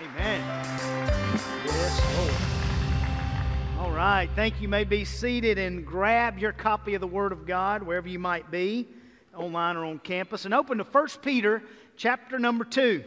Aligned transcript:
Amen. 0.00 0.40
Yes, 1.66 2.00
Lord. 2.16 2.32
All 3.80 3.94
right. 3.94 4.30
Thank 4.34 4.62
you. 4.62 4.68
May 4.68 4.84
be 4.84 5.04
seated 5.04 5.58
and 5.58 5.84
grab 5.84 6.38
your 6.38 6.52
copy 6.52 6.94
of 6.94 7.02
the 7.02 7.06
Word 7.06 7.32
of 7.32 7.46
God 7.46 7.82
wherever 7.82 8.08
you 8.08 8.18
might 8.18 8.50
be, 8.50 8.88
online 9.36 9.76
or 9.76 9.84
on 9.84 9.98
campus, 9.98 10.46
and 10.46 10.54
open 10.54 10.78
to 10.78 10.84
1 10.84 11.08
Peter 11.20 11.62
chapter 11.98 12.38
number 12.38 12.64
2. 12.64 13.04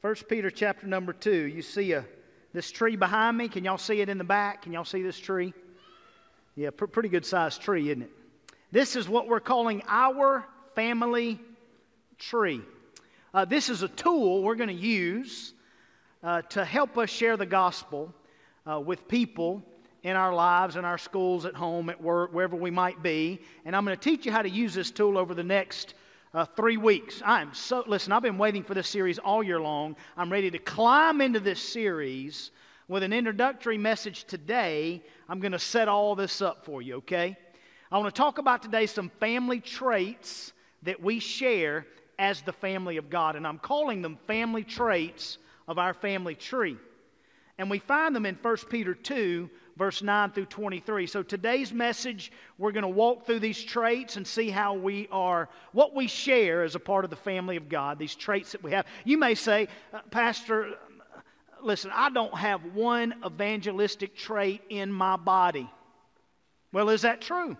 1 0.00 0.14
Peter 0.30 0.50
chapter 0.50 0.86
number 0.86 1.12
2. 1.12 1.30
You 1.30 1.60
see 1.60 1.92
a, 1.92 2.06
this 2.54 2.70
tree 2.70 2.96
behind 2.96 3.36
me. 3.36 3.48
Can 3.48 3.62
y'all 3.62 3.76
see 3.76 4.00
it 4.00 4.08
in 4.08 4.16
the 4.16 4.24
back? 4.24 4.62
Can 4.62 4.72
y'all 4.72 4.86
see 4.86 5.02
this 5.02 5.18
tree? 5.18 5.52
Yeah, 6.56 6.70
pr- 6.70 6.86
pretty 6.86 7.10
good 7.10 7.26
sized 7.26 7.60
tree, 7.60 7.90
isn't 7.90 8.04
it? 8.04 8.10
This 8.70 8.96
is 8.96 9.10
what 9.10 9.28
we're 9.28 9.40
calling 9.40 9.82
our 9.86 10.46
family 10.74 11.38
tree. 12.18 12.62
Uh, 13.34 13.44
this 13.44 13.68
is 13.68 13.82
a 13.82 13.88
tool 13.88 14.42
we're 14.42 14.54
going 14.54 14.70
to 14.70 14.74
use 14.74 15.52
uh, 16.22 16.42
to 16.42 16.64
help 16.64 16.98
us 16.98 17.10
share 17.10 17.36
the 17.36 17.46
gospel 17.46 18.14
uh, 18.70 18.80
with 18.80 19.08
people 19.08 19.62
in 20.02 20.16
our 20.16 20.34
lives, 20.34 20.76
in 20.76 20.84
our 20.84 20.98
schools, 20.98 21.44
at 21.44 21.54
home, 21.54 21.88
at 21.88 22.00
work, 22.00 22.32
wherever 22.32 22.56
we 22.56 22.70
might 22.70 23.02
be. 23.02 23.40
And 23.64 23.74
I'm 23.74 23.84
going 23.84 23.96
to 23.96 24.02
teach 24.02 24.26
you 24.26 24.32
how 24.32 24.42
to 24.42 24.50
use 24.50 24.74
this 24.74 24.90
tool 24.90 25.16
over 25.16 25.34
the 25.34 25.44
next 25.44 25.94
uh, 26.34 26.44
three 26.44 26.76
weeks. 26.76 27.22
I'm 27.24 27.52
so, 27.54 27.84
listen, 27.86 28.12
I've 28.12 28.22
been 28.22 28.38
waiting 28.38 28.62
for 28.62 28.74
this 28.74 28.88
series 28.88 29.18
all 29.18 29.42
year 29.42 29.60
long. 29.60 29.96
I'm 30.16 30.32
ready 30.32 30.50
to 30.50 30.58
climb 30.58 31.20
into 31.20 31.40
this 31.40 31.60
series 31.60 32.50
with 32.88 33.02
an 33.02 33.12
introductory 33.12 33.78
message 33.78 34.24
today. 34.24 35.02
I'm 35.28 35.40
going 35.40 35.52
to 35.52 35.58
set 35.58 35.88
all 35.88 36.14
this 36.14 36.42
up 36.42 36.64
for 36.64 36.82
you, 36.82 36.96
okay? 36.96 37.36
I 37.90 37.98
want 37.98 38.14
to 38.14 38.18
talk 38.18 38.38
about 38.38 38.62
today 38.62 38.86
some 38.86 39.10
family 39.20 39.60
traits 39.60 40.52
that 40.82 41.00
we 41.00 41.20
share 41.20 41.86
as 42.18 42.42
the 42.42 42.52
family 42.52 42.96
of 42.96 43.10
God. 43.10 43.36
And 43.36 43.46
I'm 43.46 43.58
calling 43.58 44.02
them 44.02 44.18
family 44.26 44.64
traits 44.64 45.38
of 45.68 45.78
our 45.78 45.94
family 45.94 46.34
tree. 46.34 46.76
And 47.58 47.70
we 47.70 47.78
find 47.78 48.16
them 48.16 48.26
in 48.26 48.34
1 48.36 48.56
Peter 48.70 48.94
2, 48.94 49.48
verse 49.76 50.02
9 50.02 50.30
through 50.30 50.46
23. 50.46 51.06
So 51.06 51.22
today's 51.22 51.72
message, 51.72 52.32
we're 52.58 52.72
going 52.72 52.82
to 52.82 52.88
walk 52.88 53.26
through 53.26 53.40
these 53.40 53.62
traits 53.62 54.16
and 54.16 54.26
see 54.26 54.50
how 54.50 54.74
we 54.74 55.08
are, 55.12 55.48
what 55.72 55.94
we 55.94 56.06
share 56.06 56.62
as 56.64 56.74
a 56.74 56.80
part 56.80 57.04
of 57.04 57.10
the 57.10 57.16
family 57.16 57.56
of 57.56 57.68
God, 57.68 57.98
these 57.98 58.14
traits 58.14 58.52
that 58.52 58.62
we 58.62 58.72
have. 58.72 58.86
You 59.04 59.18
may 59.18 59.34
say, 59.34 59.68
uh, 59.92 60.00
Pastor, 60.10 60.74
listen, 61.62 61.90
I 61.94 62.10
don't 62.10 62.36
have 62.36 62.64
one 62.74 63.14
evangelistic 63.24 64.16
trait 64.16 64.62
in 64.70 64.90
my 64.90 65.16
body. 65.16 65.70
Well, 66.72 66.88
is 66.88 67.02
that 67.02 67.20
true? 67.20 67.56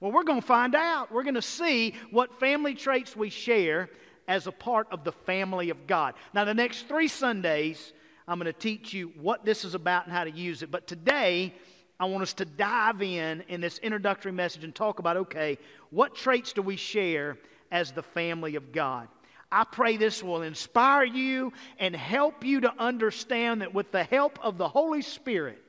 Well, 0.00 0.12
we're 0.12 0.24
going 0.24 0.40
to 0.40 0.46
find 0.46 0.74
out. 0.74 1.10
We're 1.12 1.24
going 1.24 1.34
to 1.34 1.42
see 1.42 1.94
what 2.10 2.38
family 2.38 2.74
traits 2.74 3.16
we 3.16 3.30
share 3.30 3.90
as 4.30 4.46
a 4.46 4.52
part 4.52 4.86
of 4.92 5.02
the 5.02 5.10
family 5.10 5.70
of 5.70 5.88
God. 5.88 6.14
Now, 6.32 6.44
the 6.44 6.54
next 6.54 6.86
three 6.86 7.08
Sundays, 7.08 7.92
I'm 8.28 8.38
going 8.38 8.46
to 8.46 8.56
teach 8.56 8.94
you 8.94 9.08
what 9.20 9.44
this 9.44 9.64
is 9.64 9.74
about 9.74 10.04
and 10.04 10.12
how 10.12 10.22
to 10.22 10.30
use 10.30 10.62
it. 10.62 10.70
But 10.70 10.86
today, 10.86 11.52
I 11.98 12.04
want 12.04 12.22
us 12.22 12.32
to 12.34 12.44
dive 12.44 13.02
in 13.02 13.42
in 13.48 13.60
this 13.60 13.78
introductory 13.78 14.30
message 14.30 14.62
and 14.62 14.72
talk 14.72 15.00
about 15.00 15.16
okay, 15.16 15.58
what 15.90 16.14
traits 16.14 16.52
do 16.52 16.62
we 16.62 16.76
share 16.76 17.38
as 17.72 17.90
the 17.90 18.04
family 18.04 18.54
of 18.54 18.70
God? 18.70 19.08
I 19.50 19.64
pray 19.64 19.96
this 19.96 20.22
will 20.22 20.42
inspire 20.42 21.02
you 21.02 21.52
and 21.80 21.96
help 21.96 22.44
you 22.44 22.60
to 22.60 22.72
understand 22.78 23.62
that 23.62 23.74
with 23.74 23.90
the 23.90 24.04
help 24.04 24.38
of 24.44 24.58
the 24.58 24.68
Holy 24.68 25.02
Spirit, 25.02 25.60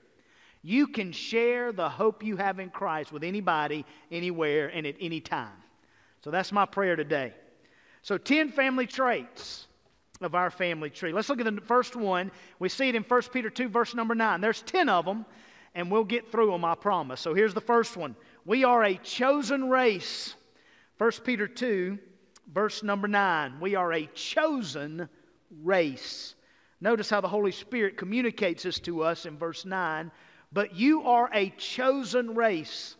you 0.61 0.85
can 0.85 1.13
share 1.13 1.71
the 1.71 1.89
hope 1.89 2.21
you 2.21 2.37
have 2.37 2.59
in 2.59 2.69
Christ 2.69 3.11
with 3.11 3.23
anybody, 3.23 3.87
anywhere, 4.11 4.67
and 4.67 4.85
at 4.85 4.97
any 4.99 5.19
time. 5.19 5.57
So 6.23 6.29
that's 6.29 6.51
my 6.51 6.67
prayer 6.67 6.95
today. 6.95 7.33
So, 8.03 8.17
10 8.17 8.49
family 8.49 8.87
traits 8.87 9.67
of 10.21 10.33
our 10.33 10.49
family 10.49 10.89
tree. 10.89 11.13
Let's 11.13 11.29
look 11.29 11.39
at 11.39 11.45
the 11.45 11.61
first 11.61 11.95
one. 11.95 12.31
We 12.59 12.69
see 12.69 12.89
it 12.89 12.95
in 12.95 13.03
1 13.03 13.21
Peter 13.33 13.49
2, 13.49 13.69
verse 13.69 13.93
number 13.93 14.15
9. 14.15 14.41
There's 14.41 14.63
10 14.63 14.89
of 14.89 15.05
them, 15.05 15.25
and 15.75 15.91
we'll 15.91 16.03
get 16.03 16.31
through 16.31 16.51
them, 16.51 16.65
I 16.65 16.75
promise. 16.75 17.21
So, 17.21 17.33
here's 17.33 17.53
the 17.53 17.61
first 17.61 17.97
one 17.97 18.15
We 18.45 18.63
are 18.63 18.83
a 18.83 18.95
chosen 18.97 19.69
race. 19.69 20.35
1 20.97 21.11
Peter 21.23 21.47
2, 21.47 21.97
verse 22.51 22.83
number 22.83 23.07
9. 23.07 23.59
We 23.59 23.75
are 23.75 23.93
a 23.93 24.07
chosen 24.07 25.07
race. 25.63 26.35
Notice 26.79 27.09
how 27.09 27.21
the 27.21 27.27
Holy 27.27 27.51
Spirit 27.51 27.97
communicates 27.97 28.63
this 28.63 28.79
to 28.81 29.03
us 29.03 29.27
in 29.27 29.37
verse 29.37 29.65
9. 29.65 30.11
But 30.51 30.75
you 30.75 31.03
are 31.03 31.29
a 31.33 31.49
chosen 31.51 32.35
race, 32.35 32.95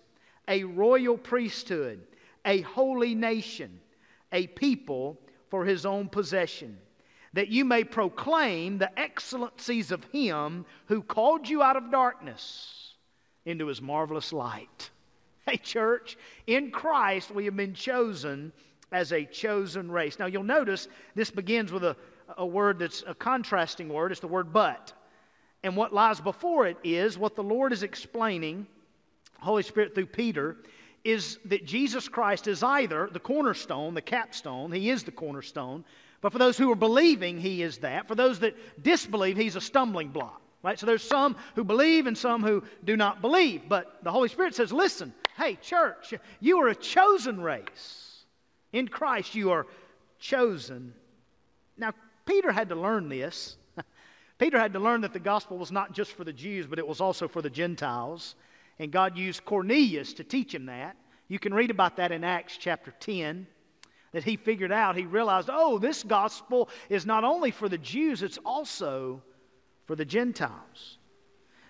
a 0.47 0.63
royal 0.63 1.17
priesthood, 1.17 2.01
a 2.45 2.61
holy 2.61 3.13
nation 3.13 3.80
a 4.31 4.47
people 4.47 5.19
for 5.49 5.65
his 5.65 5.85
own 5.85 6.07
possession, 6.07 6.77
that 7.33 7.49
you 7.49 7.65
may 7.65 7.83
proclaim 7.83 8.77
the 8.77 8.99
excellencies 8.99 9.91
of 9.91 10.03
him 10.05 10.65
who 10.87 11.01
called 11.01 11.47
you 11.47 11.61
out 11.61 11.77
of 11.77 11.91
darkness 11.91 12.95
into 13.45 13.67
his 13.67 13.81
marvelous 13.81 14.33
light. 14.33 14.89
Hey, 15.47 15.57
church, 15.57 16.17
in 16.45 16.69
Christ 16.69 17.31
we 17.31 17.45
have 17.45 17.57
been 17.57 17.73
chosen 17.73 18.53
as 18.91 19.11
a 19.11 19.25
chosen 19.25 19.89
race. 19.91 20.19
Now, 20.19 20.27
you'll 20.27 20.43
notice 20.43 20.87
this 21.15 21.31
begins 21.31 21.71
with 21.71 21.83
a, 21.83 21.95
a 22.37 22.45
word 22.45 22.77
that's 22.77 23.03
a 23.07 23.15
contrasting 23.15 23.89
word. 23.89 24.11
It's 24.11 24.21
the 24.21 24.27
word 24.27 24.53
but. 24.53 24.93
And 25.63 25.75
what 25.75 25.93
lies 25.93 26.21
before 26.21 26.67
it 26.67 26.77
is 26.83 27.17
what 27.17 27.35
the 27.35 27.43
Lord 27.43 27.71
is 27.71 27.83
explaining, 27.83 28.67
Holy 29.39 29.63
Spirit 29.63 29.95
through 29.95 30.07
Peter, 30.07 30.57
is 31.03 31.39
that 31.45 31.65
Jesus 31.65 32.07
Christ 32.07 32.47
is 32.47 32.63
either 32.63 33.09
the 33.11 33.19
cornerstone, 33.19 33.93
the 33.93 34.01
capstone, 34.01 34.71
he 34.71 34.89
is 34.89 35.03
the 35.03 35.11
cornerstone, 35.11 35.83
but 36.21 36.31
for 36.31 36.37
those 36.37 36.57
who 36.57 36.71
are 36.71 36.75
believing, 36.75 37.39
he 37.39 37.63
is 37.63 37.79
that. 37.79 38.07
For 38.07 38.15
those 38.15 38.39
that 38.39 38.55
disbelieve, 38.83 39.37
he's 39.37 39.55
a 39.55 39.61
stumbling 39.61 40.09
block. 40.09 40.39
Right? 40.63 40.77
So 40.77 40.85
there's 40.85 41.03
some 41.03 41.35
who 41.55 41.63
believe 41.63 42.05
and 42.05 42.15
some 42.15 42.43
who 42.43 42.63
do 42.83 42.95
not 42.95 43.21
believe. 43.21 43.63
But 43.67 44.03
the 44.03 44.11
Holy 44.11 44.29
Spirit 44.29 44.53
says, 44.53 44.71
listen, 44.71 45.11
hey, 45.35 45.55
church, 45.55 46.13
you 46.39 46.59
are 46.59 46.67
a 46.67 46.75
chosen 46.75 47.41
race. 47.41 48.25
In 48.71 48.87
Christ, 48.87 49.33
you 49.33 49.49
are 49.49 49.65
chosen. 50.19 50.93
Now, 51.77 51.93
Peter 52.27 52.51
had 52.51 52.69
to 52.69 52.75
learn 52.75 53.09
this. 53.09 53.57
Peter 54.37 54.59
had 54.59 54.73
to 54.73 54.79
learn 54.79 55.01
that 55.01 55.13
the 55.13 55.19
gospel 55.19 55.57
was 55.57 55.71
not 55.71 55.93
just 55.93 56.11
for 56.11 56.23
the 56.23 56.31
Jews, 56.31 56.67
but 56.67 56.77
it 56.77 56.87
was 56.87 57.01
also 57.01 57.27
for 57.27 57.41
the 57.41 57.49
Gentiles. 57.49 58.35
And 58.79 58.91
God 58.91 59.17
used 59.17 59.45
Cornelius 59.45 60.13
to 60.13 60.23
teach 60.23 60.53
him 60.53 60.65
that. 60.65 60.95
You 61.27 61.39
can 61.39 61.53
read 61.53 61.71
about 61.71 61.97
that 61.97 62.11
in 62.11 62.23
Acts 62.23 62.57
chapter 62.57 62.91
10. 62.99 63.47
That 64.11 64.23
he 64.25 64.35
figured 64.35 64.73
out, 64.73 64.97
he 64.97 65.05
realized, 65.05 65.49
oh, 65.51 65.79
this 65.79 66.03
gospel 66.03 66.67
is 66.89 67.05
not 67.05 67.23
only 67.23 67.51
for 67.51 67.69
the 67.69 67.77
Jews, 67.77 68.23
it's 68.23 68.39
also 68.45 69.23
for 69.85 69.95
the 69.95 70.03
Gentiles. 70.03 70.97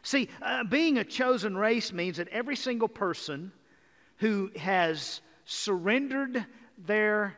See, 0.03 0.29
uh, 0.41 0.63
being 0.63 0.97
a 0.97 1.03
chosen 1.03 1.55
race 1.55 1.93
means 1.93 2.17
that 2.17 2.27
every 2.29 2.55
single 2.55 2.87
person 2.87 3.51
who 4.17 4.49
has 4.55 5.21
surrendered 5.45 6.45
their 6.77 7.37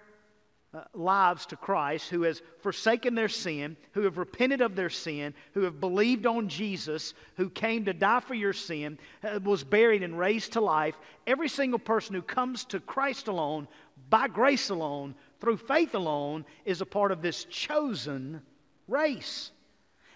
uh, 0.73 0.81
lives 0.94 1.45
to 1.45 1.56
Christ, 1.56 2.09
who 2.09 2.23
has 2.23 2.41
forsaken 2.61 3.13
their 3.13 3.29
sin, 3.29 3.78
who 3.91 4.01
have 4.01 4.17
repented 4.17 4.61
of 4.61 4.75
their 4.75 4.89
sin, 4.89 5.34
who 5.53 5.61
have 5.61 5.79
believed 5.79 6.25
on 6.25 6.50
Jesus, 6.50 7.13
who 7.38 7.50
came 7.50 7.85
to 7.85 7.94
die 7.94 8.19
for 8.19 8.34
your 8.34 8.53
sin, 8.53 8.97
uh, 9.23 9.39
was 9.44 9.63
buried 9.63 10.01
and 10.01 10.17
raised 10.17 10.53
to 10.53 10.61
life, 10.61 11.00
every 11.28 11.50
single 11.50 11.79
person 11.79 12.16
who 12.16 12.22
comes 12.22 12.66
to 12.66 12.79
Christ 12.79 13.28
alone, 13.28 13.67
by 14.09 14.28
grace 14.28 14.69
alone, 14.69 15.16
through 15.39 15.57
faith 15.57 15.94
alone, 15.94 16.45
is 16.66 16.81
a 16.81 16.85
part 16.85 17.11
of 17.11 17.22
this 17.22 17.45
chosen 17.45 18.41
race. 18.88 19.51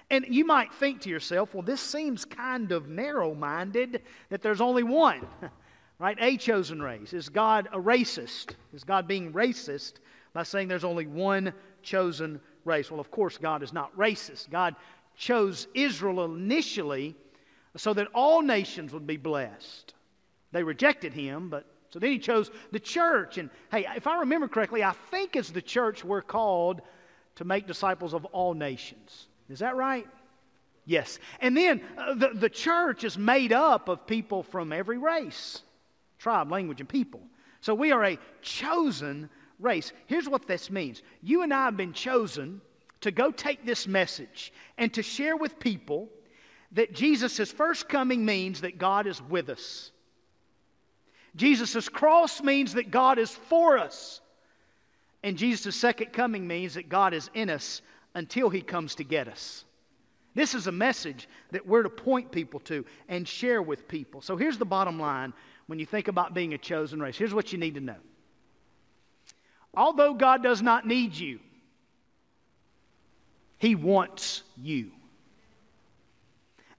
And 0.09 0.25
you 0.29 0.45
might 0.45 0.73
think 0.73 1.01
to 1.01 1.09
yourself, 1.09 1.53
well, 1.53 1.63
this 1.63 1.81
seems 1.81 2.23
kind 2.23 2.71
of 2.71 2.87
narrow 2.87 3.33
minded 3.35 4.01
that 4.29 4.41
there's 4.41 4.61
only 4.61 4.83
one, 4.83 5.27
right? 5.99 6.17
A 6.19 6.37
chosen 6.37 6.81
race. 6.81 7.13
Is 7.13 7.29
God 7.29 7.67
a 7.73 7.77
racist? 7.77 8.55
Is 8.73 8.83
God 8.83 9.07
being 9.07 9.33
racist? 9.33 9.95
By 10.37 10.43
saying 10.43 10.67
there's 10.67 10.83
only 10.83 11.07
one 11.07 11.51
chosen 11.81 12.39
race. 12.63 12.91
Well, 12.91 12.99
of 12.99 13.09
course, 13.09 13.39
God 13.39 13.63
is 13.63 13.73
not 13.73 13.97
racist. 13.97 14.51
God 14.51 14.75
chose 15.15 15.67
Israel 15.73 16.25
initially 16.25 17.15
so 17.75 17.91
that 17.95 18.07
all 18.13 18.43
nations 18.43 18.93
would 18.93 19.07
be 19.07 19.17
blessed. 19.17 19.95
They 20.51 20.61
rejected 20.61 21.11
him, 21.11 21.49
but 21.49 21.65
so 21.89 21.97
then 21.97 22.11
he 22.11 22.19
chose 22.19 22.51
the 22.71 22.79
church. 22.79 23.39
And 23.39 23.49
hey, 23.71 23.87
if 23.95 24.05
I 24.05 24.19
remember 24.19 24.47
correctly, 24.47 24.83
I 24.83 24.91
think 25.09 25.35
as 25.35 25.49
the 25.49 25.59
church 25.59 26.05
we're 26.05 26.21
called 26.21 26.83
to 27.37 27.43
make 27.43 27.65
disciples 27.65 28.13
of 28.13 28.25
all 28.25 28.53
nations. 28.53 29.29
Is 29.49 29.57
that 29.57 29.75
right? 29.75 30.05
Yes. 30.85 31.17
And 31.41 31.57
then 31.57 31.81
uh, 31.97 32.13
the, 32.13 32.29
the 32.35 32.49
church 32.49 33.03
is 33.03 33.17
made 33.17 33.53
up 33.53 33.89
of 33.89 34.05
people 34.05 34.43
from 34.43 34.71
every 34.71 34.99
race, 34.99 35.63
tribe, 36.19 36.51
language, 36.51 36.79
and 36.79 36.87
people. 36.87 37.21
So 37.61 37.73
we 37.73 37.91
are 37.91 38.05
a 38.05 38.19
chosen 38.43 39.31
race. 39.59 39.91
Here's 40.05 40.29
what 40.29 40.47
this 40.47 40.69
means 40.69 41.01
you 41.21 41.41
and 41.43 41.53
I 41.53 41.65
have 41.65 41.77
been 41.77 41.93
chosen 41.93 42.61
to 43.01 43.11
go 43.11 43.31
take 43.31 43.65
this 43.65 43.87
message 43.87 44.51
and 44.77 44.93
to 44.93 45.03
share 45.03 45.35
with 45.35 45.59
people 45.59 46.09
that 46.73 46.93
Jesus' 46.93 47.51
first 47.51 47.87
coming 47.87 48.25
means 48.25 48.61
that 48.61 48.77
God 48.77 49.07
is 49.07 49.21
with 49.21 49.49
us. 49.49 49.91
Jesus' 51.35 51.87
cross 51.87 52.41
means 52.41 52.73
that 52.73 52.91
God 52.91 53.19
is 53.19 53.31
for 53.31 53.77
us. 53.77 54.21
And 55.23 55.37
Jesus' 55.37 55.75
second 55.75 56.13
coming 56.13 56.47
means 56.47 56.73
that 56.73 56.89
God 56.89 57.13
is 57.13 57.29
in 57.33 57.49
us 57.49 57.81
until 58.15 58.49
he 58.49 58.61
comes 58.61 58.95
to 58.95 59.03
get 59.03 59.27
us. 59.27 59.63
This 60.33 60.53
is 60.53 60.67
a 60.67 60.71
message 60.71 61.27
that 61.51 61.65
we're 61.65 61.83
to 61.83 61.89
point 61.89 62.31
people 62.31 62.59
to 62.61 62.85
and 63.07 63.27
share 63.27 63.61
with 63.61 63.87
people. 63.87 64.21
So 64.21 64.37
here's 64.37 64.57
the 64.57 64.65
bottom 64.65 64.99
line 64.99 65.33
when 65.67 65.79
you 65.79 65.85
think 65.85 66.07
about 66.07 66.33
being 66.33 66.53
a 66.53 66.57
chosen 66.57 66.99
race. 66.99 67.17
Here's 67.17 67.33
what 67.33 67.51
you 67.51 67.57
need 67.57 67.75
to 67.75 67.81
know. 67.81 67.95
Although 69.77 70.15
God 70.15 70.41
does 70.41 70.63
not 70.63 70.87
need 70.87 71.15
you, 71.15 71.39
He 73.59 73.75
wants 73.75 74.41
you. 74.59 74.89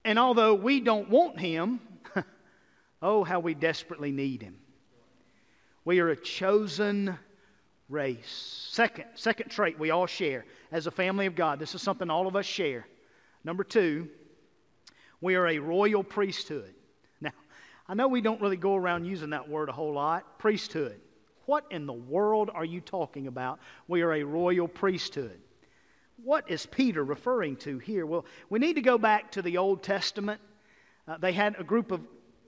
And 0.05 0.19
although 0.19 0.55
we 0.55 0.81
don't 0.81 1.09
want 1.09 1.39
Him, 1.39 1.79
oh, 3.03 3.23
how 3.23 3.39
we 3.39 3.55
desperately 3.55 4.11
need 4.11 4.43
Him. 4.43 4.57
We 5.85 6.01
are 6.01 6.09
a 6.09 6.17
chosen 6.17 7.17
race. 7.89 8.67
Second, 8.73 9.05
second 9.15 9.51
trait 9.51 9.79
we 9.79 9.91
all 9.91 10.09
share 10.09 10.45
as 10.73 10.89
a 10.89 10.91
family 10.91 11.27
of 11.27 11.37
God. 11.37 11.61
This 11.61 11.77
is 11.77 11.83
something 11.83 12.11
all 12.11 12.27
of 12.27 12.35
us 12.35 12.47
share. 12.47 12.85
Number 13.45 13.63
two, 13.63 14.09
we 15.21 15.37
are 15.37 15.47
a 15.47 15.59
royal 15.61 16.03
priesthood. 16.03 16.75
Now, 17.21 17.31
I 17.87 17.95
know 17.95 18.09
we 18.09 18.23
don't 18.23 18.41
really 18.41 18.57
go 18.57 18.75
around 18.75 19.05
using 19.05 19.31
that 19.31 19.49
word 19.49 19.69
a 19.69 19.73
whole 19.73 19.93
lot 19.93 20.41
priesthood. 20.41 21.01
What 21.49 21.65
in 21.71 21.87
the 21.87 21.95
world 21.95 22.51
are 22.53 22.65
you 22.67 22.83
talking 22.83 23.27
about? 23.27 23.59
We 23.87 24.03
are 24.03 24.13
a 24.13 24.23
royal 24.23 24.69
priesthood. 24.69 25.41
What 26.23 26.51
is 26.51 26.67
Peter 26.67 27.03
referring 27.03 27.57
to 27.57 27.79
here? 27.79 28.05
Well, 28.05 28.27
we 28.51 28.59
need 28.59 28.75
to 28.75 28.83
go 28.83 28.99
back 28.99 29.33
to 29.33 29.41
the 29.41 29.57
Old 29.57 29.83
Testament. 29.83 30.43
Uh, 31.07 31.17
they 31.17 31.33
had 31.33 31.57
a 31.59 31.65
group 31.65 31.91
of 31.91 32.03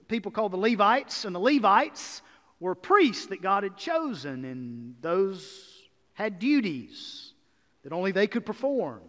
people 0.07 0.31
called 0.31 0.53
the 0.53 0.57
Levites, 0.57 1.25
and 1.25 1.33
the 1.33 1.39
Levites 1.39 2.21
were 2.59 2.75
priests 2.75 3.25
that 3.25 3.41
God 3.41 3.63
had 3.63 3.75
chosen, 3.75 4.45
and 4.45 4.93
those 5.01 5.81
had 6.13 6.37
duties 6.37 7.33
that 7.81 7.93
only 7.93 8.11
they 8.11 8.27
could 8.27 8.45
perform. 8.45 9.01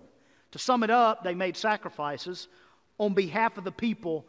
To 0.53 0.59
sum 0.59 0.85
it 0.85 0.91
up, 0.91 1.23
they 1.23 1.35
made 1.35 1.55
sacrifices 1.55 2.49
on 2.97 3.13
behalf 3.13 3.59
of 3.59 3.65
the 3.65 3.71
people 3.73 4.25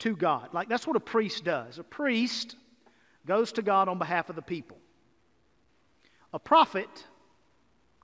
to 0.00 0.16
God. 0.16 0.52
Like 0.52 0.68
that's 0.68 0.84
what 0.84 0.96
a 0.96 1.00
priest 1.00 1.44
does. 1.44 1.78
A 1.78 1.84
priest 1.84 2.56
goes 3.30 3.52
to 3.52 3.62
God 3.62 3.86
on 3.86 3.96
behalf 3.96 4.28
of 4.28 4.34
the 4.34 4.42
people. 4.42 4.76
A 6.32 6.38
prophet 6.40 6.88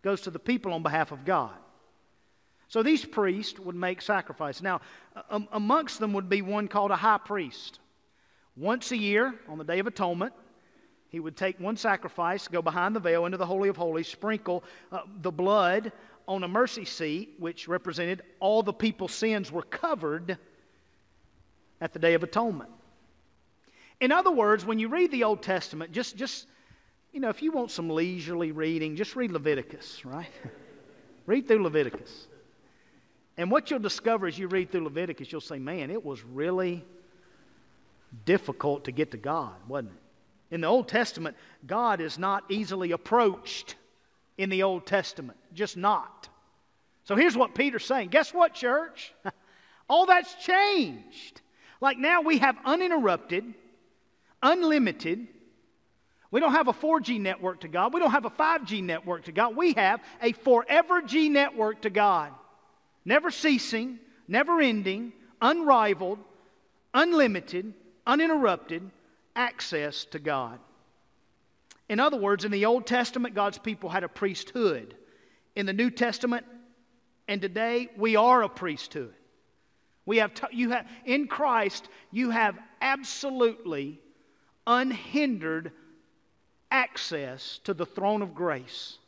goes 0.00 0.20
to 0.20 0.30
the 0.30 0.38
people 0.38 0.72
on 0.72 0.84
behalf 0.84 1.10
of 1.10 1.24
God. 1.24 1.56
So 2.68 2.80
these 2.84 3.04
priests 3.04 3.58
would 3.58 3.74
make 3.74 4.00
sacrifice. 4.00 4.62
Now, 4.62 4.82
amongst 5.50 5.98
them 5.98 6.12
would 6.12 6.28
be 6.28 6.42
one 6.42 6.68
called 6.68 6.92
a 6.92 6.96
high 6.96 7.18
priest. 7.18 7.80
Once 8.56 8.92
a 8.92 8.96
year, 8.96 9.34
on 9.48 9.58
the 9.58 9.64
Day 9.64 9.80
of 9.80 9.88
Atonement, 9.88 10.32
he 11.08 11.18
would 11.18 11.36
take 11.36 11.58
one 11.58 11.76
sacrifice, 11.76 12.46
go 12.46 12.62
behind 12.62 12.94
the 12.94 13.00
veil 13.00 13.26
into 13.26 13.36
the 13.36 13.46
Holy 13.46 13.68
of 13.68 13.76
Holies, 13.76 14.06
sprinkle 14.06 14.62
uh, 14.92 15.00
the 15.22 15.32
blood 15.32 15.90
on 16.28 16.44
a 16.44 16.48
mercy 16.48 16.84
seat, 16.84 17.34
which 17.40 17.66
represented 17.66 18.22
all 18.38 18.62
the 18.62 18.72
people's 18.72 19.12
sins 19.12 19.50
were 19.50 19.62
covered 19.62 20.38
at 21.80 21.92
the 21.92 21.98
Day 21.98 22.14
of 22.14 22.22
Atonement. 22.22 22.70
In 24.00 24.12
other 24.12 24.30
words, 24.30 24.64
when 24.64 24.78
you 24.78 24.88
read 24.88 25.10
the 25.10 25.24
Old 25.24 25.42
Testament, 25.42 25.92
just, 25.92 26.16
just 26.16 26.46
you 27.12 27.20
know, 27.20 27.28
if 27.28 27.42
you 27.42 27.52
want 27.52 27.70
some 27.70 27.88
leisurely 27.88 28.52
reading, 28.52 28.96
just 28.96 29.16
read 29.16 29.30
Leviticus, 29.30 30.04
right? 30.04 30.30
read 31.26 31.48
through 31.48 31.62
Leviticus. 31.62 32.28
And 33.38 33.50
what 33.50 33.70
you'll 33.70 33.80
discover 33.80 34.26
as 34.26 34.38
you 34.38 34.48
read 34.48 34.70
through 34.70 34.84
Leviticus, 34.84 35.30
you'll 35.30 35.40
say, 35.40 35.58
man, 35.58 35.90
it 35.90 36.04
was 36.04 36.22
really 36.24 36.84
difficult 38.24 38.84
to 38.84 38.92
get 38.92 39.10
to 39.10 39.16
God, 39.16 39.54
wasn't 39.68 39.92
it? 39.92 40.54
In 40.54 40.60
the 40.60 40.68
Old 40.68 40.88
Testament, 40.88 41.36
God 41.66 42.00
is 42.00 42.18
not 42.18 42.44
easily 42.48 42.92
approached 42.92 43.74
in 44.38 44.48
the 44.48 44.62
Old 44.62 44.86
Testament, 44.86 45.38
just 45.54 45.76
not. 45.76 46.28
So 47.04 47.16
here's 47.16 47.36
what 47.36 47.54
Peter's 47.54 47.84
saying. 47.84 48.08
Guess 48.08 48.32
what, 48.32 48.54
church? 48.54 49.12
All 49.88 50.06
that's 50.06 50.34
changed. 50.34 51.40
Like 51.80 51.98
now 51.98 52.22
we 52.22 52.38
have 52.38 52.56
uninterrupted, 52.64 53.54
unlimited, 54.46 55.26
we 56.30 56.40
don't 56.40 56.52
have 56.52 56.68
a 56.68 56.72
4G 56.72 57.20
network 57.20 57.60
to 57.60 57.68
God. 57.68 57.92
We 57.92 58.00
don't 58.00 58.10
have 58.10 58.24
a 58.24 58.30
5G 58.30 58.82
network 58.82 59.24
to 59.24 59.32
God. 59.32 59.56
We 59.56 59.72
have 59.74 60.00
a 60.22 60.32
forever 60.32 61.02
G 61.02 61.28
network 61.28 61.82
to 61.82 61.90
God. 61.90 62.32
Never 63.04 63.30
ceasing, 63.30 63.98
never 64.26 64.60
ending, 64.60 65.12
unrivaled, 65.40 66.18
unlimited, 66.92 67.72
uninterrupted 68.06 68.90
access 69.34 70.04
to 70.06 70.18
God. 70.18 70.58
In 71.88 72.00
other 72.00 72.16
words, 72.16 72.44
in 72.44 72.50
the 72.50 72.66
Old 72.66 72.86
Testament, 72.86 73.34
God's 73.34 73.58
people 73.58 73.88
had 73.88 74.02
a 74.02 74.08
priesthood. 74.08 74.96
In 75.54 75.66
the 75.66 75.72
New 75.72 75.90
Testament 75.90 76.44
and 77.28 77.40
today, 77.40 77.88
we 77.96 78.16
are 78.16 78.42
a 78.42 78.48
priesthood. 78.48 79.14
We 80.04 80.18
have, 80.18 80.34
t- 80.34 80.46
you 80.52 80.70
have 80.70 80.86
in 81.04 81.26
Christ, 81.26 81.88
you 82.12 82.30
have 82.30 82.58
absolutely 82.80 84.00
unhindered 84.66 85.72
access 86.70 87.60
to 87.64 87.74
the 87.74 87.86
throne 87.86 88.22
of 88.22 88.34
grace. 88.34 88.98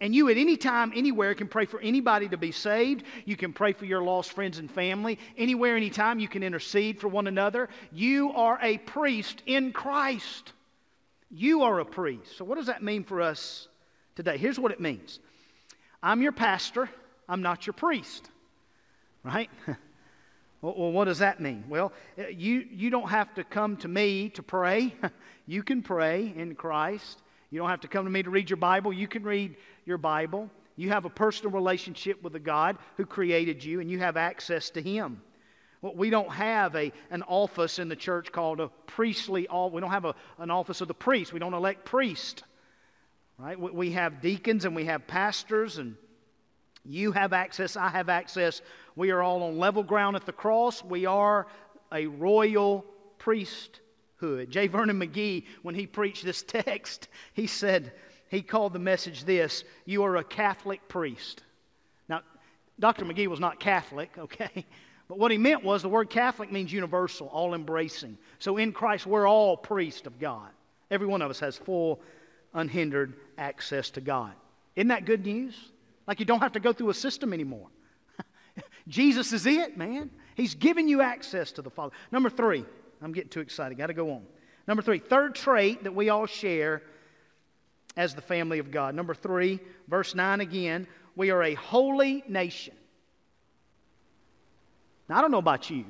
And 0.00 0.14
you, 0.14 0.28
at 0.28 0.36
any 0.36 0.56
time, 0.56 0.92
anywhere, 0.94 1.34
can 1.34 1.48
pray 1.48 1.66
for 1.66 1.80
anybody 1.80 2.28
to 2.28 2.36
be 2.36 2.52
saved. 2.52 3.04
You 3.24 3.36
can 3.36 3.52
pray 3.52 3.72
for 3.72 3.84
your 3.84 4.02
lost 4.02 4.32
friends 4.32 4.58
and 4.58 4.70
family. 4.70 5.18
Anywhere, 5.38 5.76
anytime, 5.76 6.18
you 6.18 6.28
can 6.28 6.42
intercede 6.42 7.00
for 7.00 7.08
one 7.08 7.26
another. 7.26 7.68
You 7.92 8.32
are 8.32 8.58
a 8.60 8.78
priest 8.78 9.42
in 9.46 9.72
Christ. 9.72 10.52
You 11.30 11.62
are 11.62 11.80
a 11.80 11.84
priest. 11.84 12.36
So, 12.36 12.44
what 12.44 12.56
does 12.56 12.66
that 12.66 12.82
mean 12.82 13.04
for 13.04 13.22
us 13.22 13.68
today? 14.16 14.36
Here's 14.36 14.58
what 14.58 14.72
it 14.72 14.80
means 14.80 15.20
I'm 16.02 16.20
your 16.20 16.32
pastor, 16.32 16.90
I'm 17.28 17.42
not 17.42 17.66
your 17.66 17.74
priest. 17.74 18.28
Right? 19.22 19.48
Well, 20.64 20.92
what 20.92 21.04
does 21.04 21.18
that 21.18 21.40
mean? 21.40 21.64
Well, 21.68 21.92
uh, 22.18 22.28
you, 22.28 22.66
you 22.70 22.88
don't 22.88 23.10
have 23.10 23.34
to 23.34 23.44
come 23.44 23.76
to 23.78 23.88
me 23.88 24.30
to 24.30 24.42
pray. 24.42 24.94
you 25.46 25.62
can 25.62 25.82
pray 25.82 26.32
in 26.34 26.54
Christ. 26.54 27.20
You 27.50 27.58
don't 27.58 27.68
have 27.68 27.82
to 27.82 27.88
come 27.88 28.06
to 28.06 28.10
me 28.10 28.22
to 28.22 28.30
read 28.30 28.48
your 28.48 28.56
Bible. 28.56 28.90
You 28.90 29.06
can 29.06 29.24
read 29.24 29.56
your 29.84 29.98
Bible. 29.98 30.48
You 30.76 30.88
have 30.88 31.04
a 31.04 31.10
personal 31.10 31.52
relationship 31.52 32.22
with 32.22 32.32
the 32.32 32.40
God 32.40 32.78
who 32.96 33.04
created 33.04 33.62
you, 33.62 33.80
and 33.80 33.90
you 33.90 33.98
have 33.98 34.16
access 34.16 34.70
to 34.70 34.80
Him. 34.80 35.20
Well, 35.82 35.94
we 35.94 36.08
don't 36.08 36.32
have 36.32 36.74
a, 36.76 36.92
an 37.10 37.22
office 37.24 37.78
in 37.78 37.90
the 37.90 37.96
church 37.96 38.32
called 38.32 38.58
a 38.58 38.68
priestly 38.86 39.46
office. 39.48 39.74
We 39.74 39.82
don't 39.82 39.90
have 39.90 40.06
a, 40.06 40.14
an 40.38 40.50
office 40.50 40.80
of 40.80 40.88
the 40.88 40.94
priest. 40.94 41.34
We 41.34 41.40
don't 41.40 41.52
elect 41.52 41.84
priests. 41.84 42.42
Right? 43.38 43.58
We 43.58 43.92
have 43.92 44.22
deacons 44.22 44.64
and 44.64 44.74
we 44.74 44.86
have 44.86 45.06
pastors, 45.06 45.76
and 45.76 45.96
you 46.86 47.12
have 47.12 47.34
access. 47.34 47.76
I 47.76 47.88
have 47.90 48.08
access. 48.08 48.62
We 48.96 49.10
are 49.10 49.22
all 49.22 49.42
on 49.42 49.58
level 49.58 49.82
ground 49.82 50.16
at 50.16 50.26
the 50.26 50.32
cross. 50.32 50.82
We 50.84 51.06
are 51.06 51.46
a 51.92 52.06
royal 52.06 52.84
priesthood. 53.18 54.50
J. 54.50 54.68
Vernon 54.68 55.00
McGee, 55.00 55.44
when 55.62 55.74
he 55.74 55.86
preached 55.86 56.24
this 56.24 56.42
text, 56.46 57.08
he 57.32 57.46
said, 57.46 57.92
he 58.28 58.42
called 58.42 58.72
the 58.72 58.78
message 58.78 59.24
this 59.24 59.64
You 59.84 60.04
are 60.04 60.16
a 60.16 60.24
Catholic 60.24 60.88
priest. 60.88 61.42
Now, 62.08 62.22
Dr. 62.80 63.04
McGee 63.04 63.28
was 63.28 63.40
not 63.40 63.60
Catholic, 63.60 64.10
okay? 64.18 64.66
But 65.08 65.18
what 65.18 65.30
he 65.30 65.38
meant 65.38 65.62
was 65.62 65.82
the 65.82 65.88
word 65.88 66.10
Catholic 66.10 66.50
means 66.50 66.72
universal, 66.72 67.28
all 67.28 67.54
embracing. 67.54 68.16
So 68.38 68.56
in 68.56 68.72
Christ, 68.72 69.06
we're 69.06 69.28
all 69.28 69.56
priests 69.56 70.06
of 70.06 70.18
God. 70.18 70.48
Every 70.90 71.06
one 71.06 71.22
of 71.22 71.30
us 71.30 71.40
has 71.40 71.56
full, 71.56 72.00
unhindered 72.54 73.14
access 73.36 73.90
to 73.90 74.00
God. 74.00 74.32
Isn't 74.76 74.88
that 74.88 75.04
good 75.04 75.24
news? 75.24 75.54
Like 76.06 76.20
you 76.20 76.26
don't 76.26 76.40
have 76.40 76.52
to 76.52 76.60
go 76.60 76.72
through 76.72 76.90
a 76.90 76.94
system 76.94 77.32
anymore. 77.32 77.68
Jesus 78.88 79.32
is 79.32 79.46
it, 79.46 79.76
man. 79.76 80.10
He's 80.34 80.54
giving 80.54 80.88
you 80.88 81.00
access 81.00 81.52
to 81.52 81.62
the 81.62 81.70
Father. 81.70 81.94
Number 82.10 82.28
three, 82.28 82.64
I'm 83.00 83.12
getting 83.12 83.30
too 83.30 83.40
excited. 83.40 83.78
Got 83.78 83.86
to 83.86 83.94
go 83.94 84.10
on. 84.12 84.22
Number 84.66 84.82
three, 84.82 84.98
third 84.98 85.34
trait 85.34 85.84
that 85.84 85.94
we 85.94 86.08
all 86.08 86.26
share 86.26 86.82
as 87.96 88.14
the 88.14 88.22
family 88.22 88.58
of 88.58 88.70
God. 88.70 88.94
Number 88.94 89.14
three, 89.14 89.60
verse 89.88 90.14
9 90.14 90.40
again, 90.40 90.86
we 91.16 91.30
are 91.30 91.42
a 91.42 91.54
holy 91.54 92.24
nation. 92.28 92.74
Now, 95.08 95.18
I 95.18 95.20
don't 95.20 95.30
know 95.30 95.38
about 95.38 95.70
you, 95.70 95.84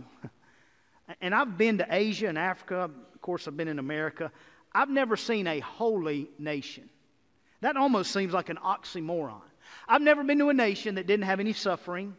and 1.21 1.35
I've 1.35 1.57
been 1.57 1.79
to 1.79 1.87
Asia 1.89 2.27
and 2.27 2.37
Africa. 2.37 2.91
Of 3.15 3.21
course, 3.21 3.47
I've 3.47 3.57
been 3.57 3.69
in 3.69 3.79
America. 3.79 4.33
I've 4.73 4.91
never 4.91 5.17
seen 5.17 5.47
a 5.47 5.61
holy 5.61 6.29
nation. 6.39 6.91
That 7.61 7.77
almost 7.77 8.13
seems 8.13 8.33
like 8.33 8.49
an 8.49 8.59
oxymoron. 8.59 9.41
I've 9.89 10.03
never 10.03 10.25
been 10.25 10.39
to 10.39 10.49
a 10.49 10.55
nation 10.55 10.97
that 10.97 11.07
didn't 11.07 11.25
have 11.25 11.41
any 11.41 11.53
suffering, 11.53 12.17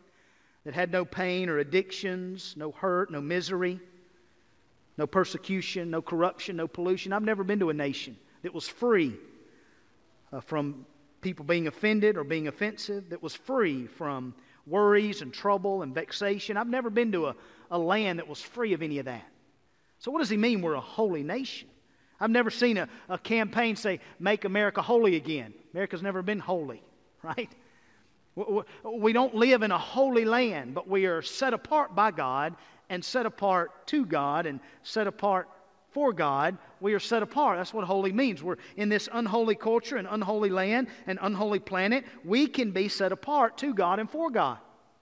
that 0.65 0.73
had 0.73 0.91
no 0.91 1.05
pain 1.05 1.47
or 1.47 1.59
addictions, 1.59 2.55
no 2.57 2.71
hurt, 2.71 3.11
no 3.11 3.21
misery, 3.21 3.79
no 4.97 5.07
persecution, 5.07 5.91
no 5.91 6.01
corruption, 6.01 6.57
no 6.57 6.67
pollution. 6.67 7.13
I've 7.13 7.23
never 7.23 7.43
been 7.43 7.59
to 7.59 7.69
a 7.69 7.73
nation 7.73 8.17
that 8.41 8.53
was 8.53 8.67
free 8.67 9.15
uh, 10.33 10.41
from 10.41 10.85
people 11.21 11.45
being 11.45 11.67
offended 11.67 12.17
or 12.17 12.23
being 12.23 12.47
offensive, 12.47 13.09
that 13.09 13.21
was 13.23 13.33
free 13.33 13.87
from 13.87 14.33
worries 14.67 15.21
and 15.21 15.33
trouble 15.33 15.81
and 15.81 15.93
vexation. 15.93 16.57
I've 16.57 16.67
never 16.67 16.89
been 16.89 17.11
to 17.13 17.27
a, 17.27 17.35
a 17.71 17.79
land 17.79 18.19
that 18.19 18.27
was 18.27 18.41
free 18.41 18.73
of 18.73 18.81
any 18.81 18.99
of 18.99 19.05
that. 19.05 19.25
So, 19.99 20.11
what 20.11 20.19
does 20.19 20.29
he 20.29 20.37
mean 20.37 20.61
we're 20.61 20.73
a 20.73 20.81
holy 20.81 21.23
nation? 21.23 21.67
I've 22.19 22.29
never 22.29 22.49
seen 22.49 22.77
a, 22.77 22.87
a 23.09 23.17
campaign 23.17 23.75
say, 23.75 23.99
Make 24.19 24.45
America 24.45 24.81
holy 24.81 25.15
again. 25.15 25.53
America's 25.73 26.01
never 26.01 26.21
been 26.21 26.39
holy, 26.39 26.83
right? 27.23 27.51
We 28.35 29.13
don't 29.13 29.35
live 29.35 29.63
in 29.63 29.71
a 29.71 29.77
holy 29.77 30.25
land, 30.25 30.73
but 30.73 30.87
we 30.87 31.05
are 31.05 31.21
set 31.21 31.53
apart 31.53 31.95
by 31.95 32.11
God 32.11 32.55
and 32.89 33.03
set 33.03 33.25
apart 33.25 33.87
to 33.87 34.05
God 34.05 34.45
and 34.45 34.59
set 34.83 35.07
apart 35.07 35.49
for 35.91 36.11
God. 36.11 36.57
We 36.81 36.93
are 36.93 36.99
set 36.99 37.23
apart. 37.23 37.57
That's 37.57 37.73
what 37.73 37.85
holy 37.85 38.11
means. 38.11 38.43
We're 38.43 38.57
in 38.75 38.89
this 38.89 39.07
unholy 39.11 39.55
culture 39.55 39.95
and 39.95 40.07
unholy 40.09 40.49
land 40.49 40.87
and 41.07 41.17
unholy 41.21 41.59
planet. 41.59 42.03
We 42.25 42.47
can 42.47 42.71
be 42.71 42.89
set 42.89 43.13
apart 43.13 43.57
to 43.59 43.73
God 43.73 43.99
and 43.99 44.09
for 44.09 44.29
God. 44.29 44.57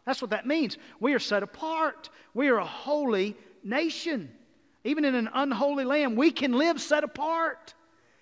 That's 0.05 0.21
what 0.21 0.31
that 0.31 0.45
means. 0.45 0.77
We 0.99 1.13
are 1.13 1.19
set 1.19 1.41
apart. 1.41 2.09
We 2.35 2.49
are 2.49 2.57
a 2.57 2.65
holy 2.65 3.35
nation. 3.63 4.29
Even 4.83 5.05
in 5.05 5.15
an 5.15 5.29
unholy 5.33 5.85
land, 5.85 6.15
we 6.15 6.29
can 6.29 6.53
live 6.53 6.79
set 6.79 7.03
apart. 7.03 7.73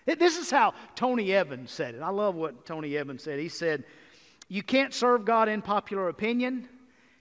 This 0.05 0.37
is 0.37 0.49
how 0.49 0.73
Tony 0.95 1.33
Evans 1.33 1.71
said 1.71 1.95
it. 1.95 2.01
I 2.01 2.09
love 2.09 2.35
what 2.35 2.65
Tony 2.65 2.95
Evans 2.95 3.23
said. 3.23 3.39
He 3.39 3.49
said, 3.49 3.83
You 4.51 4.61
can't 4.61 4.93
serve 4.93 5.23
God 5.23 5.47
in 5.47 5.61
popular 5.61 6.09
opinion, 6.09 6.67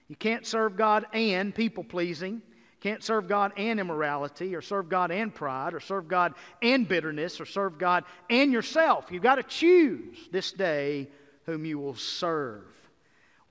you 0.09 0.17
can't 0.17 0.45
serve 0.45 0.75
God 0.75 1.05
and 1.13 1.55
people 1.55 1.85
pleasing. 1.85 2.41
Can't 2.81 3.03
serve 3.03 3.29
God 3.29 3.53
and 3.57 3.79
immorality, 3.79 4.55
or 4.55 4.61
serve 4.61 4.89
God 4.89 5.11
and 5.11 5.33
pride, 5.33 5.75
or 5.75 5.79
serve 5.79 6.07
God 6.07 6.33
and 6.63 6.87
bitterness, 6.87 7.39
or 7.39 7.45
serve 7.45 7.77
God 7.77 8.03
and 8.29 8.51
yourself. 8.51 9.05
You've 9.11 9.23
got 9.23 9.35
to 9.35 9.43
choose 9.43 10.17
this 10.31 10.51
day 10.51 11.07
whom 11.45 11.63
you 11.63 11.77
will 11.77 11.95
serve. 11.95 12.65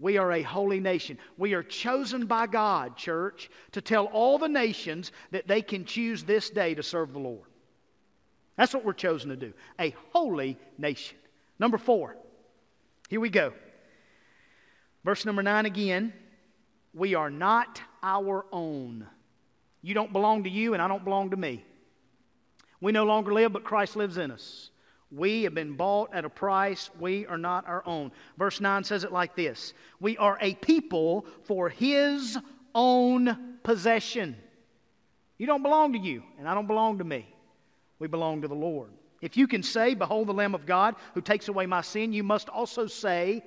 We 0.01 0.19
are 0.19 0.33
a 0.33 0.43
holy 0.43 0.81
nation. 0.81 1.17
We 1.39 1.55
are 1.55 1.63
chosen 1.63 2.27
by 2.27 2.49
God, 2.49 2.97
church, 2.97 3.49
to 3.73 3.81
tell 3.81 4.07
all 4.07 4.37
the 4.37 4.49
nations 4.49 5.13
that 5.31 5.47
they 5.47 5.63
can 5.63 5.85
choose 5.85 6.25
this 6.25 6.51
day 6.51 6.75
to 6.75 6.83
serve 6.83 7.13
the 7.13 7.21
Lord. 7.21 7.49
That's 8.57 8.75
what 8.75 8.85
we're 8.85 8.93
chosen 8.93 9.31
to 9.31 9.37
do 9.37 9.55
a 9.79 9.95
holy 10.13 10.59
nation. 10.77 11.17
Number 11.59 11.79
four, 11.79 12.17
here 13.09 13.21
we 13.21 13.31
go. 13.31 13.53
Verse 15.05 15.25
number 15.25 15.43
nine 15.43 15.67
again. 15.67 16.13
We 16.93 17.15
are 17.15 17.31
not 17.31 17.81
our 18.03 18.45
own. 18.53 19.07
You 19.83 19.95
don't 19.95 20.13
belong 20.13 20.45
to 20.45 20.51
you, 20.51 20.75
and 20.75 20.83
I 20.83 20.89
don't 20.89 21.05
belong 21.05 21.31
to 21.31 21.37
me. 21.37 21.65
We 22.81 22.93
no 22.93 23.05
longer 23.05 23.33
live, 23.33 23.53
but 23.53 23.65
Christ 23.65 23.97
lives 23.97 24.19
in 24.19 24.31
us. 24.31 24.71
We 25.11 25.43
have 25.45 25.55
been 25.55 25.75
bought 25.75 26.15
at 26.15 26.25
a 26.25 26.31
price. 26.31 26.91
We 26.99 27.27
are 27.27 27.39
not 27.39 27.67
our 27.67 27.83
own. 27.87 28.13
Verse 28.39 28.61
9 28.61 28.85
says 28.85 29.05
it 29.05 29.13
like 29.13 29.35
this 29.35 29.75
We 30.01 30.17
are 30.19 30.39
a 30.41 30.55
people 30.55 31.27
for 31.45 31.69
His 31.69 32.39
own 32.75 33.57
possession. 33.63 34.37
You 35.39 35.47
don't 35.47 35.63
belong 35.63 35.95
to 35.95 35.99
you, 35.99 36.23
and 36.39 36.49
I 36.49 36.55
don't 36.55 36.67
belong 36.67 36.99
to 36.99 37.05
me. 37.05 37.27
We 37.99 38.09
belong 38.09 38.43
to 38.43 38.49
the 38.49 38.55
Lord. 38.55 38.91
If 39.21 39.37
you 39.37 39.47
can 39.47 39.63
say, 39.63 39.95
Behold 39.95 40.29
the 40.29 40.33
Lamb 40.33 40.55
of 40.55 40.67
God 40.67 40.97
who 41.15 41.21
takes 41.21 41.49
away 41.49 41.67
my 41.67 41.81
sin, 41.81 42.13
you 42.13 42.23
must 42.23 42.49
also 42.49 42.87
say, 42.87 43.43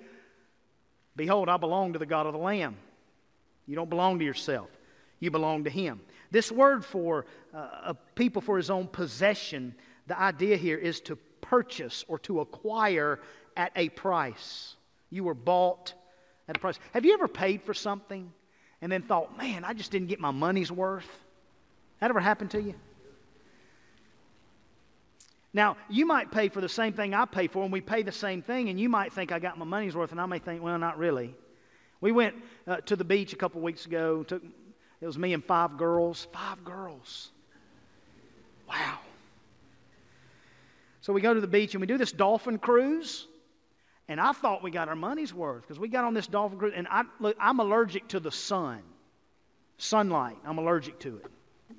Behold, 1.15 1.49
I 1.49 1.57
belong 1.57 1.93
to 1.93 1.99
the 1.99 2.05
God 2.05 2.25
of 2.25 2.33
the 2.33 2.39
Lamb. 2.39 2.77
You 3.67 3.75
don't 3.75 3.89
belong 3.89 4.19
to 4.19 4.25
yourself, 4.25 4.69
you 5.19 5.31
belong 5.31 5.63
to 5.65 5.69
Him. 5.69 6.01
This 6.31 6.51
word 6.51 6.83
for 6.83 7.25
uh, 7.53 7.67
a 7.85 7.95
people 8.15 8.41
for 8.41 8.57
His 8.57 8.69
own 8.69 8.87
possession, 8.87 9.75
the 10.07 10.19
idea 10.19 10.57
here 10.57 10.77
is 10.77 10.99
to 11.01 11.15
purchase 11.41 12.03
or 12.07 12.17
to 12.19 12.39
acquire 12.39 13.19
at 13.55 13.71
a 13.75 13.89
price. 13.89 14.75
You 15.09 15.23
were 15.23 15.35
bought 15.35 15.93
at 16.47 16.57
a 16.57 16.59
price. 16.59 16.79
Have 16.93 17.05
you 17.05 17.13
ever 17.13 17.27
paid 17.27 17.61
for 17.61 17.73
something 17.73 18.31
and 18.81 18.91
then 18.91 19.03
thought, 19.03 19.37
man, 19.37 19.63
I 19.63 19.73
just 19.73 19.91
didn't 19.91 20.07
get 20.07 20.19
my 20.19 20.31
money's 20.31 20.71
worth? 20.71 21.07
That 21.99 22.09
ever 22.09 22.19
happened 22.19 22.51
to 22.51 22.61
you? 22.61 22.73
Now, 25.53 25.77
you 25.87 26.05
might 26.05 26.31
pay 26.31 26.49
for 26.49 26.61
the 26.61 26.69
same 26.69 26.93
thing 26.93 27.13
I 27.13 27.25
pay 27.25 27.47
for, 27.47 27.63
and 27.63 27.71
we 27.71 27.79
pay 27.79 28.01
the 28.01 28.11
same 28.11 28.41
thing, 28.41 28.69
and 28.69 28.79
you 28.79 28.89
might 28.89 29.13
think 29.13 29.31
I 29.31 29.39
got 29.39 29.57
my 29.57 29.65
money's 29.65 29.95
worth, 29.95 30.11
and 30.11 30.19
I 30.19 30.25
may 30.25 30.39
think, 30.39 30.63
well, 30.63 30.79
not 30.79 30.97
really. 30.97 31.35
We 32.01 32.11
went 32.11 32.35
uh, 32.67 32.77
to 32.77 32.95
the 32.95 33.03
beach 33.05 33.33
a 33.33 33.35
couple 33.35 33.61
weeks 33.61 33.85
ago. 33.85 34.23
Took, 34.23 34.43
it 34.99 35.05
was 35.05 35.17
me 35.17 35.33
and 35.33 35.43
five 35.43 35.77
girls. 35.77 36.27
Five 36.33 36.63
girls. 36.63 37.31
Wow. 38.67 38.97
So 41.01 41.13
we 41.13 41.21
go 41.21 41.33
to 41.33 41.41
the 41.41 41.47
beach 41.47 41.75
and 41.75 41.81
we 41.81 41.87
do 41.87 41.97
this 41.97 42.11
dolphin 42.11 42.57
cruise. 42.57 43.27
And 44.09 44.19
I 44.19 44.33
thought 44.33 44.63
we 44.63 44.71
got 44.71 44.89
our 44.89 44.95
money's 44.95 45.33
worth 45.33 45.61
because 45.61 45.79
we 45.79 45.87
got 45.87 46.03
on 46.03 46.13
this 46.13 46.27
dolphin 46.27 46.59
cruise. 46.59 46.73
And 46.75 46.87
I, 46.89 47.03
look, 47.19 47.37
I'm 47.39 47.59
allergic 47.59 48.09
to 48.09 48.19
the 48.19 48.31
sun, 48.31 48.81
sunlight. 49.77 50.37
I'm 50.45 50.57
allergic 50.57 50.99
to 51.01 51.17
it. 51.17 51.25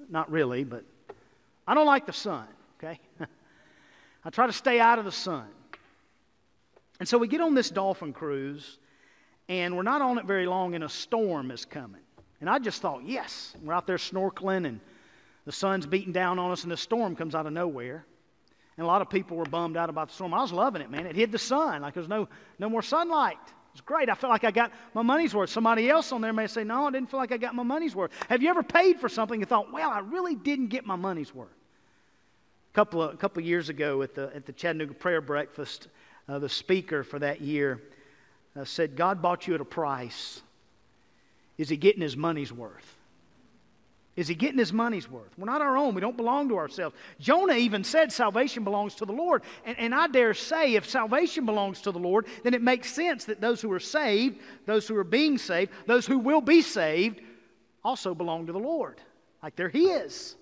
Not 0.09 0.31
really, 0.31 0.65
but 0.65 0.85
I 1.67 1.75
don't 1.75 1.87
like 1.87 2.07
the 2.07 2.13
sun, 2.13 2.47
okay? 2.79 2.99
I 4.25 4.31
try 4.31 4.47
to 4.47 4.53
stay 4.53 4.81
out 4.81 4.99
of 4.99 5.05
the 5.05 5.13
sun. 5.13 5.47
And 7.01 7.09
so 7.09 7.19
we 7.19 7.29
get 7.29 7.41
on 7.41 7.55
this 7.55 7.71
dolphin 7.71 8.13
cruise, 8.13 8.79
and 9.49 9.77
we're 9.77 9.83
not 9.83 10.01
on 10.01 10.19
it 10.19 10.25
very 10.25 10.47
long, 10.47 10.75
and 10.75 10.85
a 10.85 10.89
storm 10.89 11.51
is 11.51 11.65
coming. 11.65 12.01
And 12.41 12.49
I 12.49 12.59
just 12.59 12.81
thought, 12.81 13.05
yes, 13.05 13.55
we're 13.63 13.73
out 13.73 13.87
there 13.87 13.97
snorkeling, 13.97 14.67
and 14.67 14.81
the 15.45 15.53
sun's 15.53 15.87
beating 15.87 16.13
down 16.13 16.39
on 16.39 16.51
us, 16.51 16.63
and 16.63 16.73
the 16.73 16.77
storm 16.77 17.17
comes 17.17 17.35
out 17.35 17.47
of 17.47 17.53
nowhere. 17.53 18.05
And 18.77 18.85
a 18.85 18.87
lot 18.87 19.03
of 19.03 19.11
people 19.11 19.37
were 19.37 19.45
bummed 19.45 19.77
out 19.77 19.89
about 19.89 20.09
the 20.09 20.15
storm. 20.15 20.35
I 20.35 20.43
was 20.43 20.53
loving 20.53 20.83
it, 20.83 20.91
man. 20.91 21.07
It 21.07 21.15
hid 21.15 21.31
the 21.31 21.39
sun. 21.39 21.83
Like 21.83 21.95
there's 21.95 22.09
no, 22.09 22.29
no 22.59 22.69
more 22.69 22.83
sunlight. 22.83 23.39
It's 23.73 23.81
great. 23.81 24.09
I 24.09 24.15
felt 24.15 24.31
like 24.31 24.45
I 24.45 24.51
got 24.51 24.73
my 24.95 25.03
money's 25.03 25.35
worth. 25.35 25.51
Somebody 25.51 25.89
else 25.89 26.13
on 26.13 26.21
there 26.21 26.33
may 26.33 26.47
say, 26.47 26.65
No, 26.65 26.87
I 26.87 26.91
didn't 26.91 27.11
feel 27.11 27.21
like 27.21 27.33
I 27.33 27.37
got 27.37 27.55
my 27.55 27.63
money's 27.63 27.95
worth. 27.95 28.13
Have 28.29 28.43
you 28.43 28.51
ever 28.51 28.63
paid 28.63 29.01
for 29.01 29.09
something 29.09 29.41
and 29.41 29.49
thought, 29.49 29.73
Well, 29.73 29.91
I 29.91 30.01
really 30.01 30.35
didn't 30.35 30.69
get 30.69 30.87
my 30.87 30.97
money's 30.97 31.35
worth? 31.35 31.49
A 32.75 32.77
couple 32.77 33.01
of, 33.01 33.15
a 33.15 33.17
couple 33.17 33.41
of 33.41 33.47
years 33.47 33.69
ago 33.69 34.03
at 34.03 34.17
the, 34.17 34.35
at 34.35 34.47
the 34.47 34.53
Chattanooga 34.53 34.95
Prayer 34.95 35.21
Breakfast, 35.21 35.87
uh, 36.29 36.41
the 36.41 36.49
speaker 36.49 37.05
for 37.05 37.21
that 37.21 37.41
year 37.41 37.81
uh, 38.59 38.65
said, 38.65 38.97
God 38.97 39.23
bought 39.23 39.47
you 39.47 39.55
at 39.55 39.61
a 39.61 39.65
price. 39.65 40.43
Is 41.57 41.69
he 41.69 41.77
getting 41.77 42.03
his 42.03 42.17
money's 42.17 42.53
worth? 42.53 42.97
Is 44.17 44.27
he 44.27 44.35
getting 44.35 44.59
his 44.59 44.73
money's 44.73 45.09
worth? 45.09 45.31
We're 45.39 45.47
not 45.47 45.63
our 45.63 45.77
own. 45.77 45.95
We 45.95 46.01
don't 46.01 46.17
belong 46.17 46.49
to 46.49 46.57
ourselves. 46.57 46.97
Jonah 47.21 47.55
even 47.55 47.85
said 47.85 48.11
salvation 48.13 48.65
belongs 48.65 48.97
to 48.97 49.05
the 49.05 49.13
Lord. 49.13 49.43
And, 49.65 49.79
and 49.79 49.95
I 49.95 50.09
dare 50.09 50.35
say, 50.35 50.75
if 50.75 50.89
salvation 50.89 51.47
belongs 51.47 51.81
to 51.83 51.93
the 51.93 52.01
Lord, 52.01 52.27
then 52.43 52.55
it 52.55 52.63
makes 52.63 52.93
sense 52.93 53.25
that 53.27 53.41
those 53.41 53.61
who 53.61 53.71
are 53.71 53.79
saved, 53.79 54.41
those 54.67 54.89
who 54.89 54.97
are 54.97 55.05
being 55.05 55.39
saved, 55.39 55.71
those 55.87 56.07
who 56.07 56.19
will 56.19 56.41
be 56.41 56.61
saved, 56.61 57.21
also 57.85 58.17
belong 58.17 58.47
to 58.47 58.53
the 58.53 58.59
Lord. 58.59 59.01
Like 59.45 59.55
they're 59.55 59.69
His. 59.69 60.35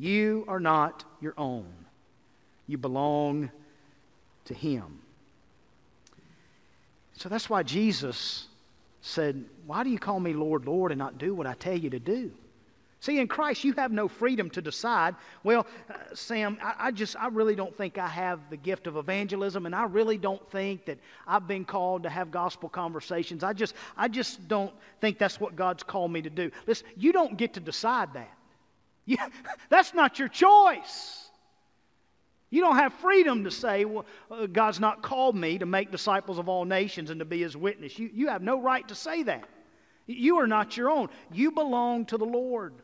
You 0.00 0.46
are 0.48 0.60
not 0.60 1.04
your 1.20 1.34
own, 1.36 1.66
you 2.66 2.78
belong 2.78 3.50
to 4.46 4.54
Him. 4.54 4.98
So 7.18 7.28
that's 7.28 7.50
why 7.50 7.62
Jesus 7.62 8.46
said, 9.02 9.44
Why 9.66 9.84
do 9.84 9.90
you 9.90 9.98
call 9.98 10.18
me 10.18 10.32
Lord, 10.32 10.64
Lord, 10.64 10.90
and 10.90 10.98
not 10.98 11.18
do 11.18 11.34
what 11.34 11.46
I 11.46 11.52
tell 11.52 11.76
you 11.76 11.90
to 11.90 11.98
do? 11.98 12.32
See, 13.00 13.18
in 13.18 13.28
Christ, 13.28 13.62
you 13.62 13.74
have 13.74 13.92
no 13.92 14.08
freedom 14.08 14.48
to 14.50 14.62
decide, 14.62 15.16
well, 15.44 15.66
uh, 15.90 15.94
Sam, 16.14 16.56
I, 16.62 16.74
I, 16.78 16.90
just, 16.92 17.14
I 17.16 17.28
really 17.28 17.54
don't 17.54 17.76
think 17.76 17.98
I 17.98 18.08
have 18.08 18.40
the 18.48 18.56
gift 18.56 18.86
of 18.86 18.96
evangelism, 18.96 19.66
and 19.66 19.74
I 19.74 19.84
really 19.84 20.16
don't 20.16 20.50
think 20.50 20.86
that 20.86 20.98
I've 21.26 21.46
been 21.46 21.66
called 21.66 22.04
to 22.04 22.10
have 22.10 22.30
gospel 22.30 22.70
conversations. 22.70 23.44
I 23.44 23.52
just, 23.52 23.74
I 23.98 24.08
just 24.08 24.48
don't 24.48 24.72
think 25.02 25.18
that's 25.18 25.38
what 25.38 25.56
God's 25.56 25.82
called 25.82 26.10
me 26.10 26.22
to 26.22 26.30
do. 26.30 26.50
Listen, 26.66 26.86
you 26.96 27.12
don't 27.12 27.36
get 27.36 27.52
to 27.54 27.60
decide 27.60 28.14
that. 28.14 28.30
You, 29.06 29.16
that's 29.68 29.94
not 29.94 30.18
your 30.18 30.28
choice. 30.28 31.28
You 32.50 32.60
don't 32.62 32.76
have 32.76 32.92
freedom 32.94 33.44
to 33.44 33.50
say, 33.50 33.84
well, 33.84 34.04
uh, 34.30 34.46
God's 34.46 34.80
not 34.80 35.02
called 35.02 35.36
me 35.36 35.58
to 35.58 35.66
make 35.66 35.92
disciples 35.92 36.38
of 36.38 36.48
all 36.48 36.64
nations 36.64 37.10
and 37.10 37.20
to 37.20 37.24
be 37.24 37.40
his 37.42 37.56
witness. 37.56 37.98
You, 37.98 38.10
you 38.12 38.28
have 38.28 38.42
no 38.42 38.60
right 38.60 38.86
to 38.88 38.94
say 38.94 39.22
that. 39.22 39.44
You 40.06 40.38
are 40.40 40.48
not 40.48 40.76
your 40.76 40.90
own. 40.90 41.08
You 41.32 41.52
belong 41.52 42.06
to 42.06 42.18
the 42.18 42.24
Lord. 42.24 42.74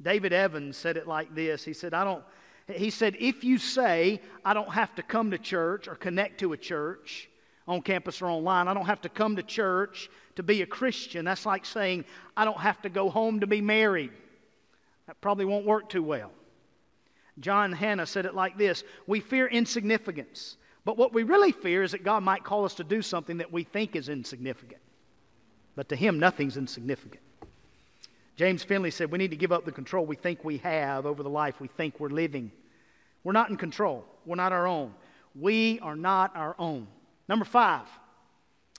David 0.00 0.34
Evans 0.34 0.76
said 0.76 0.98
it 0.98 1.08
like 1.08 1.34
this. 1.34 1.64
He 1.64 1.72
said, 1.72 1.94
I 1.94 2.04
don't, 2.04 2.22
he 2.70 2.90
said, 2.90 3.16
if 3.18 3.44
you 3.44 3.56
say, 3.56 4.20
I 4.44 4.52
don't 4.52 4.70
have 4.70 4.94
to 4.96 5.02
come 5.02 5.30
to 5.30 5.38
church 5.38 5.88
or 5.88 5.94
connect 5.94 6.40
to 6.40 6.52
a 6.52 6.56
church 6.56 7.30
on 7.66 7.80
campus 7.80 8.20
or 8.20 8.26
online, 8.26 8.68
I 8.68 8.74
don't 8.74 8.86
have 8.86 9.00
to 9.02 9.08
come 9.08 9.36
to 9.36 9.42
church 9.42 10.10
to 10.34 10.42
be 10.42 10.60
a 10.60 10.66
Christian, 10.66 11.24
that's 11.24 11.46
like 11.46 11.64
saying, 11.64 12.04
I 12.36 12.44
don't 12.44 12.60
have 12.60 12.82
to 12.82 12.90
go 12.90 13.08
home 13.08 13.40
to 13.40 13.46
be 13.46 13.62
married. 13.62 14.12
That 15.06 15.20
probably 15.20 15.44
won't 15.44 15.66
work 15.66 15.88
too 15.88 16.02
well. 16.02 16.32
John 17.38 17.72
Hannah 17.72 18.06
said 18.06 18.26
it 18.26 18.34
like 18.34 18.56
this 18.56 18.84
We 19.06 19.20
fear 19.20 19.46
insignificance, 19.46 20.56
but 20.84 20.96
what 20.96 21.12
we 21.12 21.22
really 21.22 21.52
fear 21.52 21.82
is 21.82 21.92
that 21.92 22.04
God 22.04 22.22
might 22.22 22.44
call 22.44 22.64
us 22.64 22.74
to 22.74 22.84
do 22.84 23.02
something 23.02 23.38
that 23.38 23.52
we 23.52 23.64
think 23.64 23.94
is 23.94 24.08
insignificant. 24.08 24.80
But 25.74 25.88
to 25.90 25.96
Him, 25.96 26.18
nothing's 26.18 26.56
insignificant. 26.56 27.22
James 28.36 28.62
Finley 28.62 28.90
said 28.90 29.10
we 29.10 29.18
need 29.18 29.30
to 29.30 29.36
give 29.36 29.52
up 29.52 29.64
the 29.64 29.72
control 29.72 30.04
we 30.04 30.16
think 30.16 30.44
we 30.44 30.58
have 30.58 31.06
over 31.06 31.22
the 31.22 31.30
life 31.30 31.60
we 31.60 31.68
think 31.68 31.98
we're 31.98 32.08
living. 32.08 32.52
We're 33.24 33.32
not 33.32 33.50
in 33.50 33.56
control, 33.56 34.04
we're 34.24 34.36
not 34.36 34.52
our 34.52 34.66
own. 34.66 34.94
We 35.34 35.80
are 35.80 35.96
not 35.96 36.34
our 36.34 36.56
own. 36.58 36.86
Number 37.28 37.44
five, 37.44 37.86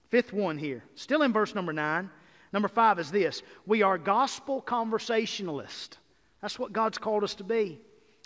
fifth 0.10 0.34
one 0.34 0.58
here, 0.58 0.84
still 0.96 1.22
in 1.22 1.34
verse 1.34 1.54
number 1.54 1.74
nine. 1.74 2.10
Number 2.54 2.68
five 2.68 2.98
is 2.98 3.12
this 3.12 3.44
we 3.66 3.82
are 3.82 3.98
gospel 3.98 4.62
conversationalists. 4.62 5.98
That's 6.48 6.58
what 6.58 6.72
God's 6.72 6.98
called 6.98 7.26
us 7.26 7.36
to 7.36 7.44
be 7.44 7.78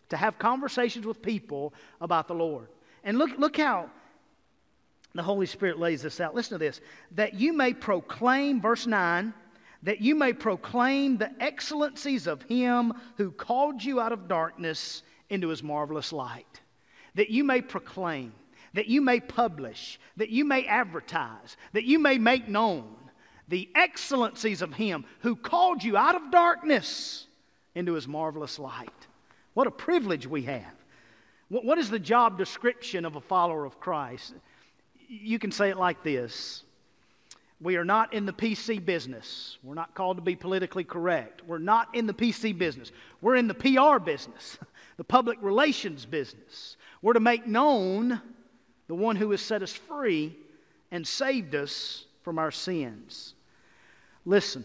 to 0.09 0.15
have 0.15 0.37
conversations 0.37 1.07
with 1.07 1.23
people 1.23 1.73
about 1.99 2.27
the 2.27 2.35
Lord. 2.35 2.67
And 3.03 3.17
look, 3.17 3.31
look 3.39 3.57
how 3.57 3.89
the 5.15 5.23
Holy 5.23 5.47
Spirit 5.47 5.79
lays 5.79 6.03
this 6.03 6.21
out. 6.21 6.35
Listen 6.35 6.59
to 6.59 6.63
this 6.63 6.81
that 7.15 7.33
you 7.33 7.51
may 7.51 7.73
proclaim, 7.73 8.61
verse 8.61 8.85
9, 8.85 9.33
that 9.81 10.01
you 10.01 10.13
may 10.13 10.33
proclaim 10.33 11.17
the 11.17 11.31
excellencies 11.41 12.27
of 12.27 12.43
Him 12.43 12.93
who 13.17 13.31
called 13.31 13.83
you 13.83 13.99
out 13.99 14.11
of 14.11 14.27
darkness 14.27 15.01
into 15.31 15.47
His 15.47 15.63
marvelous 15.63 16.13
light. 16.13 16.61
That 17.15 17.31
you 17.31 17.43
may 17.43 17.59
proclaim, 17.59 18.33
that 18.75 18.85
you 18.85 19.01
may 19.01 19.19
publish, 19.19 19.99
that 20.17 20.29
you 20.29 20.45
may 20.45 20.67
advertise, 20.67 21.57
that 21.73 21.85
you 21.85 21.97
may 21.97 22.19
make 22.19 22.47
known 22.47 22.85
the 23.47 23.67
excellencies 23.73 24.61
of 24.61 24.75
Him 24.75 25.05
who 25.21 25.35
called 25.35 25.83
you 25.83 25.97
out 25.97 26.13
of 26.13 26.29
darkness 26.29 27.25
into 27.75 27.93
His 27.93 28.07
marvelous 28.07 28.59
light. 28.59 29.07
What 29.53 29.67
a 29.67 29.71
privilege 29.71 30.27
we 30.27 30.43
have. 30.43 30.73
What 31.49 31.77
is 31.77 31.89
the 31.89 31.99
job 31.99 32.37
description 32.37 33.03
of 33.03 33.17
a 33.17 33.21
follower 33.21 33.65
of 33.65 33.77
Christ? 33.79 34.33
You 35.09 35.37
can 35.37 35.51
say 35.51 35.69
it 35.69 35.77
like 35.77 36.01
this 36.01 36.63
We 37.59 37.75
are 37.75 37.83
not 37.83 38.13
in 38.13 38.25
the 38.25 38.31
PC 38.31 38.83
business. 38.83 39.57
We're 39.61 39.75
not 39.75 39.93
called 39.93 40.15
to 40.15 40.23
be 40.23 40.37
politically 40.37 40.85
correct. 40.85 41.41
We're 41.45 41.57
not 41.57 41.93
in 41.93 42.07
the 42.07 42.13
PC 42.13 42.57
business. 42.57 42.93
We're 43.19 43.35
in 43.35 43.49
the 43.49 43.53
PR 43.53 43.99
business, 43.99 44.57
the 44.97 45.03
public 45.03 45.39
relations 45.41 46.05
business. 46.05 46.77
We're 47.01 47.13
to 47.13 47.19
make 47.19 47.45
known 47.45 48.21
the 48.87 48.95
one 48.95 49.17
who 49.17 49.31
has 49.31 49.41
set 49.41 49.61
us 49.61 49.73
free 49.73 50.35
and 50.91 51.05
saved 51.05 51.53
us 51.53 52.05
from 52.23 52.39
our 52.39 52.51
sins. 52.51 53.33
Listen, 54.25 54.63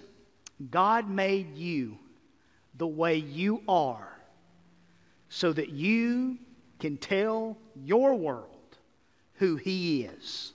God 0.70 1.10
made 1.10 1.56
you 1.56 1.98
the 2.78 2.86
way 2.86 3.16
you 3.16 3.62
are 3.68 4.12
so 5.28 5.52
that 5.52 5.70
you 5.70 6.38
can 6.78 6.96
tell 6.96 7.56
your 7.74 8.14
world 8.14 8.78
who 9.34 9.56
He 9.56 10.02
is. 10.04 10.52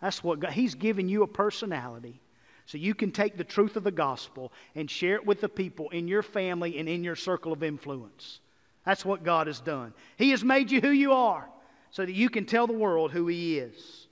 That's 0.00 0.22
what 0.22 0.40
God, 0.40 0.52
He's 0.52 0.74
given 0.74 1.08
you 1.08 1.22
a 1.22 1.26
personality 1.26 2.20
so 2.66 2.78
you 2.78 2.94
can 2.94 3.12
take 3.12 3.36
the 3.36 3.44
truth 3.44 3.76
of 3.76 3.84
the 3.84 3.90
gospel 3.90 4.52
and 4.74 4.90
share 4.90 5.16
it 5.16 5.26
with 5.26 5.40
the 5.40 5.48
people 5.48 5.90
in 5.90 6.08
your 6.08 6.22
family 6.22 6.78
and 6.78 6.88
in 6.88 7.04
your 7.04 7.16
circle 7.16 7.52
of 7.52 7.62
influence. 7.62 8.40
That's 8.86 9.04
what 9.04 9.22
God 9.22 9.46
has 9.46 9.60
done. 9.60 9.92
He 10.16 10.30
has 10.30 10.42
made 10.42 10.70
you 10.70 10.80
who 10.80 10.90
you 10.90 11.12
are 11.12 11.48
so 11.90 12.04
that 12.04 12.12
you 12.12 12.30
can 12.30 12.46
tell 12.46 12.66
the 12.66 12.72
world 12.72 13.12
who 13.12 13.26
He 13.26 13.58
is. 13.58 14.06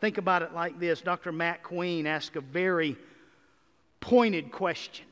Think 0.00 0.18
about 0.18 0.42
it 0.42 0.54
like 0.54 0.78
this 0.78 1.00
Dr. 1.00 1.32
Matt 1.32 1.62
Queen 1.62 2.06
asked 2.06 2.36
a 2.36 2.40
very 2.40 2.96
pointed 4.00 4.50
question. 4.50 5.06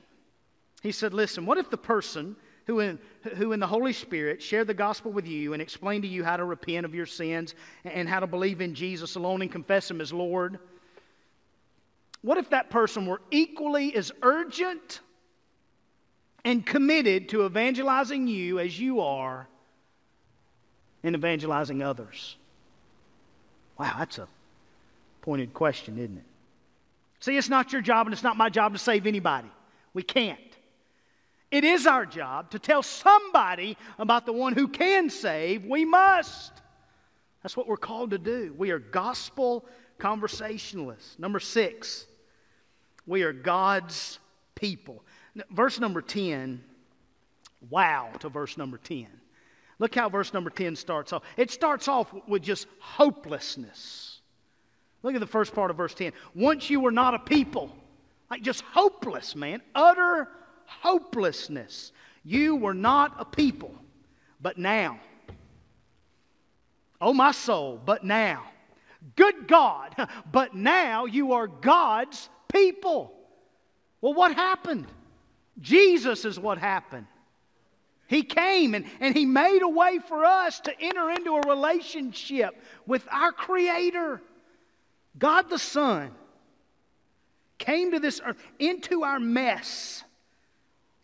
He 0.83 0.93
said, 0.93 1.13
Listen, 1.13 1.47
what 1.47 1.59
if 1.59 1.71
the 1.71 1.77
person 1.77 2.37
who 2.67 2.81
in, 2.81 2.99
who 3.37 3.53
in 3.53 3.61
the 3.61 3.67
Holy 3.67 3.93
Spirit 3.93 4.43
shared 4.43 4.67
the 4.67 4.75
gospel 4.75 5.11
with 5.11 5.27
you 5.27 5.55
and 5.55 5.63
explained 5.63 6.03
to 6.03 6.09
you 6.09 6.23
how 6.23 6.37
to 6.37 6.45
repent 6.45 6.85
of 6.85 6.95
your 6.95 7.07
sins 7.07 7.55
and 7.85 8.09
how 8.09 8.21
to 8.21 8.27
believe 8.27 8.61
in 8.61 8.75
Jesus 8.75 9.17
alone 9.17 9.43
and 9.43 9.51
confess 9.51 9.91
Him 9.91 10.01
as 10.01 10.13
Lord. 10.13 10.59
What 12.23 12.37
if 12.37 12.51
that 12.51 12.69
person 12.69 13.07
were 13.07 13.23
equally 13.31 13.95
as 13.95 14.13
urgent 14.23 15.01
and 16.45 16.65
committed 16.65 17.31
to 17.31 17.47
evangelizing 17.47 18.27
you 18.29 18.59
as 18.59 18.79
you 18.79 19.01
are 19.01 19.49
in 21.03 21.15
evangelizing 21.15 21.83
others? 21.83 22.37
Wow, 23.79 23.95
that's 23.99 24.19
a 24.19 24.29
pointed 25.23 25.55
question, 25.55 25.99
isn't 25.99 26.19
it? 26.19 26.25
See, 27.21 27.37
it's 27.37 27.49
not 27.49 27.73
your 27.73 27.81
job 27.83 28.07
and 28.07 28.13
it's 28.13 28.23
not 28.23 28.37
my 28.37 28.49
job 28.49 28.75
to 28.75 28.79
save 28.79 29.07
anybody. 29.07 29.49
We 29.95 30.03
can't. 30.03 30.39
It 31.51 31.65
is 31.65 31.87
our 31.87 32.05
job 32.05 32.51
to 32.51 32.59
tell 32.59 32.83
somebody 32.83 33.77
about 33.99 34.27
the 34.27 34.33
one 34.33 34.53
who 34.53 34.69
can 34.69 35.09
save. 35.09 35.65
We 35.65 35.85
must. 35.85 36.53
That's 37.43 37.57
what 37.57 37.67
we're 37.67 37.77
called 37.77 38.11
to 38.11 38.19
do. 38.19 38.55
We 38.57 38.71
are 38.71 38.79
gospel 38.79 39.65
conversationalists. 39.99 41.19
Number 41.19 41.41
six, 41.41 42.07
we 43.07 43.23
are 43.23 43.33
God's 43.33 44.19
people. 44.55 45.03
Verse 45.51 45.81
number 45.81 46.03
10, 46.03 46.63
wow 47.71 48.11
to 48.21 48.29
verse 48.29 48.57
number 48.59 48.77
10. 48.77 49.07
Look 49.79 49.95
how 49.95 50.09
verse 50.09 50.35
number 50.35 50.51
10 50.51 50.77
starts 50.77 51.13
off. 51.13 51.23
It 51.37 51.51
starts 51.51 51.89
off 51.89 52.13
with 52.27 52.43
just 52.43 52.67
hopelessness. 52.81 54.21
Look 55.03 55.15
at 55.15 55.21
the 55.21 55.27
first 55.27 55.55
part 55.55 55.71
of 55.71 55.77
verse 55.77 55.95
10. 55.95 56.13
Once 56.35 56.69
you 56.69 56.81
were 56.81 56.91
not 56.91 57.15
a 57.15 57.21
people, 57.21 57.75
like 58.31 58.43
just 58.43 58.63
hopeless, 58.63 59.37
man, 59.37 59.63
utter 59.75 60.29
hopelessness. 60.69 61.93
You 62.25 62.57
were 62.57 62.75
not 62.75 63.15
a 63.19 63.25
people, 63.25 63.75
but 64.41 64.59
now. 64.59 65.01
Oh, 67.01 67.13
my 67.13 67.33
soul, 67.33 67.81
but 67.85 68.05
now. 68.05 68.45
Good 69.17 69.47
God, 69.49 69.95
but 70.33 70.55
now 70.55 71.07
you 71.07 71.33
are 71.33 71.47
God's 71.47 72.29
people. 72.53 73.13
Well, 74.01 74.15
what 74.15 74.35
happened? 74.35 74.87
Jesus 75.61 76.25
is 76.25 76.39
what 76.39 76.59
happened. 76.59 77.07
He 78.07 78.23
came 78.23 78.75
and, 78.75 78.87
and 79.01 79.15
He 79.15 79.27
made 79.27 79.61
a 79.63 79.69
way 79.69 79.99
for 80.07 80.25
us 80.25 80.61
to 80.61 80.81
enter 80.81 81.11
into 81.11 81.37
a 81.37 81.49
relationship 81.49 82.57
with 82.87 83.07
our 83.11 83.33
Creator. 83.33 84.23
God 85.19 85.51
the 85.51 85.59
Son 85.59 86.11
came 87.59 87.91
to 87.93 88.01
this 88.01 88.21
earth, 88.25 88.43
into 88.59 89.03
our 89.03 89.21
mess 89.21 90.05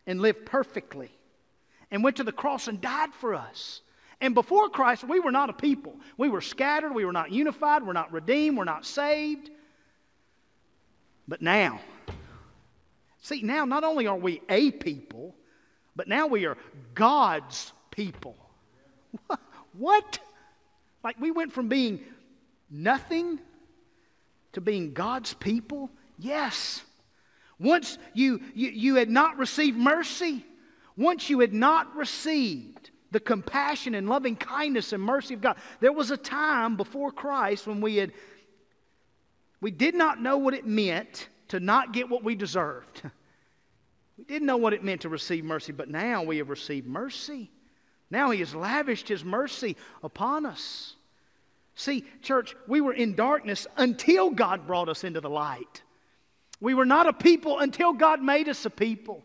and 0.06 0.20
lived 0.20 0.46
perfectly 0.46 1.10
and 1.90 2.02
went 2.02 2.16
to 2.16 2.24
the 2.24 2.32
cross 2.32 2.68
and 2.68 2.80
died 2.80 3.12
for 3.14 3.34
us. 3.34 3.80
And 4.20 4.34
before 4.34 4.68
Christ, 4.68 5.04
we 5.04 5.20
were 5.20 5.32
not 5.32 5.50
a 5.50 5.52
people. 5.52 5.96
We 6.16 6.28
were 6.28 6.40
scattered, 6.40 6.94
we 6.94 7.04
were 7.04 7.12
not 7.12 7.30
unified, 7.32 7.84
we're 7.84 7.92
not 7.92 8.12
redeemed, 8.12 8.56
we're 8.56 8.64
not 8.64 8.86
saved. 8.86 9.50
But 11.26 11.42
now, 11.42 11.80
see, 13.22 13.42
now 13.42 13.64
not 13.64 13.84
only 13.84 14.06
are 14.06 14.16
we 14.16 14.42
a 14.48 14.70
people, 14.70 15.34
but 15.96 16.08
now 16.08 16.26
we 16.26 16.46
are 16.46 16.56
God's 16.94 17.72
people. 17.90 18.36
What? 19.76 20.20
Like 21.02 21.20
we 21.20 21.30
went 21.30 21.52
from 21.52 21.68
being 21.68 22.00
nothing 22.70 23.38
to 24.52 24.60
being 24.60 24.94
God's 24.94 25.34
people? 25.34 25.90
Yes. 26.18 26.82
Once 27.58 27.98
you, 28.12 28.40
you, 28.54 28.70
you 28.70 28.94
had 28.96 29.10
not 29.10 29.38
received 29.38 29.76
mercy, 29.76 30.44
once 30.96 31.30
you 31.30 31.40
had 31.40 31.52
not 31.52 31.94
received 31.94 32.90
the 33.10 33.20
compassion 33.20 33.94
and 33.94 34.08
loving 34.08 34.36
kindness 34.36 34.92
and 34.92 35.02
mercy 35.02 35.34
of 35.34 35.40
God, 35.40 35.56
there 35.80 35.92
was 35.92 36.10
a 36.10 36.16
time 36.16 36.76
before 36.76 37.12
Christ 37.12 37.66
when 37.66 37.80
we 37.80 37.96
had 37.96 38.12
we 39.60 39.70
did 39.70 39.94
not 39.94 40.20
know 40.20 40.36
what 40.36 40.52
it 40.52 40.66
meant 40.66 41.28
to 41.48 41.58
not 41.58 41.94
get 41.94 42.10
what 42.10 42.22
we 42.22 42.34
deserved. 42.34 43.02
We 44.16 44.24
didn't 44.24 44.46
know 44.46 44.58
what 44.58 44.72
it 44.72 44.84
meant 44.84 45.00
to 45.00 45.08
receive 45.08 45.44
mercy, 45.44 45.72
but 45.72 45.88
now 45.88 46.22
we 46.22 46.38
have 46.38 46.48
received 46.48 46.86
mercy. 46.86 47.50
Now 48.10 48.30
He 48.30 48.40
has 48.40 48.54
lavished 48.54 49.08
His 49.08 49.24
mercy 49.24 49.76
upon 50.02 50.46
us. 50.46 50.94
See, 51.74 52.04
church, 52.22 52.54
we 52.68 52.80
were 52.80 52.92
in 52.92 53.16
darkness 53.16 53.66
until 53.76 54.30
God 54.30 54.66
brought 54.66 54.88
us 54.88 55.02
into 55.02 55.20
the 55.20 55.30
light. 55.30 55.82
We 56.60 56.74
were 56.74 56.86
not 56.86 57.06
a 57.06 57.12
people 57.12 57.58
until 57.58 57.92
God 57.92 58.22
made 58.22 58.48
us 58.48 58.64
a 58.64 58.70
people. 58.70 59.22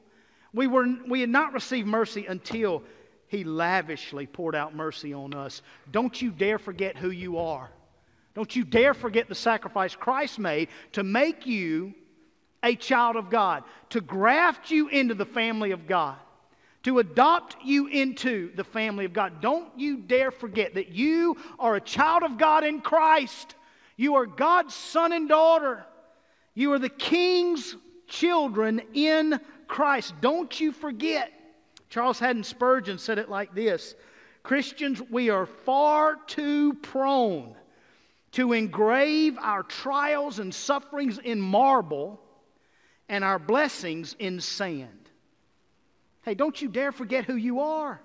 We, 0.53 0.67
were, 0.67 0.87
we 1.07 1.21
had 1.21 1.29
not 1.29 1.53
received 1.53 1.87
mercy 1.87 2.25
until 2.25 2.83
He 3.27 3.43
lavishly 3.43 4.27
poured 4.27 4.55
out 4.55 4.75
mercy 4.75 5.13
on 5.13 5.33
us. 5.33 5.61
Don't 5.91 6.21
you 6.21 6.31
dare 6.31 6.57
forget 6.57 6.97
who 6.97 7.11
you 7.11 7.37
are. 7.37 7.69
Don't 8.35 8.55
you 8.55 8.63
dare 8.63 8.93
forget 8.93 9.27
the 9.27 9.35
sacrifice 9.35 9.95
Christ 9.95 10.39
made 10.39 10.69
to 10.93 11.03
make 11.03 11.45
you 11.45 11.93
a 12.63 12.75
child 12.75 13.15
of 13.15 13.29
God, 13.29 13.63
to 13.89 14.01
graft 14.01 14.71
you 14.71 14.87
into 14.87 15.13
the 15.13 15.25
family 15.25 15.71
of 15.71 15.87
God, 15.87 16.17
to 16.83 16.99
adopt 16.99 17.57
you 17.63 17.87
into 17.87 18.51
the 18.55 18.63
family 18.63 19.05
of 19.05 19.13
God. 19.13 19.41
Don't 19.41 19.69
you 19.77 19.97
dare 19.97 20.31
forget 20.31 20.75
that 20.75 20.89
you 20.89 21.37
are 21.57 21.75
a 21.75 21.81
child 21.81 22.23
of 22.23 22.37
God 22.37 22.63
in 22.63 22.81
Christ. 22.81 23.55
You 23.97 24.15
are 24.15 24.25
God's 24.25 24.73
son 24.73 25.11
and 25.11 25.27
daughter. 25.27 25.85
You 26.59 26.73
are 26.73 26.79
the 26.79 26.89
king's 26.89 27.77
children 28.09 28.81
in 28.93 29.39
Christ. 29.69 30.13
Don't 30.19 30.59
you 30.59 30.73
forget. 30.73 31.31
Charles 31.89 32.19
Haddon 32.19 32.43
Spurgeon 32.43 32.97
said 32.97 33.17
it 33.17 33.29
like 33.29 33.55
this 33.55 33.95
Christians, 34.43 35.01
we 35.09 35.29
are 35.29 35.45
far 35.45 36.17
too 36.27 36.73
prone 36.73 37.55
to 38.33 38.51
engrave 38.51 39.37
our 39.37 39.63
trials 39.63 40.39
and 40.39 40.53
sufferings 40.53 41.17
in 41.17 41.39
marble 41.39 42.19
and 43.07 43.23
our 43.23 43.39
blessings 43.39 44.17
in 44.19 44.41
sand. 44.41 45.09
Hey, 46.23 46.33
don't 46.33 46.61
you 46.61 46.67
dare 46.67 46.91
forget 46.91 47.23
who 47.23 47.37
you 47.37 47.61
are. 47.61 48.01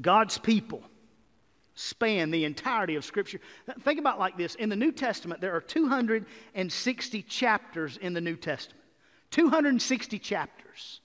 God's 0.00 0.38
people 0.38 0.82
span 1.74 2.30
the 2.30 2.44
entirety 2.44 2.94
of 2.94 3.04
Scripture. 3.04 3.40
Think 3.80 3.98
about 3.98 4.18
like 4.18 4.36
this 4.36 4.54
in 4.54 4.68
the 4.68 4.76
New 4.76 4.92
Testament, 4.92 5.40
there 5.40 5.54
are 5.54 5.60
260 5.60 7.22
chapters 7.22 7.96
in 7.96 8.12
the 8.12 8.20
New 8.20 8.36
Testament. 8.36 8.80
260 9.30 10.18
chapters. 10.18 11.00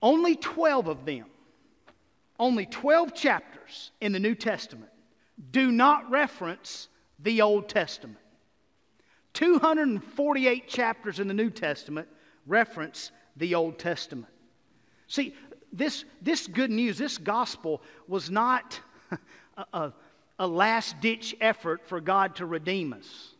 Only 0.00 0.36
12 0.36 0.88
of 0.88 1.04
them 1.04 1.26
only 2.42 2.66
12 2.66 3.14
chapters 3.14 3.92
in 4.00 4.10
the 4.10 4.18
New 4.18 4.34
Testament 4.34 4.90
do 5.52 5.70
not 5.70 6.10
reference 6.10 6.88
the 7.20 7.40
Old 7.40 7.68
Testament. 7.68 8.18
248 9.34 10.68
chapters 10.68 11.20
in 11.20 11.28
the 11.28 11.34
New 11.34 11.50
Testament 11.50 12.08
reference 12.48 13.12
the 13.36 13.54
Old 13.54 13.78
Testament. 13.78 14.32
See, 15.06 15.36
this, 15.72 16.04
this 16.20 16.46
good 16.46 16.70
news, 16.70 16.98
this 16.98 17.18
gospel 17.18 17.82
was 18.06 18.30
not 18.30 18.78
a, 19.72 19.92
a, 20.38 20.46
last 20.46 21.00
ditch 21.00 21.34
effort 21.40 21.86
for 21.86 22.00
God 22.00 22.36
to 22.36 22.46
redeem 22.46 22.92
us. 22.92 23.34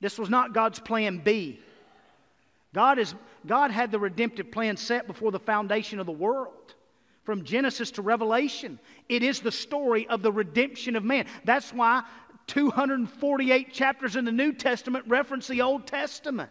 This 0.00 0.18
was 0.18 0.28
not 0.28 0.54
God's 0.54 0.80
plan 0.80 1.18
B. 1.18 1.60
God, 2.72 2.98
is, 2.98 3.14
God 3.46 3.70
had 3.70 3.90
the 3.90 3.98
redemptive 3.98 4.50
plan 4.50 4.76
set 4.76 5.06
before 5.06 5.30
the 5.30 5.38
foundation 5.38 6.00
of 6.00 6.06
the 6.06 6.12
world. 6.12 6.74
From 7.24 7.44
Genesis 7.44 7.90
to 7.92 8.02
Revelation, 8.02 8.78
it 9.08 9.22
is 9.22 9.40
the 9.40 9.52
story 9.52 10.08
of 10.08 10.22
the 10.22 10.32
redemption 10.32 10.96
of 10.96 11.04
man. 11.04 11.26
That's 11.44 11.72
why 11.72 12.02
248 12.46 13.72
chapters 13.72 14.16
in 14.16 14.24
the 14.24 14.32
New 14.32 14.52
Testament 14.52 15.04
reference 15.06 15.46
the 15.46 15.62
Old 15.62 15.86
Testament. 15.86 16.50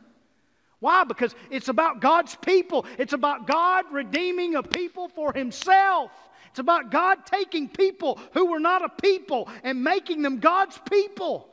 Why? 0.79 1.03
Because 1.03 1.35
it's 1.49 1.67
about 1.67 1.99
God's 1.99 2.35
people. 2.35 2.85
It's 2.97 3.13
about 3.13 3.47
God 3.47 3.85
redeeming 3.91 4.55
a 4.55 4.63
people 4.63 5.09
for 5.09 5.33
Himself. 5.33 6.11
It's 6.49 6.59
about 6.59 6.89
God 6.89 7.25
taking 7.25 7.69
people 7.69 8.19
who 8.33 8.47
were 8.47 8.59
not 8.59 8.83
a 8.83 8.89
people 8.89 9.49
and 9.63 9.83
making 9.83 10.21
them 10.21 10.39
God's 10.39 10.79
people. 10.89 11.47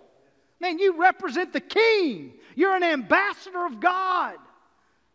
Man, 0.61 0.79
you 0.79 0.99
represent 0.99 1.53
the 1.53 1.61
King. 1.61 2.35
You're 2.55 2.75
an 2.75 2.83
ambassador 2.83 3.67
of 3.67 3.81
God. 3.81 4.37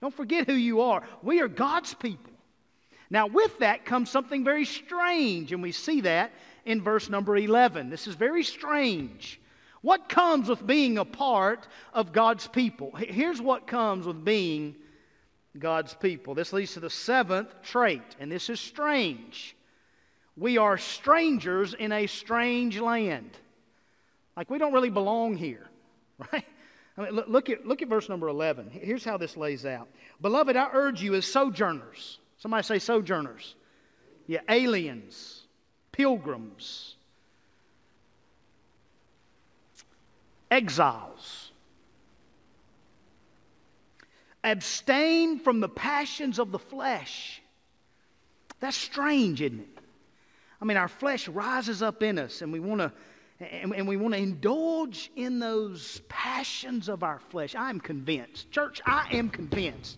Don't 0.01 0.13
forget 0.13 0.47
who 0.47 0.53
you 0.53 0.81
are. 0.81 1.03
We 1.23 1.41
are 1.41 1.47
God's 1.47 1.93
people. 1.93 2.31
Now, 3.09 3.27
with 3.27 3.59
that 3.59 3.85
comes 3.85 4.09
something 4.09 4.43
very 4.43 4.65
strange, 4.65 5.51
and 5.51 5.61
we 5.61 5.71
see 5.71 6.01
that 6.01 6.31
in 6.65 6.81
verse 6.81 7.09
number 7.09 7.35
11. 7.35 7.89
This 7.89 8.07
is 8.07 8.15
very 8.15 8.43
strange. 8.43 9.40
What 9.81 10.09
comes 10.09 10.47
with 10.47 10.65
being 10.65 10.97
a 10.97 11.05
part 11.05 11.67
of 11.93 12.13
God's 12.13 12.47
people? 12.47 12.91
Here's 12.95 13.41
what 13.41 13.65
comes 13.65 14.05
with 14.05 14.23
being 14.23 14.75
God's 15.57 15.93
people. 15.95 16.35
This 16.35 16.53
leads 16.53 16.73
to 16.73 16.79
the 16.79 16.89
seventh 16.89 17.49
trait, 17.63 18.03
and 18.19 18.31
this 18.31 18.49
is 18.49 18.59
strange. 18.59 19.55
We 20.37 20.57
are 20.57 20.77
strangers 20.77 21.73
in 21.73 21.91
a 21.91 22.07
strange 22.07 22.79
land. 22.79 23.31
Like 24.37 24.49
we 24.49 24.59
don't 24.59 24.73
really 24.73 24.89
belong 24.89 25.35
here, 25.35 25.67
right? 26.31 26.45
I 26.97 27.01
mean, 27.01 27.15
look, 27.27 27.49
at, 27.49 27.65
look 27.65 27.81
at 27.81 27.87
verse 27.87 28.07
number 28.07 28.27
11. 28.27 28.69
Here's 28.69 29.03
how 29.03 29.17
this 29.17 29.35
lays 29.35 29.65
out 29.65 29.87
Beloved, 30.21 30.55
I 30.55 30.69
urge 30.73 31.01
you 31.01 31.15
as 31.15 31.25
sojourners. 31.25 32.19
Somebody 32.37 32.63
say 32.63 32.79
sojourners. 32.79 33.55
Yeah, 34.27 34.41
aliens, 34.47 35.47
pilgrims 35.91 36.95
exiles. 40.51 41.51
Abstain 44.43 45.39
from 45.39 45.59
the 45.59 45.69
passions 45.69 46.37
of 46.37 46.51
the 46.51 46.59
flesh. 46.59 47.41
That's 48.59 48.77
strange, 48.77 49.41
isn't 49.41 49.59
it? 49.59 49.67
I 50.61 50.65
mean, 50.65 50.77
our 50.77 50.87
flesh 50.87 51.27
rises 51.27 51.81
up 51.81 52.03
in 52.03 52.19
us 52.19 52.41
and 52.41 52.51
we 52.51 52.59
want 52.59 52.81
to 52.81 52.91
and, 53.39 53.87
we 53.87 53.97
want 53.97 54.13
to 54.13 54.19
indulge 54.19 55.09
in 55.15 55.39
those 55.39 55.99
passions 56.07 56.87
of 56.87 57.01
our 57.01 57.17
flesh. 57.17 57.55
I 57.55 57.71
am 57.71 57.79
convinced, 57.79 58.51
church, 58.51 58.81
I 58.85 59.07
am 59.11 59.29
convinced 59.29 59.97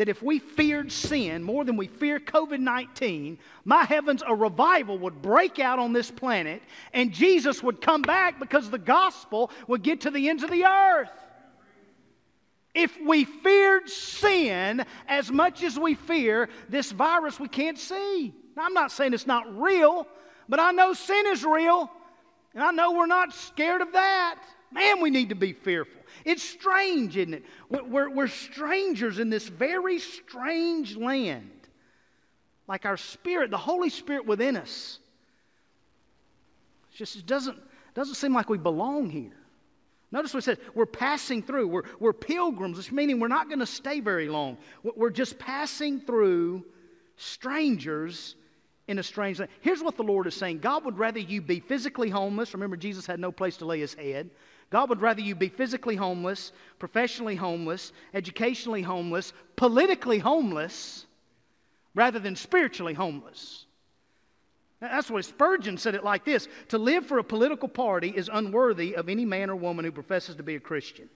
that 0.00 0.08
if 0.08 0.22
we 0.22 0.38
feared 0.38 0.90
sin 0.90 1.42
more 1.42 1.62
than 1.62 1.76
we 1.76 1.86
fear 1.86 2.18
COVID 2.18 2.58
19, 2.58 3.38
my 3.66 3.84
heavens, 3.84 4.22
a 4.26 4.34
revival 4.34 4.96
would 4.96 5.20
break 5.20 5.58
out 5.58 5.78
on 5.78 5.92
this 5.92 6.10
planet 6.10 6.62
and 6.94 7.12
Jesus 7.12 7.62
would 7.62 7.82
come 7.82 8.00
back 8.00 8.40
because 8.40 8.70
the 8.70 8.78
gospel 8.78 9.50
would 9.66 9.82
get 9.82 10.00
to 10.00 10.10
the 10.10 10.30
ends 10.30 10.42
of 10.42 10.50
the 10.50 10.64
earth. 10.64 11.10
If 12.74 12.98
we 13.06 13.24
feared 13.24 13.90
sin 13.90 14.86
as 15.06 15.30
much 15.30 15.62
as 15.62 15.78
we 15.78 15.96
fear 15.96 16.48
this 16.70 16.92
virus 16.92 17.38
we 17.38 17.48
can't 17.48 17.78
see, 17.78 18.32
now, 18.56 18.64
I'm 18.64 18.72
not 18.72 18.92
saying 18.92 19.12
it's 19.12 19.26
not 19.26 19.60
real, 19.60 20.06
but 20.48 20.60
I 20.60 20.70
know 20.70 20.94
sin 20.94 21.26
is 21.26 21.44
real, 21.44 21.90
and 22.54 22.62
I 22.62 22.70
know 22.70 22.92
we're 22.92 23.06
not 23.06 23.32
scared 23.32 23.80
of 23.80 23.92
that. 23.92 24.42
Man, 24.72 25.00
we 25.00 25.10
need 25.10 25.30
to 25.30 25.34
be 25.34 25.52
fearful. 25.52 26.00
It's 26.24 26.42
strange, 26.42 27.16
isn't 27.16 27.34
it? 27.34 27.44
We're, 27.68 28.10
we're 28.10 28.28
strangers 28.28 29.18
in 29.18 29.30
this 29.30 29.48
very 29.48 29.98
strange 29.98 30.96
land. 30.96 31.50
Like 32.68 32.86
our 32.86 32.96
spirit, 32.96 33.50
the 33.50 33.58
Holy 33.58 33.90
Spirit 33.90 34.26
within 34.26 34.56
us. 34.56 34.98
It's 36.90 36.98
just, 36.98 37.16
it 37.16 37.26
doesn't, 37.26 37.58
doesn't 37.94 38.14
seem 38.14 38.32
like 38.32 38.48
we 38.48 38.58
belong 38.58 39.10
here. 39.10 39.32
Notice 40.12 40.34
what 40.34 40.40
it 40.40 40.44
says 40.44 40.58
we're 40.74 40.86
passing 40.86 41.42
through. 41.42 41.68
We're, 41.68 41.84
we're 41.98 42.12
pilgrims, 42.12 42.76
which 42.76 42.92
meaning 42.92 43.20
we're 43.20 43.28
not 43.28 43.48
going 43.48 43.60
to 43.60 43.66
stay 43.66 44.00
very 44.00 44.28
long. 44.28 44.58
We're 44.82 45.10
just 45.10 45.38
passing 45.38 46.00
through 46.00 46.64
strangers 47.16 48.34
in 48.90 48.98
a 48.98 49.02
strange 49.02 49.38
land. 49.38 49.52
Here's 49.60 49.82
what 49.82 49.96
the 49.96 50.02
Lord 50.02 50.26
is 50.26 50.34
saying 50.34 50.58
God 50.58 50.84
would 50.84 50.98
rather 50.98 51.20
you 51.20 51.40
be 51.40 51.60
physically 51.60 52.10
homeless. 52.10 52.52
Remember, 52.52 52.76
Jesus 52.76 53.06
had 53.06 53.20
no 53.20 53.30
place 53.30 53.56
to 53.58 53.64
lay 53.64 53.78
his 53.78 53.94
head. 53.94 54.28
God 54.70 54.88
would 54.88 55.00
rather 55.00 55.20
you 55.20 55.34
be 55.34 55.48
physically 55.48 55.96
homeless, 55.96 56.52
professionally 56.78 57.36
homeless, 57.36 57.92
educationally 58.14 58.82
homeless, 58.82 59.32
politically 59.56 60.18
homeless, 60.18 61.06
rather 61.94 62.18
than 62.18 62.36
spiritually 62.36 62.94
homeless. 62.94 63.66
That's 64.80 65.10
why 65.10 65.20
Spurgeon 65.20 65.76
said 65.76 65.94
it 65.94 66.02
like 66.02 66.24
this 66.24 66.48
To 66.68 66.78
live 66.78 67.06
for 67.06 67.18
a 67.18 67.24
political 67.24 67.68
party 67.68 68.12
is 68.14 68.28
unworthy 68.32 68.96
of 68.96 69.08
any 69.08 69.24
man 69.24 69.50
or 69.50 69.56
woman 69.56 69.84
who 69.84 69.92
professes 69.92 70.36
to 70.36 70.42
be 70.42 70.56
a 70.56 70.60
Christian. 70.60 71.08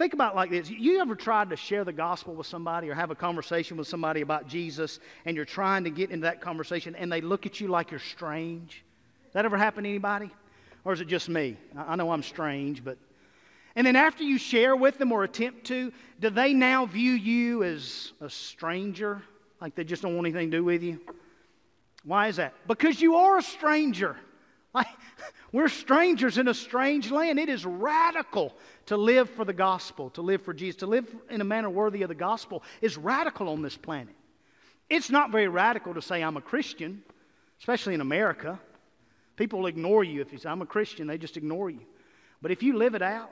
Think 0.00 0.14
about 0.14 0.34
like 0.34 0.48
this. 0.48 0.70
You 0.70 1.02
ever 1.02 1.14
tried 1.14 1.50
to 1.50 1.56
share 1.56 1.84
the 1.84 1.92
gospel 1.92 2.32
with 2.32 2.46
somebody 2.46 2.88
or 2.88 2.94
have 2.94 3.10
a 3.10 3.14
conversation 3.14 3.76
with 3.76 3.86
somebody 3.86 4.22
about 4.22 4.46
Jesus 4.46 4.98
and 5.26 5.36
you're 5.36 5.44
trying 5.44 5.84
to 5.84 5.90
get 5.90 6.10
into 6.10 6.22
that 6.22 6.40
conversation 6.40 6.96
and 6.96 7.12
they 7.12 7.20
look 7.20 7.44
at 7.44 7.60
you 7.60 7.68
like 7.68 7.90
you're 7.90 8.00
strange? 8.00 8.82
That 9.34 9.44
ever 9.44 9.58
happen 9.58 9.84
to 9.84 9.90
anybody? 9.90 10.30
Or 10.86 10.94
is 10.94 11.02
it 11.02 11.08
just 11.08 11.28
me? 11.28 11.58
I 11.76 11.96
know 11.96 12.12
I'm 12.12 12.22
strange, 12.22 12.82
but. 12.82 12.96
And 13.76 13.86
then 13.86 13.94
after 13.94 14.24
you 14.24 14.38
share 14.38 14.74
with 14.74 14.96
them 14.96 15.12
or 15.12 15.22
attempt 15.22 15.66
to, 15.66 15.92
do 16.18 16.30
they 16.30 16.54
now 16.54 16.86
view 16.86 17.12
you 17.12 17.62
as 17.62 18.14
a 18.22 18.30
stranger? 18.30 19.20
Like 19.60 19.74
they 19.74 19.84
just 19.84 20.00
don't 20.00 20.14
want 20.14 20.26
anything 20.26 20.50
to 20.50 20.56
do 20.56 20.64
with 20.64 20.82
you? 20.82 20.98
Why 22.04 22.28
is 22.28 22.36
that? 22.36 22.54
Because 22.66 23.02
you 23.02 23.16
are 23.16 23.36
a 23.36 23.42
stranger. 23.42 24.16
Like, 24.72 24.86
we're 25.52 25.68
strangers 25.68 26.38
in 26.38 26.46
a 26.46 26.54
strange 26.54 27.10
land. 27.10 27.38
It 27.38 27.48
is 27.48 27.66
radical 27.66 28.54
to 28.86 28.96
live 28.96 29.28
for 29.30 29.44
the 29.44 29.52
gospel, 29.52 30.10
to 30.10 30.22
live 30.22 30.42
for 30.42 30.54
Jesus, 30.54 30.80
to 30.80 30.86
live 30.86 31.12
in 31.28 31.40
a 31.40 31.44
manner 31.44 31.68
worthy 31.68 32.02
of 32.02 32.08
the 32.08 32.14
gospel 32.14 32.62
is 32.80 32.96
radical 32.96 33.48
on 33.48 33.62
this 33.62 33.76
planet. 33.76 34.14
It's 34.88 35.10
not 35.10 35.30
very 35.30 35.48
radical 35.48 35.94
to 35.94 36.02
say 36.02 36.22
I'm 36.22 36.36
a 36.36 36.40
Christian, 36.40 37.02
especially 37.58 37.94
in 37.94 38.00
America. 38.00 38.60
People 39.36 39.66
ignore 39.66 40.04
you 40.04 40.20
if 40.20 40.32
you 40.32 40.38
say, 40.38 40.48
I'm 40.48 40.62
a 40.62 40.66
Christian, 40.66 41.06
they 41.06 41.18
just 41.18 41.36
ignore 41.36 41.70
you. 41.70 41.80
But 42.42 42.50
if 42.50 42.62
you 42.62 42.76
live 42.76 42.94
it 42.94 43.02
out, 43.02 43.30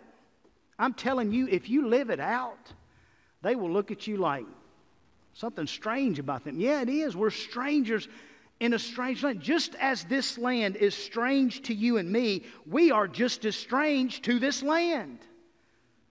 I'm 0.78 0.94
telling 0.94 1.32
you, 1.32 1.48
if 1.48 1.68
you 1.68 1.88
live 1.88 2.10
it 2.10 2.20
out, 2.20 2.72
they 3.42 3.56
will 3.56 3.70
look 3.70 3.90
at 3.90 4.06
you 4.06 4.16
like 4.16 4.46
something 5.34 5.66
strange 5.66 6.18
about 6.18 6.44
them. 6.44 6.58
Yeah, 6.60 6.82
it 6.82 6.88
is. 6.88 7.16
We're 7.16 7.30
strangers 7.30 8.08
in 8.60 8.72
a 8.74 8.78
strange 8.78 9.22
land. 9.22 9.40
Just 9.40 9.74
as 9.76 10.04
this 10.04 10.36
land 10.38 10.76
is 10.76 10.94
strange 10.94 11.62
to 11.62 11.74
you 11.74 11.96
and 11.96 12.10
me, 12.10 12.44
we 12.66 12.90
are 12.90 13.06
just 13.06 13.44
as 13.44 13.56
strange 13.56 14.22
to 14.22 14.38
this 14.38 14.62
land. 14.62 15.18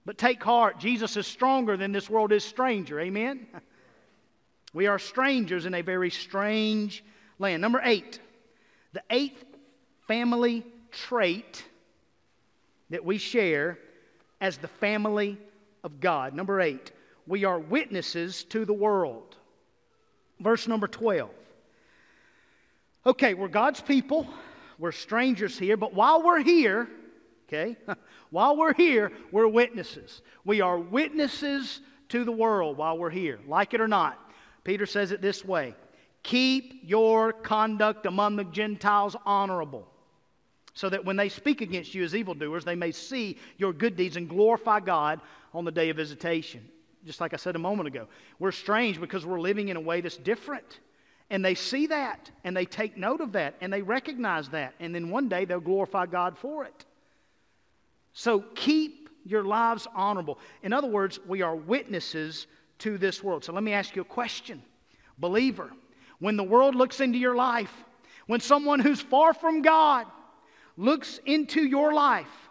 But 0.06 0.18
take 0.18 0.42
heart, 0.42 0.80
Jesus 0.80 1.18
is 1.18 1.28
stronger 1.28 1.76
than 1.76 1.92
this 1.92 2.10
world 2.10 2.32
is 2.32 2.44
stranger. 2.44 3.00
Amen? 3.00 3.48
We 4.74 4.86
are 4.86 5.00
strangers 5.00 5.66
in 5.66 5.74
a 5.74 5.82
very 5.82 6.12
strange 6.12 7.04
land. 7.40 7.62
Number 7.62 7.82
eight, 7.84 8.20
the 8.94 9.02
eighth 9.10 9.44
family 10.08 10.66
trait 10.92 11.64
that 12.92 13.04
we 13.04 13.18
share 13.18 13.80
as 14.40 14.58
the 14.58 14.68
family 14.68 15.38
of 15.84 16.00
God. 16.00 16.34
Number 16.36 16.62
eight, 16.62 16.92
we 17.26 17.44
are 17.44 17.58
witnesses 17.58 18.44
to 18.46 18.66
the 18.66 18.74
world. 18.74 19.36
Verse 20.40 20.68
number 20.68 20.88
12. 20.88 21.30
Okay, 23.08 23.36
we're 23.36 23.48
God's 23.48 23.80
people, 23.80 24.28
we're 24.78 24.92
strangers 24.92 25.58
here, 25.58 25.78
but 25.78 25.94
while 25.94 26.22
we're 26.22 26.44
here, 26.44 26.90
okay, 27.48 27.78
while 28.32 28.58
we're 28.58 28.74
here, 28.74 29.14
we're 29.32 29.48
witnesses. 29.48 30.22
We 30.44 30.60
are 30.60 30.78
witnesses 30.78 31.80
to 32.10 32.26
the 32.26 32.34
world 32.34 32.76
while 32.76 32.98
we're 32.98 33.10
here, 33.10 33.40
like 33.48 33.74
it 33.74 33.80
or 33.80 33.88
not. 33.88 34.20
Peter 34.66 34.86
says 34.86 35.14
it 35.14 35.22
this 35.22 35.46
way 35.46 35.74
Keep 36.24 36.82
your 36.84 37.32
conduct 37.32 38.08
among 38.08 38.36
the 38.36 38.44
Gentiles 38.44 39.16
honorable 39.26 39.88
so 40.74 40.90
that 40.90 41.06
when 41.06 41.16
they 41.16 41.30
speak 41.30 41.62
against 41.62 41.96
you 41.96 42.04
as 42.04 42.14
evildoers, 42.14 42.66
they 42.66 42.76
may 42.76 42.92
see 42.92 43.38
your 43.58 43.72
good 43.72 43.96
deeds 43.96 44.18
and 44.18 44.28
glorify 44.28 44.82
God 44.82 45.22
on 45.54 45.64
the 45.64 45.72
day 45.72 45.90
of 45.90 45.96
visitation. 45.96 46.68
Just 47.06 47.22
like 47.22 47.34
I 47.34 47.38
said 47.38 47.56
a 47.56 47.60
moment 47.60 47.88
ago, 47.88 48.10
we're 48.38 48.52
strange 48.52 49.00
because 49.00 49.26
we're 49.26 49.40
living 49.40 49.70
in 49.70 49.78
a 49.78 49.82
way 49.82 50.02
that's 50.02 50.18
different. 50.18 50.82
And 51.30 51.44
they 51.44 51.56
see 51.56 51.88
that 51.88 52.32
and 52.44 52.56
they 52.56 52.66
take 52.66 52.98
note 52.98 53.22
of 53.22 53.34
that 53.34 53.56
and 53.60 53.72
they 53.72 53.82
recognize 53.82 54.50
that. 54.50 54.74
And 54.80 54.96
then 54.96 55.10
one 55.10 55.28
day 55.28 55.46
they'll 55.46 55.60
glorify 55.60 56.06
God 56.06 56.38
for 56.38 56.64
it. 56.64 56.86
So 58.14 58.40
keep 58.56 59.10
your 59.26 59.44
lives 59.44 59.88
honorable. 59.94 60.40
In 60.64 60.72
other 60.72 60.88
words, 60.88 61.20
we 61.28 61.42
are 61.42 61.56
witnesses 61.56 62.48
to 62.80 62.98
this 62.98 63.24
world. 63.24 63.44
So 63.44 63.52
let 63.52 63.64
me 63.64 63.74
ask 63.74 63.96
you 63.96 64.02
a 64.04 64.06
question. 64.06 64.62
Believer, 65.18 65.72
when 66.20 66.38
the 66.38 66.44
world 66.44 66.76
looks 66.76 67.02
into 67.02 67.18
your 67.18 67.36
life, 67.36 67.74
when 68.28 68.40
someone 68.40 68.80
who's 68.80 69.02
far 69.02 69.34
from 69.34 69.62
God 69.62 70.06
looks 70.78 71.20
into 71.26 71.62
your 71.62 71.94
life, 71.94 72.50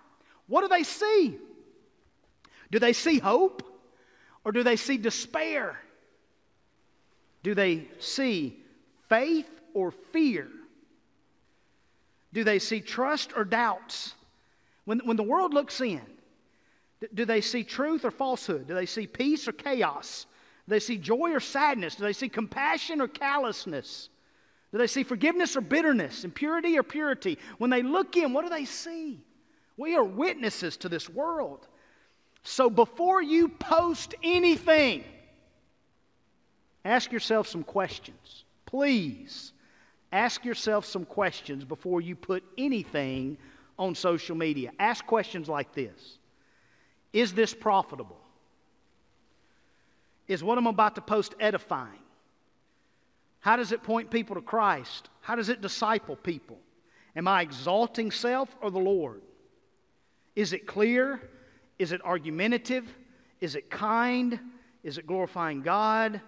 what 0.48 0.62
do 0.62 0.68
they 0.68 0.82
see? 0.82 1.38
Do 2.70 2.78
they 2.78 2.92
see 2.92 3.18
hope 3.18 3.62
or 4.44 4.52
do 4.52 4.62
they 4.62 4.76
see 4.76 4.98
despair? 4.98 5.78
Do 7.42 7.54
they 7.54 7.88
see 7.98 8.62
faith 9.08 9.48
or 9.74 9.90
fear? 9.90 10.48
Do 12.32 12.44
they 12.44 12.58
see 12.58 12.80
trust 12.80 13.32
or 13.36 13.44
doubts? 13.44 14.14
When, 14.84 15.00
when 15.00 15.16
the 15.16 15.22
world 15.22 15.54
looks 15.54 15.80
in, 15.80 16.02
do 17.14 17.24
they 17.24 17.40
see 17.40 17.64
truth 17.64 18.04
or 18.04 18.10
falsehood? 18.10 18.68
Do 18.68 18.74
they 18.74 18.86
see 18.86 19.06
peace 19.06 19.46
or 19.48 19.52
chaos? 19.52 20.26
Do 20.66 20.70
they 20.70 20.80
see 20.80 20.96
joy 20.96 21.32
or 21.32 21.40
sadness? 21.40 21.96
Do 21.96 22.04
they 22.04 22.12
see 22.12 22.28
compassion 22.28 23.00
or 23.00 23.08
callousness? 23.08 24.08
Do 24.72 24.78
they 24.78 24.86
see 24.86 25.04
forgiveness 25.04 25.56
or 25.56 25.60
bitterness, 25.60 26.24
impurity 26.24 26.78
or 26.78 26.82
purity? 26.82 27.38
When 27.58 27.70
they 27.70 27.82
look 27.82 28.16
in, 28.16 28.32
what 28.32 28.42
do 28.42 28.50
they 28.50 28.64
see? 28.64 29.20
We 29.76 29.94
are 29.94 30.04
witnesses 30.04 30.76
to 30.78 30.88
this 30.88 31.08
world. 31.08 31.66
So 32.42 32.70
before 32.70 33.22
you 33.22 33.48
post 33.48 34.14
anything, 34.22 35.04
ask 36.84 37.12
yourself 37.12 37.48
some 37.48 37.64
questions. 37.64 38.44
Please 38.66 39.52
ask 40.12 40.44
yourself 40.44 40.84
some 40.84 41.04
questions 41.04 41.64
before 41.64 42.00
you 42.00 42.14
put 42.14 42.44
anything 42.58 43.38
on 43.78 43.94
social 43.94 44.36
media. 44.36 44.72
Ask 44.78 45.06
questions 45.06 45.48
like 45.48 45.72
this 45.72 46.18
Is 47.12 47.32
this 47.32 47.54
profitable? 47.54 48.20
Is 50.28 50.42
what 50.42 50.58
I'm 50.58 50.66
about 50.66 50.96
to 50.96 51.00
post 51.00 51.34
edifying? 51.38 52.00
How 53.40 53.54
does 53.54 53.70
it 53.70 53.84
point 53.84 54.10
people 54.10 54.34
to 54.34 54.42
Christ? 54.42 55.08
How 55.20 55.36
does 55.36 55.48
it 55.48 55.60
disciple 55.60 56.16
people? 56.16 56.58
Am 57.14 57.28
I 57.28 57.42
exalting 57.42 58.10
self 58.10 58.54
or 58.60 58.72
the 58.72 58.78
Lord? 58.78 59.22
Is 60.34 60.52
it 60.52 60.66
clear? 60.66 61.20
Is 61.78 61.92
it 61.92 62.04
argumentative? 62.04 62.92
Is 63.40 63.54
it 63.54 63.70
kind? 63.70 64.40
Is 64.82 64.98
it 64.98 65.06
glorifying 65.06 65.62
God? 65.62 66.20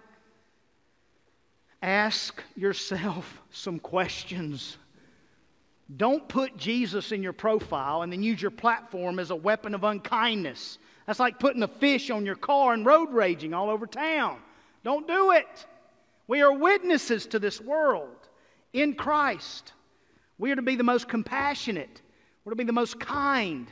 Ask 1.81 2.43
yourself 2.55 3.41
some 3.51 3.79
questions. 3.79 4.77
Don't 5.95 6.27
put 6.27 6.57
Jesus 6.57 7.11
in 7.11 7.23
your 7.23 7.33
profile 7.33 8.01
and 8.01 8.11
then 8.11 8.21
use 8.21 8.41
your 8.41 8.51
platform 8.51 9.17
as 9.17 9.31
a 9.31 9.35
weapon 9.35 9.73
of 9.73 9.83
unkindness. 9.83 10.77
That's 11.07 11.19
like 11.19 11.39
putting 11.39 11.63
a 11.63 11.67
fish 11.67 12.09
on 12.09 12.25
your 12.25 12.35
car 12.35 12.73
and 12.73 12.85
road 12.85 13.11
raging 13.11 13.53
all 13.53 13.69
over 13.69 13.87
town. 13.87 14.39
Don't 14.83 15.07
do 15.07 15.31
it. 15.31 15.65
We 16.27 16.41
are 16.41 16.53
witnesses 16.53 17.25
to 17.27 17.39
this 17.39 17.59
world 17.59 18.29
in 18.73 18.93
Christ. 18.93 19.73
We 20.37 20.51
are 20.51 20.55
to 20.55 20.61
be 20.61 20.75
the 20.75 20.83
most 20.83 21.07
compassionate, 21.07 22.01
we're 22.45 22.51
to 22.51 22.55
be 22.55 22.63
the 22.63 22.71
most 22.71 22.99
kind, 22.99 23.67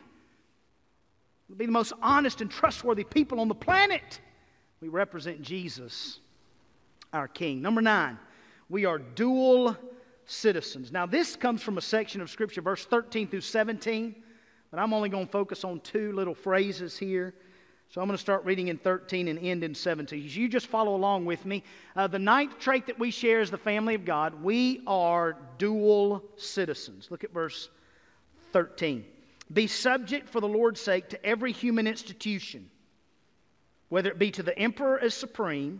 we're 1.47 1.53
to 1.53 1.59
be 1.59 1.65
the 1.65 1.71
most 1.71 1.93
honest 2.01 2.41
and 2.41 2.49
trustworthy 2.49 3.03
people 3.03 3.39
on 3.39 3.47
the 3.47 3.55
planet. 3.55 4.19
We 4.81 4.89
represent 4.89 5.41
Jesus 5.41 6.19
our 7.13 7.27
King. 7.27 7.61
Number 7.61 7.81
nine, 7.81 8.17
we 8.69 8.85
are 8.85 8.99
dual 8.99 9.77
citizens. 10.25 10.91
Now, 10.91 11.05
this 11.05 11.35
comes 11.35 11.61
from 11.61 11.77
a 11.77 11.81
section 11.81 12.21
of 12.21 12.29
Scripture, 12.29 12.61
verse 12.61 12.85
13 12.85 13.27
through 13.27 13.41
17, 13.41 14.15
but 14.71 14.79
I'm 14.79 14.93
only 14.93 15.09
going 15.09 15.25
to 15.25 15.31
focus 15.31 15.63
on 15.63 15.79
two 15.79 16.11
little 16.11 16.35
phrases 16.35 16.97
here. 16.97 17.33
So 17.89 18.01
I'm 18.01 18.07
going 18.07 18.17
to 18.17 18.21
start 18.21 18.43
reading 18.43 18.67
in 18.67 18.77
13 18.77 19.29
and 19.29 19.39
end 19.39 19.63
in 19.63 19.73
17. 19.73 20.21
You 20.21 20.49
just 20.49 20.67
follow 20.67 20.93
along 20.93 21.23
with 21.23 21.45
me. 21.45 21.63
Uh, 21.95 22.07
the 22.07 22.19
ninth 22.19 22.59
trait 22.59 22.85
that 22.87 22.99
we 22.99 23.11
share 23.11 23.39
as 23.39 23.49
the 23.49 23.57
family 23.57 23.95
of 23.95 24.03
God, 24.03 24.43
we 24.43 24.81
are 24.85 25.37
dual 25.57 26.21
citizens. 26.35 27.07
Look 27.09 27.23
at 27.23 27.31
verse 27.33 27.69
13. 28.51 29.05
Be 29.53 29.67
subject 29.67 30.27
for 30.27 30.41
the 30.41 30.47
Lord's 30.47 30.81
sake 30.81 31.07
to 31.09 31.25
every 31.25 31.53
human 31.53 31.87
institution, 31.87 32.69
whether 33.87 34.09
it 34.09 34.19
be 34.19 34.31
to 34.31 34.43
the 34.43 34.57
emperor 34.59 34.99
as 34.99 35.13
supreme 35.13 35.79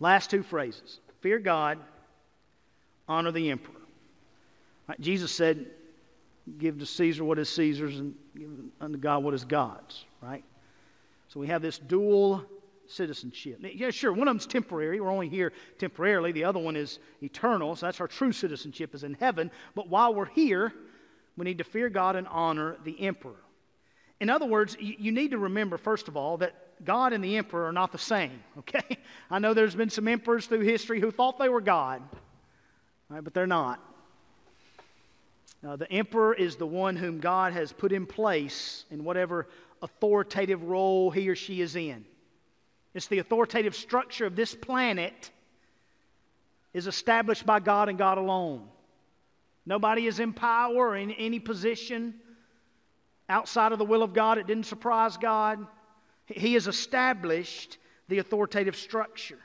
Last 0.00 0.30
two 0.30 0.42
phrases 0.42 1.00
fear 1.20 1.38
God, 1.38 1.78
honor 3.08 3.32
the 3.32 3.50
emperor. 3.50 3.80
Right, 4.88 5.00
Jesus 5.00 5.32
said, 5.32 5.66
Give 6.58 6.78
to 6.78 6.84
Caesar 6.84 7.24
what 7.24 7.38
is 7.38 7.48
Caesar's 7.48 7.98
and 7.98 8.14
give 8.36 8.50
unto 8.80 8.98
God 8.98 9.24
what 9.24 9.32
is 9.32 9.44
God's, 9.44 10.04
right? 10.20 10.44
So 11.28 11.40
we 11.40 11.46
have 11.46 11.62
this 11.62 11.78
dual 11.78 12.44
citizenship. 12.86 13.60
Yeah, 13.62 13.90
sure, 13.90 14.12
one 14.12 14.28
of 14.28 14.34
them's 14.34 14.46
temporary. 14.46 15.00
We're 15.00 15.10
only 15.10 15.30
here 15.30 15.52
temporarily. 15.78 16.32
The 16.32 16.44
other 16.44 16.60
one 16.60 16.76
is 16.76 16.98
eternal. 17.22 17.74
So 17.76 17.86
that's 17.86 18.00
our 18.00 18.06
true 18.06 18.32
citizenship 18.32 18.94
is 18.94 19.04
in 19.04 19.14
heaven. 19.14 19.50
But 19.74 19.88
while 19.88 20.14
we're 20.14 20.26
here, 20.26 20.72
we 21.36 21.44
need 21.44 21.58
to 21.58 21.64
fear 21.64 21.88
God 21.88 22.14
and 22.16 22.28
honor 22.28 22.76
the 22.84 23.00
emperor. 23.00 23.40
In 24.20 24.30
other 24.30 24.46
words, 24.46 24.76
you, 24.78 24.94
you 24.98 25.12
need 25.12 25.30
to 25.30 25.38
remember, 25.38 25.76
first 25.78 26.08
of 26.08 26.16
all, 26.16 26.36
that 26.38 26.54
God 26.84 27.12
and 27.12 27.22
the 27.22 27.36
emperor 27.36 27.66
are 27.66 27.72
not 27.72 27.92
the 27.92 27.98
same, 27.98 28.42
okay? 28.58 28.98
I 29.30 29.38
know 29.38 29.54
there's 29.54 29.74
been 29.74 29.90
some 29.90 30.08
emperors 30.08 30.46
through 30.46 30.60
history 30.60 31.00
who 31.00 31.10
thought 31.10 31.38
they 31.38 31.48
were 31.48 31.60
God, 31.60 32.02
right, 33.08 33.22
but 33.22 33.34
they're 33.34 33.46
not. 33.46 33.80
Uh, 35.66 35.76
the 35.76 35.90
emperor 35.90 36.34
is 36.34 36.56
the 36.56 36.66
one 36.66 36.94
whom 36.94 37.20
God 37.20 37.54
has 37.54 37.72
put 37.72 37.90
in 37.90 38.04
place 38.04 38.84
in 38.90 39.02
whatever 39.02 39.48
authoritative 39.80 40.62
role 40.62 41.10
he 41.10 41.28
or 41.28 41.34
she 41.34 41.62
is 41.62 41.74
in. 41.74 42.04
It's 42.92 43.06
the 43.06 43.18
authoritative 43.18 43.74
structure 43.74 44.26
of 44.26 44.36
this 44.36 44.54
planet 44.54 45.30
is 46.74 46.86
established 46.86 47.46
by 47.46 47.60
God 47.60 47.88
and 47.88 47.96
God 47.96 48.18
alone. 48.18 48.68
Nobody 49.64 50.06
is 50.06 50.20
in 50.20 50.32
power 50.32 50.88
or 50.88 50.96
in 50.96 51.10
any 51.12 51.38
position 51.38 52.14
outside 53.28 53.72
of 53.72 53.78
the 53.78 53.84
will 53.84 54.02
of 54.02 54.12
God. 54.12 54.38
It 54.38 54.46
didn't 54.46 54.66
surprise 54.66 55.16
God. 55.16 55.66
He 56.26 56.54
has 56.54 56.66
established 56.66 57.78
the 58.08 58.18
authoritative 58.18 58.76
structure. 58.76 59.38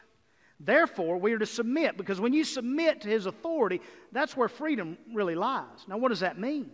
Therefore, 0.59 1.17
we 1.17 1.33
are 1.33 1.39
to 1.39 1.45
submit 1.45 1.97
because 1.97 2.19
when 2.19 2.33
you 2.33 2.43
submit 2.43 3.01
to 3.01 3.07
his 3.07 3.25
authority, 3.25 3.81
that's 4.11 4.35
where 4.35 4.49
freedom 4.49 4.97
really 5.13 5.35
lies. 5.35 5.85
Now, 5.87 5.97
what 5.97 6.09
does 6.09 6.19
that 6.19 6.37
mean? 6.37 6.71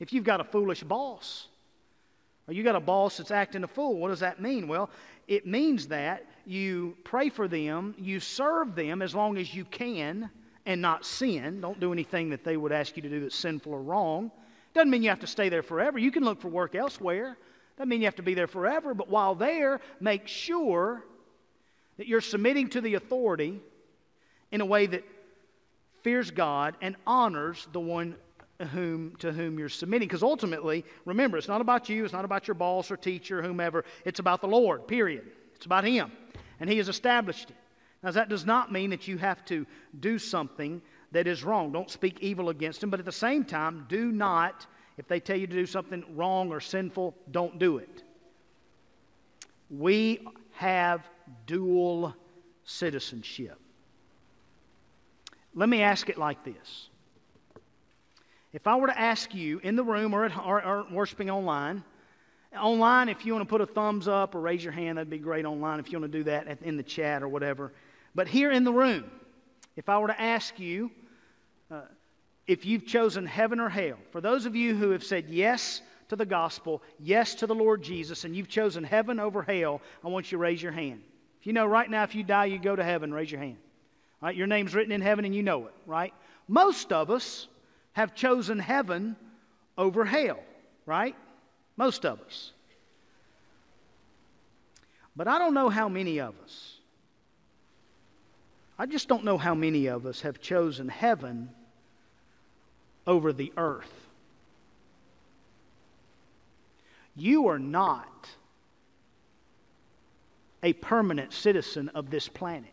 If 0.00 0.12
you've 0.12 0.24
got 0.24 0.40
a 0.40 0.44
foolish 0.44 0.82
boss, 0.82 1.46
or 2.46 2.54
you 2.54 2.64
got 2.64 2.76
a 2.76 2.80
boss 2.80 3.18
that's 3.18 3.30
acting 3.30 3.62
a 3.62 3.68
fool, 3.68 3.98
what 3.98 4.08
does 4.08 4.20
that 4.20 4.40
mean? 4.40 4.66
Well, 4.66 4.90
it 5.28 5.46
means 5.46 5.88
that 5.88 6.24
you 6.46 6.96
pray 7.04 7.28
for 7.28 7.46
them, 7.46 7.94
you 7.98 8.20
serve 8.20 8.74
them 8.74 9.02
as 9.02 9.14
long 9.14 9.36
as 9.38 9.54
you 9.54 9.64
can 9.66 10.30
and 10.64 10.80
not 10.80 11.04
sin. 11.04 11.60
Don't 11.60 11.78
do 11.78 11.92
anything 11.92 12.30
that 12.30 12.44
they 12.44 12.56
would 12.56 12.72
ask 12.72 12.96
you 12.96 13.02
to 13.02 13.08
do 13.08 13.20
that's 13.20 13.36
sinful 13.36 13.72
or 13.72 13.82
wrong. 13.82 14.30
Doesn't 14.74 14.90
mean 14.90 15.02
you 15.02 15.10
have 15.10 15.20
to 15.20 15.26
stay 15.26 15.48
there 15.48 15.62
forever. 15.62 15.98
You 15.98 16.10
can 16.10 16.24
look 16.24 16.40
for 16.40 16.48
work 16.48 16.74
elsewhere. 16.74 17.36
Doesn't 17.78 17.88
mean 17.88 18.00
you 18.00 18.06
have 18.08 18.16
to 18.16 18.22
be 18.22 18.34
there 18.34 18.48
forever, 18.48 18.92
but 18.92 19.08
while 19.08 19.36
there, 19.36 19.80
make 20.00 20.26
sure 20.26 21.04
that 21.96 22.08
you're 22.08 22.20
submitting 22.20 22.68
to 22.70 22.80
the 22.80 22.94
authority 22.94 23.60
in 24.50 24.60
a 24.60 24.66
way 24.66 24.86
that 24.86 25.04
fears 26.02 26.32
God 26.32 26.76
and 26.80 26.96
honors 27.06 27.68
the 27.72 27.78
one 27.78 28.16
whom, 28.72 29.14
to 29.20 29.30
whom 29.30 29.60
you're 29.60 29.68
submitting. 29.68 30.08
Because 30.08 30.24
ultimately, 30.24 30.84
remember, 31.04 31.38
it's 31.38 31.46
not 31.46 31.60
about 31.60 31.88
you, 31.88 32.04
it's 32.04 32.12
not 32.12 32.24
about 32.24 32.48
your 32.48 32.56
boss 32.56 32.90
or 32.90 32.96
teacher, 32.96 33.42
whomever. 33.42 33.84
It's 34.04 34.18
about 34.18 34.40
the 34.40 34.48
Lord, 34.48 34.88
period. 34.88 35.30
It's 35.54 35.66
about 35.66 35.84
Him. 35.84 36.10
And 36.58 36.68
He 36.68 36.78
has 36.78 36.88
established 36.88 37.50
it. 37.50 37.56
Now, 38.02 38.10
that 38.10 38.28
does 38.28 38.44
not 38.44 38.72
mean 38.72 38.90
that 38.90 39.06
you 39.06 39.18
have 39.18 39.44
to 39.46 39.66
do 40.00 40.18
something 40.18 40.82
that 41.12 41.28
is 41.28 41.44
wrong. 41.44 41.70
Don't 41.70 41.90
speak 41.90 42.18
evil 42.20 42.48
against 42.48 42.82
Him, 42.82 42.90
but 42.90 42.98
at 42.98 43.06
the 43.06 43.12
same 43.12 43.44
time, 43.44 43.86
do 43.88 44.10
not 44.10 44.66
if 44.98 45.06
they 45.06 45.20
tell 45.20 45.36
you 45.36 45.46
to 45.46 45.54
do 45.54 45.66
something 45.66 46.04
wrong 46.16 46.50
or 46.50 46.60
sinful, 46.60 47.14
don't 47.30 47.58
do 47.58 47.78
it. 47.78 48.02
We 49.70 50.26
have 50.52 51.08
dual 51.46 52.14
citizenship. 52.64 53.58
Let 55.54 55.68
me 55.68 55.82
ask 55.82 56.08
it 56.08 56.18
like 56.18 56.44
this. 56.44 56.88
If 58.52 58.66
I 58.66 58.76
were 58.76 58.88
to 58.88 58.98
ask 58.98 59.34
you 59.34 59.60
in 59.60 59.76
the 59.76 59.84
room 59.84 60.14
or, 60.14 60.24
at, 60.24 60.36
or, 60.36 60.64
or 60.64 60.86
worshiping 60.90 61.30
online, 61.30 61.84
online, 62.58 63.08
if 63.08 63.24
you 63.26 63.34
want 63.34 63.46
to 63.46 63.48
put 63.48 63.60
a 63.60 63.66
thumbs 63.66 64.08
up 64.08 64.34
or 64.34 64.40
raise 64.40 64.64
your 64.64 64.72
hand, 64.72 64.98
that'd 64.98 65.10
be 65.10 65.18
great 65.18 65.44
online 65.44 65.78
if 65.80 65.92
you 65.92 66.00
want 66.00 66.10
to 66.10 66.18
do 66.18 66.24
that 66.24 66.62
in 66.62 66.76
the 66.76 66.82
chat 66.82 67.22
or 67.22 67.28
whatever. 67.28 67.72
But 68.14 68.26
here 68.26 68.50
in 68.50 68.64
the 68.64 68.72
room, 68.72 69.04
if 69.76 69.88
I 69.88 69.98
were 69.98 70.08
to 70.08 70.20
ask 70.20 70.58
you 70.58 70.90
uh, 71.70 71.82
if 72.48 72.64
you've 72.64 72.86
chosen 72.86 73.26
heaven 73.26 73.60
or 73.60 73.68
hell, 73.68 73.98
for 74.10 74.22
those 74.22 74.46
of 74.46 74.56
you 74.56 74.74
who 74.74 74.90
have 74.90 75.04
said 75.04 75.26
yes 75.28 75.82
to 76.08 76.16
the 76.16 76.24
gospel, 76.24 76.82
yes 76.98 77.34
to 77.36 77.46
the 77.46 77.54
Lord 77.54 77.82
Jesus, 77.82 78.24
and 78.24 78.34
you've 78.34 78.48
chosen 78.48 78.82
heaven 78.82 79.20
over 79.20 79.42
hell, 79.42 79.82
I 80.02 80.08
want 80.08 80.32
you 80.32 80.38
to 80.38 80.42
raise 80.42 80.62
your 80.62 80.72
hand. 80.72 81.02
If 81.40 81.46
you 81.46 81.52
know 81.52 81.66
right 81.66 81.88
now, 81.88 82.04
if 82.04 82.14
you 82.14 82.24
die, 82.24 82.46
you 82.46 82.58
go 82.58 82.74
to 82.74 82.82
heaven, 82.82 83.12
raise 83.12 83.30
your 83.30 83.40
hand. 83.40 83.58
Right? 84.22 84.34
Your 84.34 84.46
name's 84.46 84.74
written 84.74 84.92
in 84.92 85.02
heaven 85.02 85.26
and 85.26 85.34
you 85.34 85.42
know 85.42 85.66
it, 85.66 85.74
right? 85.86 86.12
Most 86.48 86.90
of 86.90 87.10
us 87.10 87.46
have 87.92 88.14
chosen 88.14 88.58
heaven 88.58 89.14
over 89.76 90.04
hell, 90.04 90.40
right? 90.86 91.14
Most 91.76 92.06
of 92.06 92.20
us. 92.22 92.52
But 95.14 95.28
I 95.28 95.38
don't 95.38 95.54
know 95.54 95.68
how 95.68 95.88
many 95.88 96.18
of 96.18 96.34
us. 96.42 96.76
I 98.78 98.86
just 98.86 99.06
don't 99.06 99.24
know 99.24 99.36
how 99.36 99.54
many 99.54 99.86
of 99.88 100.06
us 100.06 100.22
have 100.22 100.40
chosen 100.40 100.88
heaven 100.88 101.50
over 103.08 103.32
the 103.32 103.52
earth. 103.56 103.90
You 107.16 107.48
are 107.48 107.58
not 107.58 108.28
a 110.62 110.74
permanent 110.74 111.32
citizen 111.32 111.88
of 111.90 112.10
this 112.10 112.28
planet. 112.28 112.70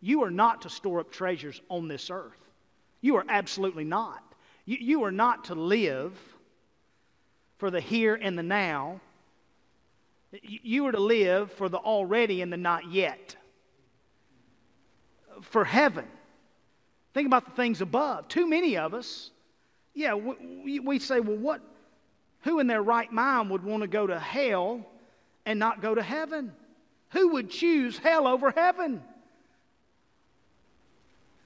You 0.00 0.22
are 0.22 0.30
not 0.30 0.62
to 0.62 0.70
store 0.70 1.00
up 1.00 1.10
treasures 1.10 1.60
on 1.68 1.88
this 1.88 2.10
earth. 2.10 2.38
You 3.00 3.16
are 3.16 3.24
absolutely 3.28 3.84
not. 3.84 4.22
You, 4.66 4.76
you 4.80 5.04
are 5.04 5.10
not 5.10 5.46
to 5.46 5.54
live 5.54 6.16
for 7.56 7.70
the 7.70 7.80
here 7.80 8.14
and 8.14 8.38
the 8.38 8.42
now. 8.42 9.00
You 10.42 10.86
are 10.86 10.92
to 10.92 11.00
live 11.00 11.50
for 11.52 11.68
the 11.68 11.78
already 11.78 12.42
and 12.42 12.52
the 12.52 12.56
not 12.56 12.92
yet. 12.92 13.36
For 15.40 15.64
heaven. 15.64 16.06
Think 17.14 17.26
about 17.26 17.46
the 17.46 17.52
things 17.52 17.80
above. 17.80 18.28
Too 18.28 18.46
many 18.46 18.76
of 18.76 18.94
us, 18.94 19.30
yeah, 19.98 20.14
we, 20.14 20.78
we 20.78 21.00
say, 21.00 21.18
well, 21.18 21.36
what, 21.36 21.60
who 22.42 22.60
in 22.60 22.68
their 22.68 22.82
right 22.82 23.10
mind 23.12 23.50
would 23.50 23.64
want 23.64 23.82
to 23.82 23.88
go 23.88 24.06
to 24.06 24.16
hell 24.16 24.86
and 25.44 25.58
not 25.58 25.82
go 25.82 25.92
to 25.92 26.02
heaven? 26.02 26.52
Who 27.10 27.30
would 27.32 27.50
choose 27.50 27.98
hell 27.98 28.28
over 28.28 28.52
heaven? 28.52 29.02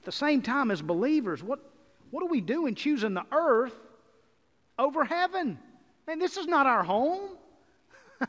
At 0.01 0.05
the 0.05 0.11
same 0.11 0.43
time, 0.43 0.69
as 0.69 0.83
believers, 0.83 1.41
what, 1.41 1.61
what 2.11 2.19
do 2.21 2.27
we 2.27 2.41
do 2.41 2.67
in 2.67 2.75
choosing 2.75 3.15
the 3.15 3.25
earth 3.31 3.75
over 4.77 5.03
heaven? 5.03 5.57
Man, 6.05 6.19
this 6.19 6.37
is 6.37 6.45
not 6.45 6.67
our 6.67 6.83
home. 6.83 7.21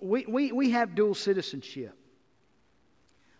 we, 0.00 0.24
we, 0.28 0.52
we 0.52 0.70
have 0.70 0.94
dual 0.94 1.16
citizenship. 1.16 1.96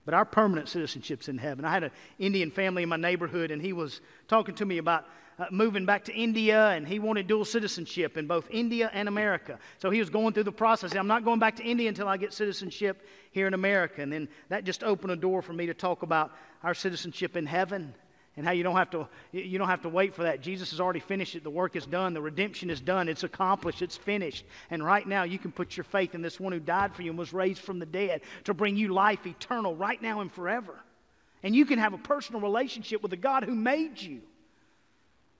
But 0.04 0.14
our 0.14 0.24
permanent 0.24 0.68
citizenship's 0.68 1.28
in 1.28 1.38
heaven. 1.38 1.64
I 1.64 1.70
had 1.70 1.84
an 1.84 1.90
Indian 2.18 2.50
family 2.50 2.82
in 2.82 2.88
my 2.88 2.96
neighborhood, 2.96 3.50
and 3.50 3.62
he 3.62 3.72
was 3.72 4.00
talking 4.26 4.54
to 4.56 4.64
me 4.64 4.78
about 4.78 5.06
uh, 5.38 5.46
moving 5.50 5.86
back 5.86 6.04
to 6.04 6.12
India, 6.12 6.70
and 6.70 6.86
he 6.86 6.98
wanted 6.98 7.26
dual 7.26 7.44
citizenship 7.44 8.16
in 8.16 8.26
both 8.26 8.48
India 8.50 8.90
and 8.92 9.08
America. 9.08 9.58
So 9.78 9.90
he 9.90 10.00
was 10.00 10.10
going 10.10 10.34
through 10.34 10.44
the 10.44 10.52
process. 10.52 10.94
I'm 10.94 11.06
not 11.06 11.24
going 11.24 11.38
back 11.38 11.56
to 11.56 11.64
India 11.64 11.88
until 11.88 12.08
I 12.08 12.16
get 12.16 12.32
citizenship 12.32 13.06
here 13.30 13.46
in 13.46 13.54
America. 13.54 14.02
And 14.02 14.12
then 14.12 14.28
that 14.48 14.64
just 14.64 14.82
opened 14.82 15.12
a 15.12 15.16
door 15.16 15.40
for 15.40 15.52
me 15.52 15.66
to 15.66 15.74
talk 15.74 16.02
about 16.02 16.32
our 16.62 16.74
citizenship 16.74 17.36
in 17.36 17.46
heaven 17.46 17.94
and 18.37 18.47
how 18.47 18.53
you 18.53 18.62
don't 18.62 18.77
have 18.77 18.90
to 18.90 19.07
you 19.33 19.59
don't 19.59 19.68
have 19.68 19.83
to 19.83 19.88
wait 19.88 20.14
for 20.14 20.23
that. 20.23 20.40
Jesus 20.40 20.71
has 20.71 20.81
already 20.81 21.01
finished 21.01 21.35
it. 21.35 21.45
The 21.45 21.51
work 21.51 21.77
is 21.77 21.85
done. 21.85 22.14
The 22.14 22.23
redemption 22.23 22.71
is 22.71 22.81
done. 22.81 23.09
It's 23.09 23.25
accomplished. 23.25 23.83
It's 23.83 23.97
finished. 23.97 24.45
And 24.71 24.85
right 24.85 25.07
now 25.07 25.25
you 25.25 25.38
can 25.38 25.53
put 25.53 25.77
your 25.77 25.85
faith 25.85 26.14
in 26.14 26.23
this 26.23 26.40
one 26.40 26.53
who 26.53 26.61
died 26.61 26.95
for 26.95 27.03
you 27.03 27.11
and 27.11 27.18
was 27.18 27.33
raised 27.33 27.61
from 27.61 27.79
the 27.79 27.87
dead 27.87 28.23
to 28.45 28.55
bring 28.55 28.77
you 28.77 28.88
life 28.88 29.27
eternal 29.27 29.77
right 29.77 30.01
now 30.01 30.21
and 30.21 30.33
forever. 30.33 30.75
And 31.42 31.55
you 31.55 31.66
can 31.66 31.79
have 31.79 31.92
a 31.92 31.99
personal 31.99 32.40
relationship 32.40 33.03
with 33.03 33.11
the 33.11 33.16
god 33.16 33.45
who 33.45 33.55
made 33.55 34.01
you. 34.01 34.23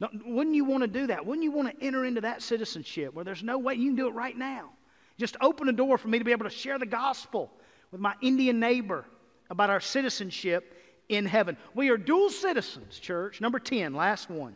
Now, 0.01 0.09
wouldn't 0.27 0.57
you 0.57 0.65
want 0.65 0.83
to 0.83 0.89
do 0.89 1.07
that? 1.07 1.25
Wouldn't 1.25 1.45
you 1.45 1.53
want 1.53 1.71
to 1.71 1.87
enter 1.87 2.05
into 2.05 2.23
that 2.23 2.43
citizenship 2.43 3.15
where 3.15 3.25
there's 3.25 3.43
no 3.43 3.59
way? 3.59 3.75
You 3.75 3.91
can 3.91 3.97
do 3.97 4.09
it 4.09 4.15
right 4.15 4.37
now. 4.37 4.71
Just 5.17 5.37
open 5.41 5.69
a 5.69 5.73
door 5.73 5.97
for 5.97 6.09
me 6.09 6.19
to 6.19 6.25
be 6.25 6.33
able 6.33 6.45
to 6.45 6.51
share 6.51 6.79
the 6.79 6.87
gospel 6.87 7.51
with 7.93 8.01
my 8.01 8.15
indian 8.21 8.59
neighbor 8.59 9.05
about 9.51 9.71
our 9.71 9.81
citizenship 9.81 10.75
in 11.09 11.27
heaven. 11.27 11.57
We 11.75 11.91
are 11.91 11.97
dual 11.97 12.31
citizens, 12.31 12.99
church. 12.99 13.41
Number 13.41 13.59
10, 13.59 13.95
last 13.95 14.31
one. 14.31 14.55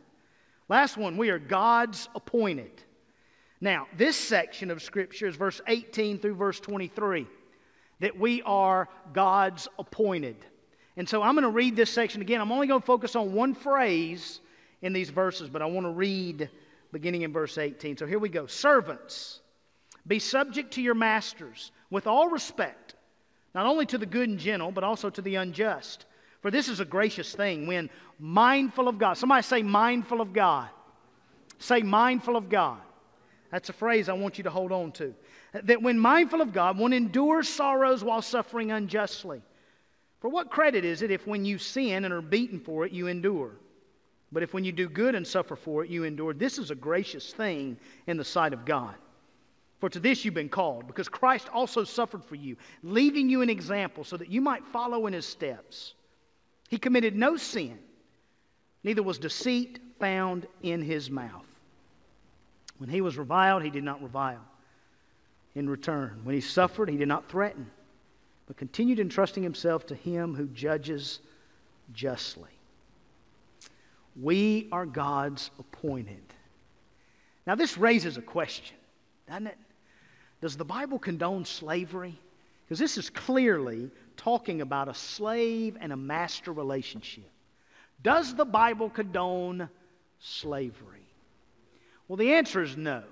Last 0.69 0.97
one, 0.97 1.17
we 1.17 1.31
are 1.31 1.39
God's 1.39 2.09
appointed. 2.15 2.83
Now, 3.61 3.87
this 3.97 4.17
section 4.17 4.71
of 4.71 4.83
Scripture 4.83 5.27
is 5.27 5.37
verse 5.37 5.61
18 5.67 6.19
through 6.19 6.35
verse 6.35 6.61
23 6.61 7.27
that 8.01 8.19
we 8.19 8.43
are 8.43 8.89
God's 9.13 9.69
appointed. 9.79 10.37
And 10.97 11.09
so 11.09 11.23
I'm 11.23 11.35
going 11.35 11.45
to 11.45 11.51
read 11.51 11.77
this 11.77 11.91
section 11.91 12.21
again. 12.21 12.41
I'm 12.41 12.53
only 12.53 12.67
going 12.67 12.81
to 12.81 12.87
focus 12.87 13.17
on 13.17 13.33
one 13.33 13.55
phrase 13.55 14.41
in 14.83 14.93
these 14.93 15.11
verses, 15.11 15.49
but 15.49 15.63
I 15.63 15.67
want 15.67 15.87
to 15.87 15.93
read 15.93 16.51
beginning 16.93 17.23
in 17.23 17.33
verse 17.33 17.59
18. 17.59 17.97
So 17.97 18.07
here 18.07 18.19
we 18.19 18.29
go. 18.29 18.47
Servants, 18.47 19.41
be 20.07 20.19
subject 20.19 20.73
to 20.75 20.83
your 20.83 20.95
masters 20.95 21.73
with 21.91 22.07
all 22.07 22.29
respect, 22.29 22.95
not 23.55 23.67
only 23.67 23.87
to 23.87 23.99
the 23.99 24.07
good 24.07 24.29
and 24.29 24.39
gentle, 24.39 24.71
but 24.71 24.85
also 24.85 25.11
to 25.11 25.23
the 25.23 25.37
unjust. 25.37 26.07
For 26.47 26.53
this 26.53 26.69
is 26.69 26.79
a 26.79 26.85
gracious 26.85 27.35
thing 27.35 27.67
when 27.67 27.91
mindful 28.21 28.87
of 28.87 28.99
God. 29.01 29.15
Somebody 29.15 29.43
say, 29.43 29.65
mindful 29.65 30.21
of 30.21 30.33
God. 30.33 30.69
Say, 31.59 31.83
mindful 31.83 32.37
of 32.37 32.49
God. 32.49 32.79
That's 33.51 33.69
a 33.69 33.73
phrase 33.73 34.09
I 34.09 34.13
want 34.13 34.39
you 34.39 34.45
to 34.45 34.51
hold 34.51 34.71
on 34.71 34.93
to. 34.93 35.13
That 35.65 35.83
when 35.83 35.99
mindful 35.99 36.41
of 36.41 36.53
God, 36.53 36.79
one 36.79 36.93
endures 36.93 37.49
sorrows 37.49 38.05
while 38.05 38.23
suffering 38.23 38.71
unjustly. 38.71 39.43
For 40.21 40.29
what 40.29 40.53
credit 40.53 40.85
is 40.85 41.03
it 41.03 41.11
if 41.11 41.27
when 41.27 41.45
you 41.45 41.59
sin 41.59 42.05
and 42.05 42.15
are 42.15 42.23
beaten 42.23 42.61
for 42.61 42.87
it, 42.87 42.93
you 42.93 43.09
endure? 43.09 43.51
But 44.31 44.45
if 44.45 44.55
when 44.55 44.63
you 44.63 44.71
do 44.71 44.89
good 44.89 45.17
and 45.17 45.27
suffer 45.27 45.57
for 45.57 45.83
it, 45.83 45.91
you 45.91 46.05
endure, 46.05 46.33
this 46.33 46.59
is 46.59 46.71
a 46.71 46.77
gracious 46.77 47.33
thing 47.33 47.77
in 48.07 48.17
the 48.17 48.25
sight 48.25 48.53
of 48.53 48.65
God. 48.65 48.95
For 49.81 49.89
to 49.91 49.99
this 49.99 50.25
you've 50.25 50.35
been 50.35 50.49
called, 50.49 50.87
because 50.87 51.09
Christ 51.09 51.49
also 51.53 51.83
suffered 51.83 52.25
for 52.25 52.37
you, 52.37 52.57
leaving 52.85 53.29
you 53.29 53.43
an 53.43 53.51
example 53.51 54.05
so 54.05 54.17
that 54.17 54.31
you 54.31 54.41
might 54.41 54.65
follow 54.67 55.09
in 55.09 55.13
his 55.13 55.27
steps. 55.27 55.95
He 56.69 56.79
committed 56.79 57.15
no 57.15 57.37
sin, 57.37 57.79
neither 58.83 59.03
was 59.03 59.19
deceit 59.19 59.79
found 59.99 60.47
in 60.63 60.83
his 60.83 61.11
mouth. 61.11 61.47
When 62.79 62.91
he 62.91 63.01
was 63.01 63.17
reviled, 63.17 63.63
he 63.63 63.71
did 63.71 63.85
not 63.85 64.03
revile 64.03 64.45
in 65.55 65.69
return. 65.69 66.21
When 66.25 66.35
he 66.35 66.41
suffered, 66.41 66.91
he 66.91 66.97
did 66.97 67.09
not 67.09 67.29
threaten, 67.29 67.71
but 68.47 68.57
continued 68.57 69.01
entrusting 69.01 69.43
himself 69.43 69.87
to 69.87 69.95
him 69.95 70.35
who 70.35 70.47
judges 70.49 71.21
justly. 71.93 72.51
We 74.21 74.69
are 74.73 74.87
God's 74.87 75.51
appointed. 75.59 76.23
Now, 77.47 77.55
this 77.55 77.79
raises 77.79 78.17
a 78.17 78.23
question, 78.23 78.77
doesn't 79.29 79.47
it? 79.47 79.59
Does 80.41 80.57
the 80.57 80.65
Bible 80.65 80.99
condone 80.99 81.45
slavery? 81.45 82.19
Because 82.67 82.81
this 82.81 82.99
is 82.99 83.11
clearly 83.11 83.91
talking 84.17 84.61
about 84.61 84.89
a 84.89 84.95
slave 84.95 85.77
and 85.81 85.93
a 85.93 85.97
master 85.97 86.53
relationship. 86.53 87.31
Does 88.03 88.35
the 88.35 88.45
Bible 88.45 88.91
condone 88.91 89.69
slavery? 90.19 91.07
Well, 92.09 92.17
the 92.17 92.35
answer 92.35 92.63
is 92.63 92.77
no. 92.77 93.05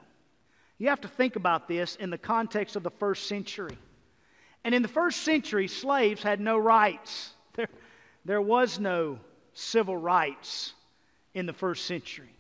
You 0.79 0.89
have 0.89 1.01
to 1.03 1.09
think 1.09 1.37
about 1.37 1.69
this 1.69 1.95
in 1.97 2.11
the 2.11 2.19
context 2.19 2.75
of 2.75 2.83
the 2.83 2.91
first 2.91 3.29
century. 3.29 3.79
And 4.65 4.75
in 4.75 4.83
the 4.83 4.89
first 4.89 5.23
century, 5.23 5.69
slaves 5.69 6.23
had 6.23 6.41
no 6.41 6.59
rights. 6.59 7.33
There, 7.57 7.69
there 8.25 8.43
was 8.43 8.81
no 8.81 9.21
civil 9.53 9.97
rights 9.97 10.73
in 11.35 11.47
the 11.47 11.53
first 11.53 11.85
century. 11.85 12.35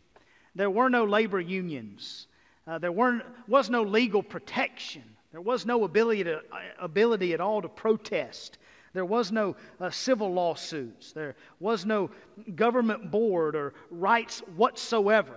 There 0.56 0.70
were 0.70 0.88
no 0.88 1.04
labor 1.04 1.38
unions. 1.38 2.26
Uh, 2.66 2.78
there 2.78 2.90
weren't, 2.90 3.22
was 3.46 3.70
no 3.70 3.82
legal 3.84 4.20
protection. 4.20 5.04
There 5.34 5.40
was 5.40 5.66
no 5.66 5.82
ability, 5.82 6.22
to, 6.22 6.42
ability 6.78 7.32
at 7.32 7.40
all 7.40 7.60
to 7.60 7.68
protest. 7.68 8.58
There 8.92 9.04
was 9.04 9.32
no 9.32 9.56
uh, 9.80 9.90
civil 9.90 10.32
lawsuits. 10.32 11.10
There 11.10 11.34
was 11.58 11.84
no 11.84 12.12
government 12.54 13.10
board 13.10 13.56
or 13.56 13.74
rights 13.90 14.44
whatsoever. 14.54 15.34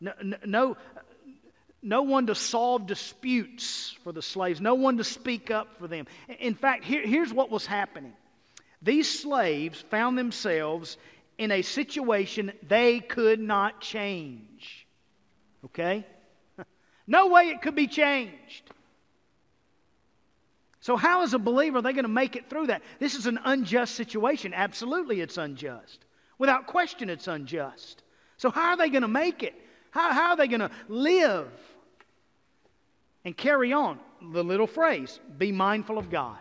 No, 0.00 0.12
no, 0.44 0.76
no 1.82 2.02
one 2.02 2.26
to 2.26 2.34
solve 2.34 2.88
disputes 2.88 3.96
for 4.02 4.10
the 4.10 4.22
slaves, 4.22 4.60
no 4.60 4.74
one 4.74 4.96
to 4.96 5.04
speak 5.04 5.52
up 5.52 5.78
for 5.78 5.86
them. 5.86 6.08
In 6.40 6.56
fact, 6.56 6.82
here, 6.82 7.06
here's 7.06 7.32
what 7.32 7.48
was 7.48 7.64
happening 7.64 8.14
these 8.82 9.20
slaves 9.20 9.84
found 9.88 10.18
themselves 10.18 10.96
in 11.38 11.52
a 11.52 11.62
situation 11.62 12.50
they 12.66 12.98
could 12.98 13.38
not 13.38 13.80
change. 13.80 14.88
Okay? 15.66 16.04
No 17.10 17.28
way 17.28 17.44
it 17.44 17.62
could 17.62 17.74
be 17.76 17.86
changed. 17.86 18.70
So, 20.88 20.96
how 20.96 21.22
is 21.22 21.34
a 21.34 21.38
believer, 21.38 21.76
are 21.76 21.82
they 21.82 21.92
going 21.92 22.06
to 22.06 22.08
make 22.08 22.34
it 22.34 22.48
through 22.48 22.68
that? 22.68 22.80
This 22.98 23.14
is 23.14 23.26
an 23.26 23.38
unjust 23.44 23.94
situation. 23.94 24.54
Absolutely, 24.54 25.20
it's 25.20 25.36
unjust. 25.36 26.06
Without 26.38 26.66
question, 26.66 27.10
it's 27.10 27.28
unjust. 27.28 28.02
So, 28.38 28.48
how 28.50 28.70
are 28.70 28.76
they 28.78 28.88
going 28.88 29.02
to 29.02 29.06
make 29.06 29.42
it? 29.42 29.54
How, 29.90 30.14
how 30.14 30.30
are 30.30 30.36
they 30.38 30.48
going 30.48 30.60
to 30.60 30.70
live 30.88 31.50
and 33.22 33.36
carry 33.36 33.74
on? 33.74 34.00
The 34.32 34.42
little 34.42 34.66
phrase 34.66 35.20
be 35.36 35.52
mindful 35.52 35.98
of 35.98 36.08
God, 36.08 36.38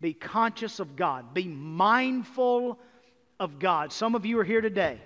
be 0.00 0.14
conscious 0.14 0.80
of 0.80 0.96
God, 0.96 1.34
be 1.34 1.46
mindful 1.46 2.78
of 3.38 3.58
God. 3.58 3.92
Some 3.92 4.14
of 4.14 4.24
you 4.24 4.38
are 4.38 4.44
here 4.44 4.62
today 4.62 4.98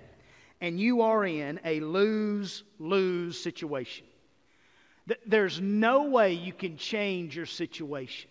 and 0.61 0.79
you 0.79 1.03
are 1.03 1.25
in 1.25 1.59
a 1.65 1.81
lose 1.81 2.63
lose 2.79 3.41
situation. 3.41 4.07
There's 5.27 5.61
no 5.61 6.05
way 6.05 6.35
you 6.35 6.53
can 6.53 6.77
change 6.77 7.35
your 7.35 7.47
situation. 7.47 8.31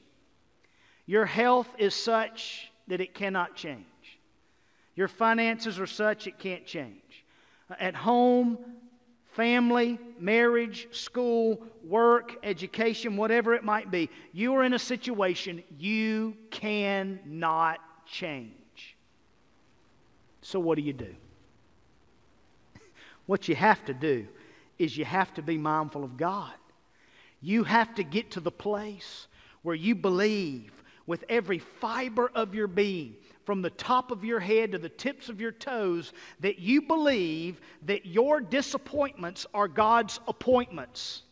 Your 1.08 1.26
health 1.26 1.74
is 1.78 1.96
such 1.96 2.70
that 2.88 3.02
it 3.02 3.14
cannot 3.14 3.56
change. 3.56 3.86
Your 4.96 5.08
finances 5.08 5.80
are 5.80 5.88
such 5.88 6.28
it 6.28 6.38
can't 6.38 6.66
change. 6.66 7.24
At 7.80 7.96
home, 7.96 8.58
family, 9.32 10.00
marriage, 10.20 10.88
school, 10.92 11.62
work, 11.84 12.36
education, 12.44 13.16
whatever 13.16 13.54
it 13.54 13.64
might 13.64 13.90
be, 13.90 14.10
you 14.34 14.54
are 14.56 14.64
in 14.64 14.74
a 14.74 14.80
situation 14.80 15.64
you 15.80 16.36
cannot 16.52 17.80
change. 18.06 18.52
So, 20.42 20.60
what 20.60 20.76
do 20.76 20.82
you 20.82 20.94
do? 20.94 21.14
What 23.28 23.48
you 23.48 23.56
have 23.56 23.84
to 23.86 23.94
do 23.94 24.28
is 24.80 24.98
you 24.98 25.06
have 25.06 25.34
to 25.36 25.42
be 25.42 25.58
mindful 25.58 26.04
of 26.04 26.18
God. 26.18 26.54
You 27.42 27.64
have 27.66 27.94
to 27.96 28.04
get 28.04 28.32
to 28.32 28.40
the 28.40 28.52
place 28.52 29.28
where 29.62 29.76
you 29.76 29.94
believe 29.94 30.77
with 31.08 31.24
every 31.30 31.58
fiber 31.58 32.30
of 32.36 32.54
your 32.54 32.68
being, 32.68 33.16
from 33.46 33.62
the 33.62 33.70
top 33.72 34.12
of 34.12 34.26
your 34.26 34.42
head 34.42 34.74
to 34.74 34.78
the 34.78 34.90
tips 34.90 35.30
of 35.30 35.42
your 35.42 35.54
toes, 35.54 36.14
that 36.42 36.60
you 36.60 36.82
believe 36.82 37.60
that 37.86 38.06
your 38.06 38.42
disappointments 38.42 39.48
are 39.54 39.70
God's 39.70 40.20
appointments. 40.28 41.24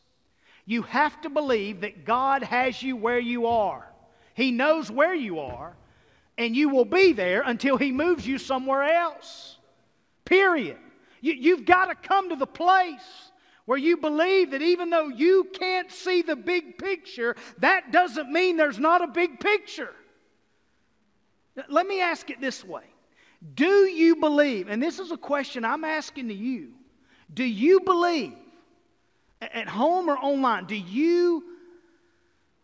You 0.66 0.82
have 0.84 1.22
to 1.22 1.30
believe 1.30 1.82
that 1.82 2.06
God 2.06 2.42
has 2.42 2.82
you 2.82 2.96
where 2.96 3.20
you 3.20 3.46
are. 3.48 3.86
He 4.34 4.52
knows 4.52 4.90
where 4.90 5.14
you 5.14 5.40
are, 5.40 5.76
and 6.38 6.56
you 6.56 6.70
will 6.70 6.86
be 6.86 7.14
there 7.14 7.42
until 7.42 7.78
He 7.78 7.92
moves 7.92 8.26
you 8.26 8.38
somewhere 8.38 8.84
else. 8.84 9.58
Period. 10.24 10.78
You, 11.22 11.56
have 11.56 11.66
got 11.66 11.86
to 11.86 12.08
come 12.08 12.30
to 12.30 12.36
the 12.36 12.46
place 12.46 13.32
where 13.66 13.78
you 13.78 13.98
believe 13.98 14.52
that 14.52 14.62
even 14.62 14.90
though 14.90 15.08
you 15.08 15.48
can't 15.54 15.92
see 15.92 16.22
the 16.22 16.36
big 16.36 16.78
picture, 16.78 17.36
that 17.60 17.92
doesn't 17.92 18.32
mean 18.32 18.58
there's 18.58 18.80
not 18.80 19.04
a 19.04 19.08
big 19.08 19.40
picture. 19.40 19.94
Let 21.68 21.88
me 21.88 22.02
ask 22.02 22.30
it 22.30 22.40
this 22.40 22.64
way 22.64 22.84
Do 23.56 23.86
you 23.86 24.18
believe, 24.18 24.70
and 24.70 24.82
this 24.82 25.00
is 25.00 25.12
a 25.12 25.18
question 25.18 25.66
I'm 25.66 25.84
asking 25.84 26.28
to 26.28 26.34
you, 26.34 26.74
do 27.34 27.44
you 27.44 27.80
believe 27.82 28.34
at 29.42 29.68
home 29.68 30.10
or 30.10 30.18
online, 30.18 30.66
do 30.66 30.76
you, 30.76 31.44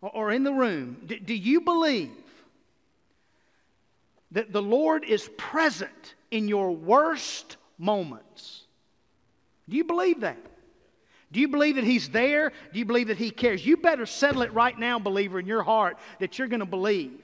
or 0.02 0.32
in 0.32 0.44
the 0.44 0.54
room, 0.54 0.98
do 1.06 1.34
you 1.34 1.62
believe 1.62 2.12
that 4.32 4.54
the 4.54 4.62
Lord 4.62 5.04
is 5.04 5.30
present 5.38 6.16
in 6.32 6.48
your 6.48 6.72
worst 6.72 7.58
moments? 7.78 8.64
Do 9.68 9.78
you 9.78 9.84
believe 9.84 10.22
that? 10.22 10.51
Do 11.32 11.40
you 11.40 11.48
believe 11.48 11.76
that 11.76 11.84
He's 11.84 12.10
there? 12.10 12.52
Do 12.74 12.80
you 12.80 12.86
believe 12.86 13.08
that 13.08 13.18
He 13.18 13.32
cares? 13.32 13.66
You 13.66 13.78
better 13.78 14.06
settle 14.06 14.42
it 14.42 14.54
right 14.54 14.78
now, 14.78 15.00
believer, 15.00 15.40
in 15.40 15.46
your 15.46 15.64
heart 15.64 15.98
that 16.20 16.38
you're 16.38 16.48
going 16.48 16.60
to 16.60 16.66
believe 16.66 17.22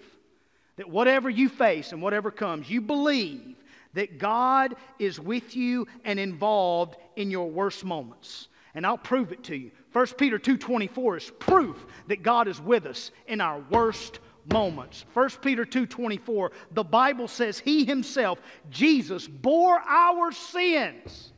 that 0.77 0.89
whatever 0.89 1.29
you 1.29 1.49
face 1.49 1.91
and 1.91 2.01
whatever 2.01 2.31
comes, 2.31 2.69
you 2.69 2.81
believe 2.81 3.55
that 3.93 4.19
God 4.19 4.75
is 4.99 5.19
with 5.19 5.55
you 5.55 5.87
and 6.05 6.19
involved 6.19 6.97
in 7.15 7.31
your 7.31 7.49
worst 7.49 7.83
moments. 7.83 8.47
And 8.75 8.85
I'll 8.85 8.97
prove 8.97 9.31
it 9.31 9.43
to 9.45 9.55
you. 9.57 9.71
1 9.91 10.05
Peter 10.17 10.37
2:24 10.37 11.17
is 11.17 11.31
proof 11.39 11.85
that 12.07 12.21
God 12.21 12.47
is 12.47 12.61
with 12.61 12.85
us 12.85 13.11
in 13.27 13.41
our 13.41 13.59
worst 13.71 14.19
moments. 14.51 15.05
1 15.13 15.41
Peter 15.41 15.65
2:24, 15.65 16.51
the 16.71 16.83
Bible 16.83 17.27
says 17.27 17.59
he 17.59 17.83
himself, 17.85 18.39
Jesus, 18.69 19.27
bore 19.27 19.79
our 19.79 20.31
sins 20.31 21.33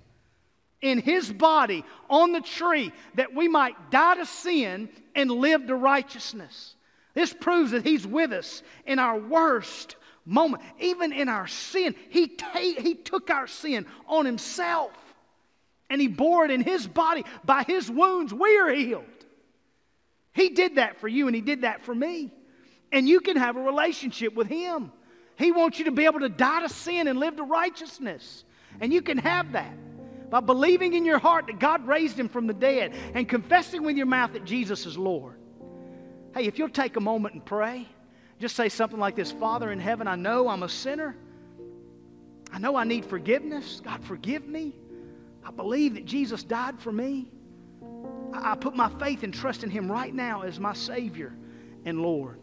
in 0.82 1.00
his 1.00 1.32
body 1.32 1.84
on 2.10 2.32
the 2.32 2.42
tree 2.42 2.92
that 3.16 3.34
we 3.34 3.48
might 3.48 3.92
die 3.92 4.16
to 4.16 4.26
sin 4.26 4.90
and 5.16 5.30
live 5.30 5.68
to 5.68 5.76
righteousness. 5.76 6.76
This 7.14 7.34
proves 7.34 7.72
that 7.72 7.84
he's 7.84 8.08
with 8.08 8.32
us 8.32 8.64
in 8.86 9.00
our 9.00 9.18
worst 9.18 9.98
moment, 10.26 10.64
even 10.80 11.12
in 11.12 11.28
our 11.28 11.48
sin. 11.48 11.96
He, 12.10 12.28
ta- 12.28 12.52
he 12.54 12.96
took 12.96 13.30
our 13.30 13.48
sin 13.48 13.86
on 14.08 14.26
himself 14.26 14.94
and 15.90 16.00
he 16.00 16.08
bore 16.08 16.46
it 16.46 16.52
in 16.52 16.62
his 16.62 16.88
body. 16.88 17.26
By 17.44 17.64
his 17.64 17.90
wounds, 17.90 18.34
we 18.34 18.58
are 18.58 18.70
healed. 18.70 19.04
He 20.34 20.50
did 20.50 20.76
that 20.76 21.00
for 21.00 21.08
you 21.08 21.28
and 21.28 21.36
he 21.36 21.42
did 21.42 21.62
that 21.62 21.84
for 21.84 21.94
me. 21.94 22.32
And 22.92 23.08
you 23.08 23.20
can 23.20 23.38
have 23.38 23.58
a 23.58 23.62
relationship 23.62 24.34
with 24.34 24.48
him. 24.48 24.92
He 25.36 25.52
wants 25.52 25.80
you 25.80 25.86
to 25.86 25.92
be 25.92 26.06
able 26.06 26.22
to 26.22 26.30
die 26.30 26.62
to 26.62 26.70
sin 26.70 27.08
and 27.08 27.20
live 27.20 27.36
to 27.38 27.44
righteousness. 27.44 28.44
And 28.80 28.94
you 28.94 29.02
can 29.02 29.18
have 29.18 29.52
that 29.54 29.74
by 30.30 30.40
believing 30.40 30.94
in 30.94 31.06
your 31.06 31.20
heart 31.20 31.48
that 31.48 31.60
God 31.60 31.86
raised 31.88 32.20
him 32.20 32.30
from 32.30 32.48
the 32.48 32.54
dead 32.54 32.94
and 33.14 33.28
confessing 33.28 33.84
with 33.84 33.98
your 33.98 34.06
mouth 34.06 34.34
that 34.34 34.46
Jesus 34.46 34.86
is 34.86 34.98
Lord. 34.98 35.36
Hey, 36.34 36.46
if 36.46 36.60
you'll 36.60 36.70
take 36.70 36.96
a 36.96 37.02
moment 37.02 37.34
and 37.34 37.46
pray, 37.46 37.88
just 38.40 38.56
say 38.56 38.70
something 38.70 39.00
like 39.00 39.16
this 39.16 39.32
Father 39.32 39.72
in 39.72 39.80
heaven, 39.80 40.08
I 40.08 40.16
know 40.16 40.48
I'm 40.48 40.64
a 40.64 40.70
sinner. 40.70 41.16
I 42.52 42.60
know 42.60 42.76
I 42.76 42.84
need 42.84 43.06
forgiveness. 43.06 43.82
God, 43.84 44.04
forgive 44.04 44.48
me. 44.48 44.74
I 45.44 45.52
believe 45.52 45.96
that 45.96 46.06
Jesus 46.06 46.44
died 46.44 46.80
for 46.80 46.92
me. 46.92 47.32
I 48.34 48.56
put 48.56 48.76
my 48.76 48.90
faith 49.00 49.24
and 49.24 49.34
trust 49.34 49.64
in 49.64 49.70
Him 49.70 49.92
right 49.92 50.14
now 50.14 50.42
as 50.42 50.60
my 50.60 50.74
Savior 50.74 51.36
and 51.86 52.02
Lord. 52.02 52.40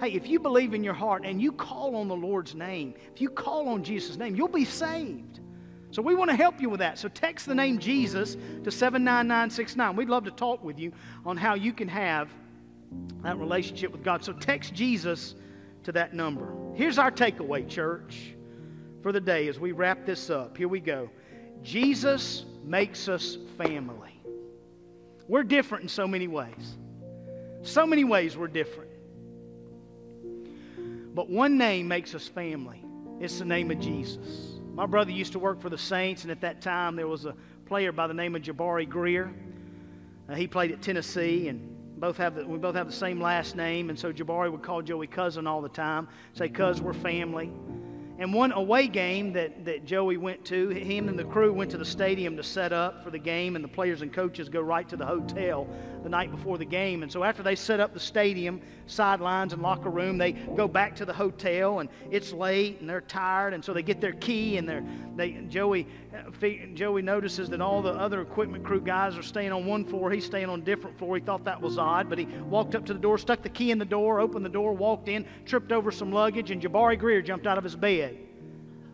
Hey, 0.00 0.12
if 0.12 0.26
you 0.26 0.40
believe 0.40 0.72
in 0.72 0.82
your 0.82 0.94
heart 0.94 1.24
and 1.26 1.42
you 1.42 1.52
call 1.52 1.96
on 1.96 2.08
the 2.08 2.16
Lord's 2.16 2.54
name, 2.54 2.94
if 3.14 3.20
you 3.20 3.28
call 3.28 3.68
on 3.68 3.84
Jesus' 3.84 4.16
name, 4.16 4.34
you'll 4.34 4.48
be 4.48 4.64
saved. 4.64 5.39
So 5.90 6.02
we 6.02 6.14
want 6.14 6.30
to 6.30 6.36
help 6.36 6.60
you 6.60 6.70
with 6.70 6.80
that. 6.80 6.98
So 6.98 7.08
text 7.08 7.46
the 7.46 7.54
name 7.54 7.78
Jesus 7.78 8.36
to 8.64 8.70
79969. 8.70 9.96
We'd 9.96 10.08
love 10.08 10.24
to 10.24 10.30
talk 10.30 10.62
with 10.62 10.78
you 10.78 10.92
on 11.26 11.36
how 11.36 11.54
you 11.54 11.72
can 11.72 11.88
have 11.88 12.30
that 13.22 13.38
relationship 13.38 13.90
with 13.92 14.04
God. 14.04 14.24
So 14.24 14.32
text 14.32 14.72
Jesus 14.74 15.34
to 15.84 15.92
that 15.92 16.14
number. 16.14 16.54
Here's 16.74 16.98
our 16.98 17.10
takeaway, 17.10 17.68
church, 17.68 18.34
for 19.02 19.12
the 19.12 19.20
day 19.20 19.48
as 19.48 19.58
we 19.58 19.72
wrap 19.72 20.06
this 20.06 20.30
up. 20.30 20.56
Here 20.56 20.68
we 20.68 20.80
go. 20.80 21.10
Jesus 21.62 22.44
makes 22.64 23.08
us 23.08 23.36
family. 23.58 24.20
We're 25.26 25.42
different 25.42 25.84
in 25.84 25.88
so 25.88 26.06
many 26.06 26.28
ways. 26.28 26.76
So 27.62 27.86
many 27.86 28.04
ways 28.04 28.36
we're 28.36 28.48
different. 28.48 28.90
But 31.14 31.28
one 31.28 31.58
name 31.58 31.88
makes 31.88 32.14
us 32.14 32.28
family. 32.28 32.84
It's 33.20 33.38
the 33.38 33.44
name 33.44 33.70
of 33.70 33.80
Jesus. 33.80 34.49
My 34.80 34.86
brother 34.86 35.10
used 35.10 35.32
to 35.32 35.38
work 35.38 35.60
for 35.60 35.68
the 35.68 35.76
Saints, 35.76 36.22
and 36.22 36.30
at 36.30 36.40
that 36.40 36.62
time 36.62 36.96
there 36.96 37.06
was 37.06 37.26
a 37.26 37.34
player 37.66 37.92
by 37.92 38.06
the 38.06 38.14
name 38.14 38.34
of 38.34 38.40
Jabari 38.40 38.88
Greer. 38.88 39.30
Uh, 40.26 40.34
he 40.34 40.46
played 40.46 40.70
at 40.70 40.80
Tennessee, 40.80 41.48
and 41.48 42.00
both 42.00 42.16
have 42.16 42.34
the, 42.34 42.46
we 42.46 42.56
both 42.56 42.74
have 42.74 42.86
the 42.86 42.92
same 42.94 43.20
last 43.20 43.56
name, 43.56 43.90
and 43.90 43.98
so 43.98 44.10
Jabari 44.10 44.50
would 44.50 44.62
call 44.62 44.80
Joey 44.80 45.06
cousin 45.06 45.46
all 45.46 45.60
the 45.60 45.68
time, 45.68 46.08
say, 46.32 46.48
"Cuz 46.48 46.80
we're 46.80 46.94
family." 46.94 47.52
And 48.20 48.34
one 48.34 48.52
away 48.52 48.86
game 48.86 49.32
that, 49.32 49.64
that 49.64 49.86
Joey 49.86 50.18
went 50.18 50.44
to, 50.44 50.68
him 50.68 51.08
and 51.08 51.18
the 51.18 51.24
crew 51.24 51.54
went 51.54 51.70
to 51.70 51.78
the 51.78 51.86
stadium 51.86 52.36
to 52.36 52.42
set 52.42 52.70
up 52.70 53.02
for 53.02 53.10
the 53.10 53.18
game, 53.18 53.56
and 53.56 53.64
the 53.64 53.68
players 53.68 54.02
and 54.02 54.12
coaches 54.12 54.50
go 54.50 54.60
right 54.60 54.86
to 54.90 54.96
the 54.96 55.06
hotel 55.06 55.66
the 56.02 56.08
night 56.10 56.30
before 56.30 56.58
the 56.58 56.64
game. 56.66 57.02
And 57.02 57.10
so 57.10 57.24
after 57.24 57.42
they 57.42 57.56
set 57.56 57.80
up 57.80 57.94
the 57.94 58.00
stadium, 58.00 58.60
sidelines 58.86 59.54
and 59.54 59.62
locker 59.62 59.88
room, 59.88 60.18
they 60.18 60.32
go 60.32 60.68
back 60.68 60.94
to 60.96 61.06
the 61.06 61.14
hotel, 61.14 61.80
and 61.80 61.88
it's 62.10 62.34
late, 62.34 62.80
and 62.80 62.88
they're 62.88 63.00
tired, 63.00 63.54
and 63.54 63.64
so 63.64 63.72
they 63.72 63.82
get 63.82 64.02
their 64.02 64.12
key, 64.12 64.58
and 64.58 64.68
they're, 64.68 64.84
they 65.16 65.32
Joey 65.48 65.86
Joey 66.74 67.02
notices 67.02 67.48
that 67.50 67.60
all 67.60 67.82
the 67.82 67.92
other 67.92 68.20
equipment 68.20 68.64
crew 68.64 68.80
guys 68.80 69.16
are 69.16 69.22
staying 69.22 69.52
on 69.52 69.64
one 69.64 69.84
floor. 69.84 70.10
He's 70.10 70.26
staying 70.26 70.48
on 70.48 70.60
a 70.60 70.62
different 70.62 70.98
floor. 70.98 71.16
He 71.16 71.22
thought 71.22 71.44
that 71.44 71.60
was 71.60 71.78
odd, 71.78 72.08
but 72.08 72.18
he 72.18 72.26
walked 72.26 72.74
up 72.74 72.84
to 72.86 72.92
the 72.92 72.98
door, 72.98 73.16
stuck 73.16 73.42
the 73.42 73.48
key 73.48 73.70
in 73.70 73.78
the 73.78 73.84
door, 73.84 74.20
opened 74.20 74.44
the 74.44 74.50
door, 74.50 74.72
walked 74.72 75.08
in, 75.08 75.24
tripped 75.46 75.72
over 75.72 75.92
some 75.92 76.12
luggage, 76.12 76.50
and 76.50 76.60
Jabari 76.60 76.98
Greer 76.98 77.22
jumped 77.22 77.46
out 77.46 77.58
of 77.58 77.64
his 77.64 77.76
bed. 77.76 78.09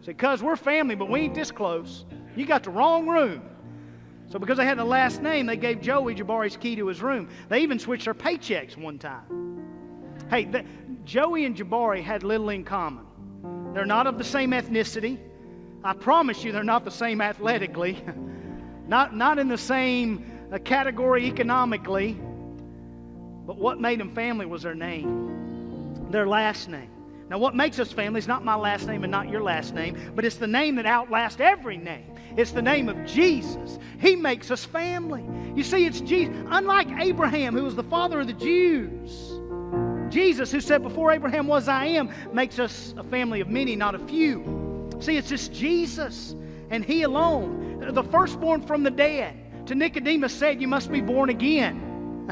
Said, 0.06 0.18
Cuz 0.18 0.40
we're 0.40 0.54
family, 0.54 0.94
but 0.94 1.10
we 1.10 1.22
ain't 1.22 1.34
this 1.34 1.50
close. 1.50 2.04
You 2.36 2.46
got 2.46 2.62
the 2.62 2.70
wrong 2.70 3.08
room. 3.08 3.42
So, 4.28 4.38
because 4.38 4.56
they 4.56 4.64
had 4.64 4.78
the 4.78 4.84
last 4.84 5.20
name, 5.20 5.46
they 5.46 5.56
gave 5.56 5.80
Joey 5.80 6.14
Jabari's 6.14 6.56
key 6.56 6.76
to 6.76 6.86
his 6.86 7.02
room. 7.02 7.28
They 7.48 7.58
even 7.60 7.80
switched 7.80 8.04
their 8.04 8.14
paychecks 8.14 8.76
one 8.76 9.00
time. 9.00 9.64
Hey, 10.30 10.44
the, 10.44 10.64
Joey 11.04 11.44
and 11.44 11.56
Jabari 11.56 12.04
had 12.04 12.22
little 12.22 12.50
in 12.50 12.62
common. 12.62 13.04
They're 13.74 13.84
not 13.84 14.06
of 14.06 14.16
the 14.16 14.22
same 14.22 14.52
ethnicity. 14.52 15.18
I 15.82 15.92
promise 15.92 16.44
you, 16.44 16.52
they're 16.52 16.62
not 16.62 16.84
the 16.84 16.90
same 16.92 17.20
athletically, 17.20 18.00
not, 18.86 19.16
not 19.16 19.40
in 19.40 19.48
the 19.48 19.58
same 19.58 20.24
uh, 20.52 20.58
category 20.58 21.26
economically. 21.26 22.12
But 23.44 23.58
what 23.58 23.80
made 23.80 23.98
them 23.98 24.14
family 24.14 24.46
was 24.46 24.62
their 24.62 24.74
name. 24.76 26.10
their 26.12 26.28
last 26.28 26.68
name. 26.68 26.95
Now, 27.28 27.38
what 27.38 27.56
makes 27.56 27.78
us 27.80 27.90
family 27.90 28.18
is 28.18 28.28
not 28.28 28.44
my 28.44 28.54
last 28.54 28.86
name 28.86 29.02
and 29.02 29.10
not 29.10 29.28
your 29.28 29.42
last 29.42 29.74
name, 29.74 30.12
but 30.14 30.24
it's 30.24 30.36
the 30.36 30.46
name 30.46 30.76
that 30.76 30.86
outlasts 30.86 31.40
every 31.40 31.76
name. 31.76 32.14
It's 32.36 32.52
the 32.52 32.62
name 32.62 32.88
of 32.88 33.04
Jesus. 33.04 33.78
He 33.98 34.14
makes 34.14 34.50
us 34.50 34.64
family. 34.64 35.24
You 35.56 35.64
see, 35.64 35.86
it's 35.86 36.00
Jesus. 36.00 36.36
Unlike 36.50 36.88
Abraham, 37.00 37.54
who 37.54 37.64
was 37.64 37.74
the 37.74 37.82
father 37.84 38.20
of 38.20 38.28
the 38.28 38.32
Jews, 38.34 39.40
Jesus, 40.12 40.52
who 40.52 40.60
said, 40.60 40.82
Before 40.82 41.10
Abraham 41.10 41.46
was, 41.46 41.66
I 41.66 41.86
am, 41.86 42.10
makes 42.32 42.58
us 42.58 42.94
a 42.96 43.02
family 43.02 43.40
of 43.40 43.48
many, 43.48 43.74
not 43.74 43.94
a 43.94 43.98
few. 43.98 44.88
See, 45.00 45.16
it's 45.16 45.28
just 45.28 45.52
Jesus 45.52 46.34
and 46.70 46.84
He 46.84 47.02
alone, 47.02 47.92
the 47.92 48.04
firstborn 48.04 48.62
from 48.62 48.82
the 48.82 48.90
dead. 48.90 49.66
To 49.66 49.74
Nicodemus 49.74 50.32
said, 50.32 50.60
You 50.60 50.68
must 50.68 50.92
be 50.92 51.00
born 51.00 51.30
again. 51.30 51.82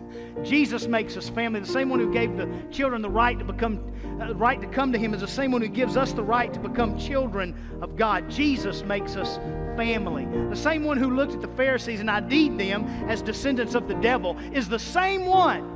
Jesus 0.43 0.87
makes 0.87 1.17
us 1.17 1.29
family. 1.29 1.61
The 1.61 1.67
same 1.67 1.89
one 1.89 2.01
who 2.01 2.13
gave 2.13 2.37
the 2.37 2.49
children 2.71 3.03
the 3.03 3.11
right 3.11 3.39
to 3.39 3.45
become 3.45 3.81
uh, 4.21 4.35
right 4.35 4.61
to 4.61 4.67
come 4.69 4.93
to 4.93 4.99
him 4.99 5.13
is 5.13 5.21
the 5.21 5.29
same 5.29 5.51
one 5.51 5.61
who 5.61 5.69
gives 5.69 5.97
us 5.97 6.13
the 6.13 6.23
right 6.23 6.53
to 6.53 6.61
become 6.61 6.99
children 6.99 7.55
of 7.81 7.97
God. 7.97 8.31
Jesus 8.31 8.85
makes 8.85 9.17
us 9.17 9.39
family. 9.77 10.27
The 10.51 10.57
same 10.57 10.85
one 10.85 10.99
who 10.99 11.15
looked 11.15 11.35
at 11.35 11.41
the 11.41 11.49
Pharisees 11.49 12.01
and 12.01 12.11
ID'd 12.11 12.59
them 12.59 12.85
as 13.09 13.23
descendants 13.23 13.75
of 13.75 13.89
the 13.89 13.95
devil 13.95 14.39
is 14.53 14.69
the 14.69 14.79
same 14.79 15.27
one 15.27 15.75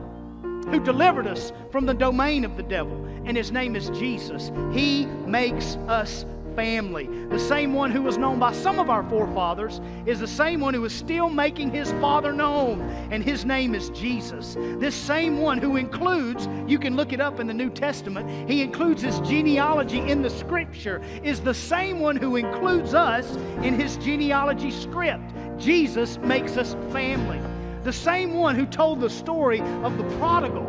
who 0.71 0.81
delivered 0.81 1.27
us 1.27 1.53
from 1.73 1.87
the 1.87 1.95
domain 1.95 2.45
of 2.45 2.57
the 2.57 2.63
devil. 2.63 3.05
And 3.25 3.37
his 3.37 3.51
name 3.51 3.75
is 3.75 3.91
Jesus. 3.91 4.53
He 4.73 5.07
makes 5.27 5.77
us 5.89 6.25
family. 6.59 7.07
The 7.29 7.39
same 7.39 7.73
one 7.73 7.93
who 7.93 8.03
was 8.03 8.19
known 8.19 8.41
by 8.41 8.51
some 8.51 8.81
of 8.81 8.91
our 8.91 9.09
forefathers 9.09 9.81
is 10.07 10.19
the 10.19 10.27
same 10.27 10.59
one 10.59 10.75
who 10.75 10.85
is 10.85 10.93
still 10.93 11.31
making 11.31 11.71
his 11.71 11.93
Father 12.01 12.33
known, 12.33 12.81
and 13.13 13.23
his 13.23 13.45
name 13.45 13.77
is 13.77 13.91
Jesus. 13.91 14.57
This 14.59 14.97
same 14.97 15.39
one 15.39 15.59
who 15.59 15.77
includes, 15.77 16.49
you 16.67 16.81
can 16.81 16.97
look 16.97 17.13
it 17.13 17.21
up 17.21 17.39
in 17.39 17.47
the 17.47 17.55
New 17.55 17.71
Testament, 17.71 18.51
he 18.51 18.61
includes 18.61 19.03
his 19.03 19.21
genealogy 19.21 20.01
in 20.01 20.21
the 20.21 20.31
Scripture, 20.31 21.01
is 21.23 21.41
the 21.41 21.55
same 21.55 22.01
one 22.01 22.17
who 22.17 22.35
includes 22.35 22.93
us 22.93 23.37
in 23.63 23.79
his 23.79 23.97
genealogy 23.99 24.73
script. 24.73 25.33
Jesus 25.59 26.19
makes 26.19 26.57
us 26.57 26.75
family. 26.91 27.41
The 27.85 27.93
same 27.93 28.35
one 28.35 28.57
who 28.57 28.67
told 28.67 28.99
the 29.01 29.09
story 29.09 29.61
of 29.85 29.97
the 29.97 30.05
prodigal 30.19 30.67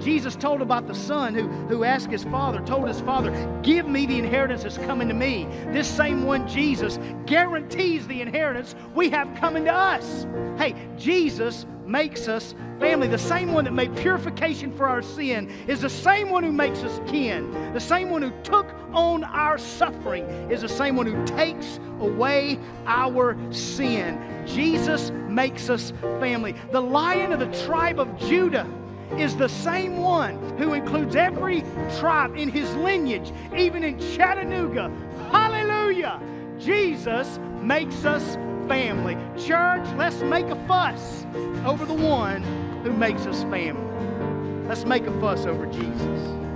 Jesus 0.00 0.36
told 0.36 0.62
about 0.62 0.86
the 0.86 0.94
son 0.94 1.34
who, 1.34 1.48
who 1.68 1.84
asked 1.84 2.10
his 2.10 2.24
father, 2.24 2.60
told 2.60 2.88
his 2.88 3.00
father, 3.00 3.30
Give 3.62 3.86
me 3.86 4.06
the 4.06 4.18
inheritance 4.18 4.62
that's 4.62 4.78
coming 4.78 5.08
to 5.08 5.14
me. 5.14 5.46
This 5.66 5.88
same 5.88 6.24
one, 6.24 6.48
Jesus, 6.48 6.98
guarantees 7.26 8.06
the 8.06 8.20
inheritance 8.20 8.74
we 8.94 9.10
have 9.10 9.34
coming 9.36 9.64
to 9.64 9.74
us. 9.74 10.26
Hey, 10.56 10.74
Jesus 10.96 11.66
makes 11.86 12.28
us 12.28 12.54
family. 12.78 13.08
The 13.08 13.18
same 13.18 13.52
one 13.52 13.64
that 13.64 13.72
made 13.72 13.94
purification 13.96 14.74
for 14.74 14.88
our 14.88 15.02
sin 15.02 15.50
is 15.66 15.80
the 15.82 15.90
same 15.90 16.30
one 16.30 16.44
who 16.44 16.52
makes 16.52 16.80
us 16.80 17.00
kin. 17.10 17.72
The 17.74 17.80
same 17.80 18.10
one 18.10 18.22
who 18.22 18.32
took 18.42 18.66
on 18.92 19.24
our 19.24 19.58
suffering 19.58 20.24
is 20.50 20.62
the 20.62 20.68
same 20.68 20.96
one 20.96 21.06
who 21.06 21.24
takes 21.26 21.78
away 22.00 22.58
our 22.86 23.36
sin. 23.52 24.18
Jesus 24.46 25.10
makes 25.28 25.68
us 25.68 25.92
family. 26.20 26.54
The 26.72 26.80
lion 26.80 27.32
of 27.32 27.40
the 27.40 27.64
tribe 27.66 28.00
of 28.00 28.16
Judah 28.18 28.66
is 29.18 29.36
the 29.36 29.48
same 29.48 29.98
one 29.98 30.38
who 30.56 30.74
includes 30.74 31.16
every 31.16 31.62
tribe 31.98 32.36
in 32.36 32.48
his 32.48 32.72
lineage, 32.76 33.32
even 33.56 33.84
in 33.84 33.98
Chattanooga. 33.98 34.90
Hallelujah! 35.30 36.20
Jesus 36.58 37.38
makes 37.60 38.04
us 38.04 38.36
family. 38.68 39.16
Church, 39.36 39.86
let's 39.96 40.20
make 40.22 40.46
a 40.46 40.66
fuss 40.66 41.26
over 41.64 41.84
the 41.84 41.94
one 41.94 42.42
who 42.84 42.92
makes 42.92 43.26
us 43.26 43.42
family. 43.44 44.66
Let's 44.68 44.84
make 44.84 45.06
a 45.06 45.20
fuss 45.20 45.46
over 45.46 45.66
Jesus. 45.66 46.49